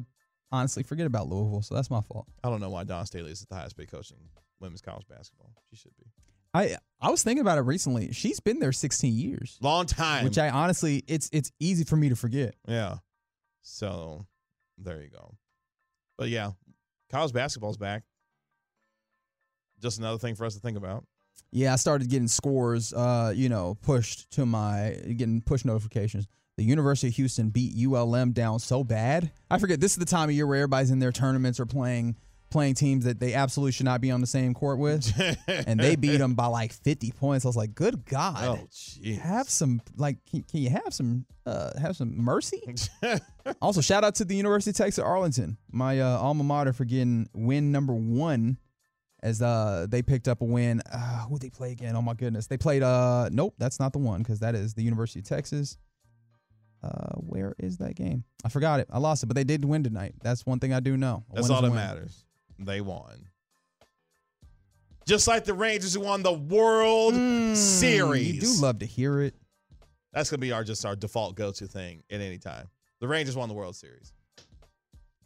honestly 0.52 0.84
forget 0.84 1.06
about 1.08 1.28
Louisville, 1.28 1.62
so 1.62 1.76
that's 1.76 1.89
my 1.89 2.02
fault. 2.02 2.28
I 2.43 2.50
don't 2.50 2.60
know 2.62 2.70
why 2.70 2.84
Dawn 2.84 3.06
Staley 3.06 3.32
is 3.32 3.45
the 3.50 3.56
highest 3.56 3.78
paid 3.78 3.91
coach 3.91 4.12
in 4.12 4.18
women's 4.60 4.82
college 4.82 5.08
basketball. 5.08 5.52
She 5.70 5.76
should 5.78 5.95
be. 5.97 6.06
I 6.54 6.78
I 7.00 7.12
was 7.12 7.24
thinking 7.24 7.41
about 7.41 7.58
it 7.60 7.62
recently. 7.62 8.12
She's 8.12 8.39
been 8.39 8.60
there 8.60 8.72
16 8.72 9.14
years, 9.14 9.58
Long 9.62 9.86
time. 9.86 10.24
which 10.26 10.38
I 10.38 10.50
honestly 10.50 11.04
it's 11.08 11.30
it's 11.32 11.52
easy 11.60 11.84
for 11.84 11.95
me 11.95 12.10
to 12.10 12.16
forget. 12.16 12.56
yeah. 12.68 12.97
So 13.62 14.26
there 14.78 15.02
you 15.02 15.10
go. 15.10 15.36
But 16.18 16.30
yeah, 16.30 16.52
college 17.12 17.34
basketball's 17.34 17.78
back. 17.78 18.04
Just 19.82 20.00
another 20.00 20.18
thing 20.18 20.36
for 20.36 20.45
us 20.45 20.56
to 20.56 20.60
think 20.60 20.78
about. 20.78 21.06
Yeah, 21.52 21.74
I 21.74 21.76
started 21.78 22.10
getting 22.10 22.28
scores, 22.28 22.93
uh, 22.93 23.32
you 23.36 23.50
know, 23.50 23.76
pushed 23.82 24.30
to 24.32 24.45
my 24.45 24.95
getting 25.18 25.41
push 25.41 25.66
notifications. 25.66 26.28
The 26.60 26.66
University 26.66 27.07
of 27.07 27.16
Houston 27.16 27.51
beat 27.51 27.74
ULM 27.88 28.34
down 28.34 28.60
so 28.60 28.84
bad. 28.84 29.32
I 29.49 29.60
forget 29.60 29.80
this 29.80 29.93
is 29.93 29.97
the 29.97 30.03
time 30.03 30.28
of 30.28 30.36
year 30.36 30.45
where 30.45 30.57
everybody's 30.57 30.91
in 30.91 30.99
their 30.99 31.14
tournaments 31.14 31.57
or 31.57 31.66
playing 31.66 32.18
playing 32.49 32.74
teams 32.74 33.05
that 33.05 33.18
they 33.18 33.34
absolutely 33.34 33.72
should 33.72 33.86
not 33.86 34.01
be 34.01 34.12
on 34.12 34.20
the 34.20 34.28
same 34.28 34.53
court 34.53 34.78
with, 34.78 35.10
and 35.47 35.80
they 35.80 35.95
beat 35.95 36.18
them 36.18 36.34
by 36.34 36.47
like 36.47 36.74
50 36.74 37.12
points. 37.12 37.45
I 37.45 37.47
was 37.47 37.55
like, 37.55 37.76
good 37.76 38.03
God, 38.03 38.60
Oh, 38.60 39.14
have 39.22 39.49
some 39.49 39.82
like, 39.95 40.18
can, 40.30 40.43
can 40.43 40.60
you 40.60 40.70
have 40.70 40.93
some 40.93 41.26
uh, 41.45 41.80
have 41.80 41.95
some 41.95 42.18
mercy? 42.18 42.62
also, 43.62 43.80
shout 43.80 44.03
out 44.03 44.16
to 44.16 44.26
the 44.26 44.36
University 44.36 44.72
of 44.72 44.76
Texas 44.76 44.99
at 44.99 45.05
Arlington, 45.05 45.55
my 45.72 46.01
uh, 46.01 46.18
alma 46.18 46.43
mater, 46.43 46.74
for 46.74 46.84
getting 46.84 47.30
win 47.34 47.72
number 47.72 47.93
one 47.93 48.57
as 49.24 49.41
uh 49.41 49.86
they 49.89 50.01
picked 50.01 50.28
up 50.28 50.41
a 50.41 50.45
win. 50.45 50.82
Uh, 50.91 51.26
who 51.28 51.39
they 51.39 51.49
play 51.49 51.72
again? 51.72 51.95
Oh 51.95 52.01
my 52.01 52.16
goodness, 52.16 52.47
they 52.47 52.57
played. 52.57 52.84
Uh, 52.84 53.30
nope, 53.32 53.53
that's 53.57 53.80
not 53.80 53.93
the 53.93 53.99
one 53.99 54.24
because 54.24 54.41
that 54.41 54.55
is 54.55 54.74
the 54.74 54.84
University 54.84 55.20
of 55.20 55.26
Texas. 55.26 55.78
Uh, 56.82 57.16
where 57.18 57.56
is 57.60 57.78
that 57.78 57.96
game? 57.96 58.24
I 58.46 58.50
forgot 58.50 58.80
it. 58.80 58.88
I 58.92 59.00
lost 59.00 59.24
it, 59.24 59.26
but 59.28 59.36
they 59.36 59.44
did 59.44 59.66
win 59.66 59.84
tonight. 59.84 60.14
That's 60.22 60.46
one 60.46 60.60
thing 60.60 60.74
I 60.74 60.80
do 60.80 60.96
know. 60.96 61.24
A 61.32 61.36
That's 61.36 61.50
all 61.50 61.62
that 61.62 61.68
win. 61.72 61.76
matters. 61.76 62.24
They 62.58 62.80
won. 62.82 63.28
Just 65.06 65.28
like 65.28 65.44
the 65.44 65.54
Rangers 65.54 65.94
who 65.96 66.02
won 66.02 66.22
the 66.24 66.32
World 66.34 67.14
Series. 67.58 68.28
Mm, 68.28 68.34
You 68.36 68.42
do 68.42 68.62
love 68.62 68.80
to 68.80 68.86
hear 68.86 69.22
it. 69.22 69.34
That's 70.14 70.30
gonna 70.30 70.40
be 70.40 70.52
our 70.52 70.64
just 70.64 70.86
our 70.86 70.96
default 70.96 71.36
go-to 71.36 71.68
thing 71.68 72.04
at 72.10 72.22
any 72.22 72.38
time. 72.38 72.68
The 73.00 73.08
Rangers 73.08 73.36
won 73.36 73.50
the 73.50 73.56
World 73.56 73.76
Series. 73.76 74.14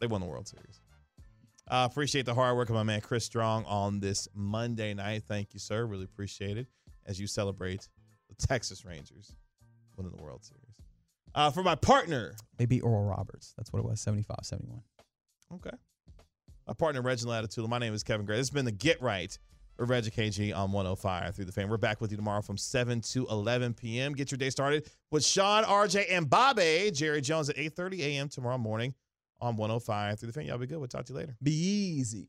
They 0.00 0.06
won 0.06 0.20
the 0.20 0.26
World 0.26 0.48
Series. 0.48 0.80
Uh, 1.68 1.86
appreciate 1.90 2.26
the 2.26 2.34
hard 2.34 2.56
work 2.56 2.68
of 2.68 2.74
my 2.74 2.82
man 2.82 3.00
Chris 3.00 3.24
Strong 3.24 3.64
on 3.64 4.00
this 4.00 4.28
Monday 4.34 4.92
night. 4.94 5.22
Thank 5.26 5.54
you, 5.54 5.60
sir. 5.60 5.84
Really 5.86 6.04
appreciate 6.04 6.58
it 6.58 6.66
as 7.06 7.18
you 7.20 7.26
celebrate 7.26 7.88
the 8.28 8.34
Texas 8.46 8.84
Rangers 8.84 9.34
winning 9.96 10.12
the 10.14 10.22
World 10.22 10.44
Series. 10.44 10.74
Uh, 11.34 11.50
for 11.50 11.62
my 11.62 11.74
partner, 11.74 12.34
They 12.58 12.66
beat 12.66 12.82
Oral 12.82 13.04
Roberts. 13.04 13.54
That's 13.56 13.72
what 13.72 13.80
it 13.80 13.84
was. 13.84 14.00
75 14.00 14.38
71. 14.42 14.80
Okay. 15.54 15.76
My 16.66 16.74
partner, 16.74 17.02
Reginald 17.02 17.32
Latitude. 17.34 17.68
My 17.68 17.78
name 17.78 17.92
is 17.92 18.02
Kevin 18.02 18.24
Gray. 18.24 18.36
This 18.36 18.46
has 18.46 18.50
been 18.50 18.64
the 18.64 18.72
Get 18.72 19.02
Right 19.02 19.36
with 19.78 19.90
Reggie 19.90 20.10
KG 20.10 20.54
on 20.56 20.72
105 20.72 21.34
through 21.34 21.44
the 21.44 21.52
fan. 21.52 21.68
We're 21.68 21.76
back 21.76 22.00
with 22.00 22.10
you 22.10 22.16
tomorrow 22.16 22.40
from 22.40 22.56
7 22.56 23.00
to 23.00 23.26
11 23.26 23.74
p.m. 23.74 24.12
Get 24.14 24.30
your 24.30 24.38
day 24.38 24.50
started 24.50 24.88
with 25.10 25.24
Sean, 25.24 25.64
RJ, 25.64 26.06
and 26.10 26.30
Bobby. 26.30 26.90
Jerry 26.92 27.20
Jones 27.20 27.50
at 27.50 27.56
8.30 27.56 28.00
a.m. 28.00 28.28
tomorrow 28.28 28.58
morning 28.58 28.94
on 29.40 29.56
105 29.56 30.18
through 30.18 30.28
the 30.28 30.32
fan. 30.32 30.46
Y'all 30.46 30.58
be 30.58 30.66
good. 30.66 30.78
We'll 30.78 30.88
talk 30.88 31.04
to 31.06 31.12
you 31.12 31.18
later. 31.18 31.36
Be 31.42 31.52
easy. 31.52 32.28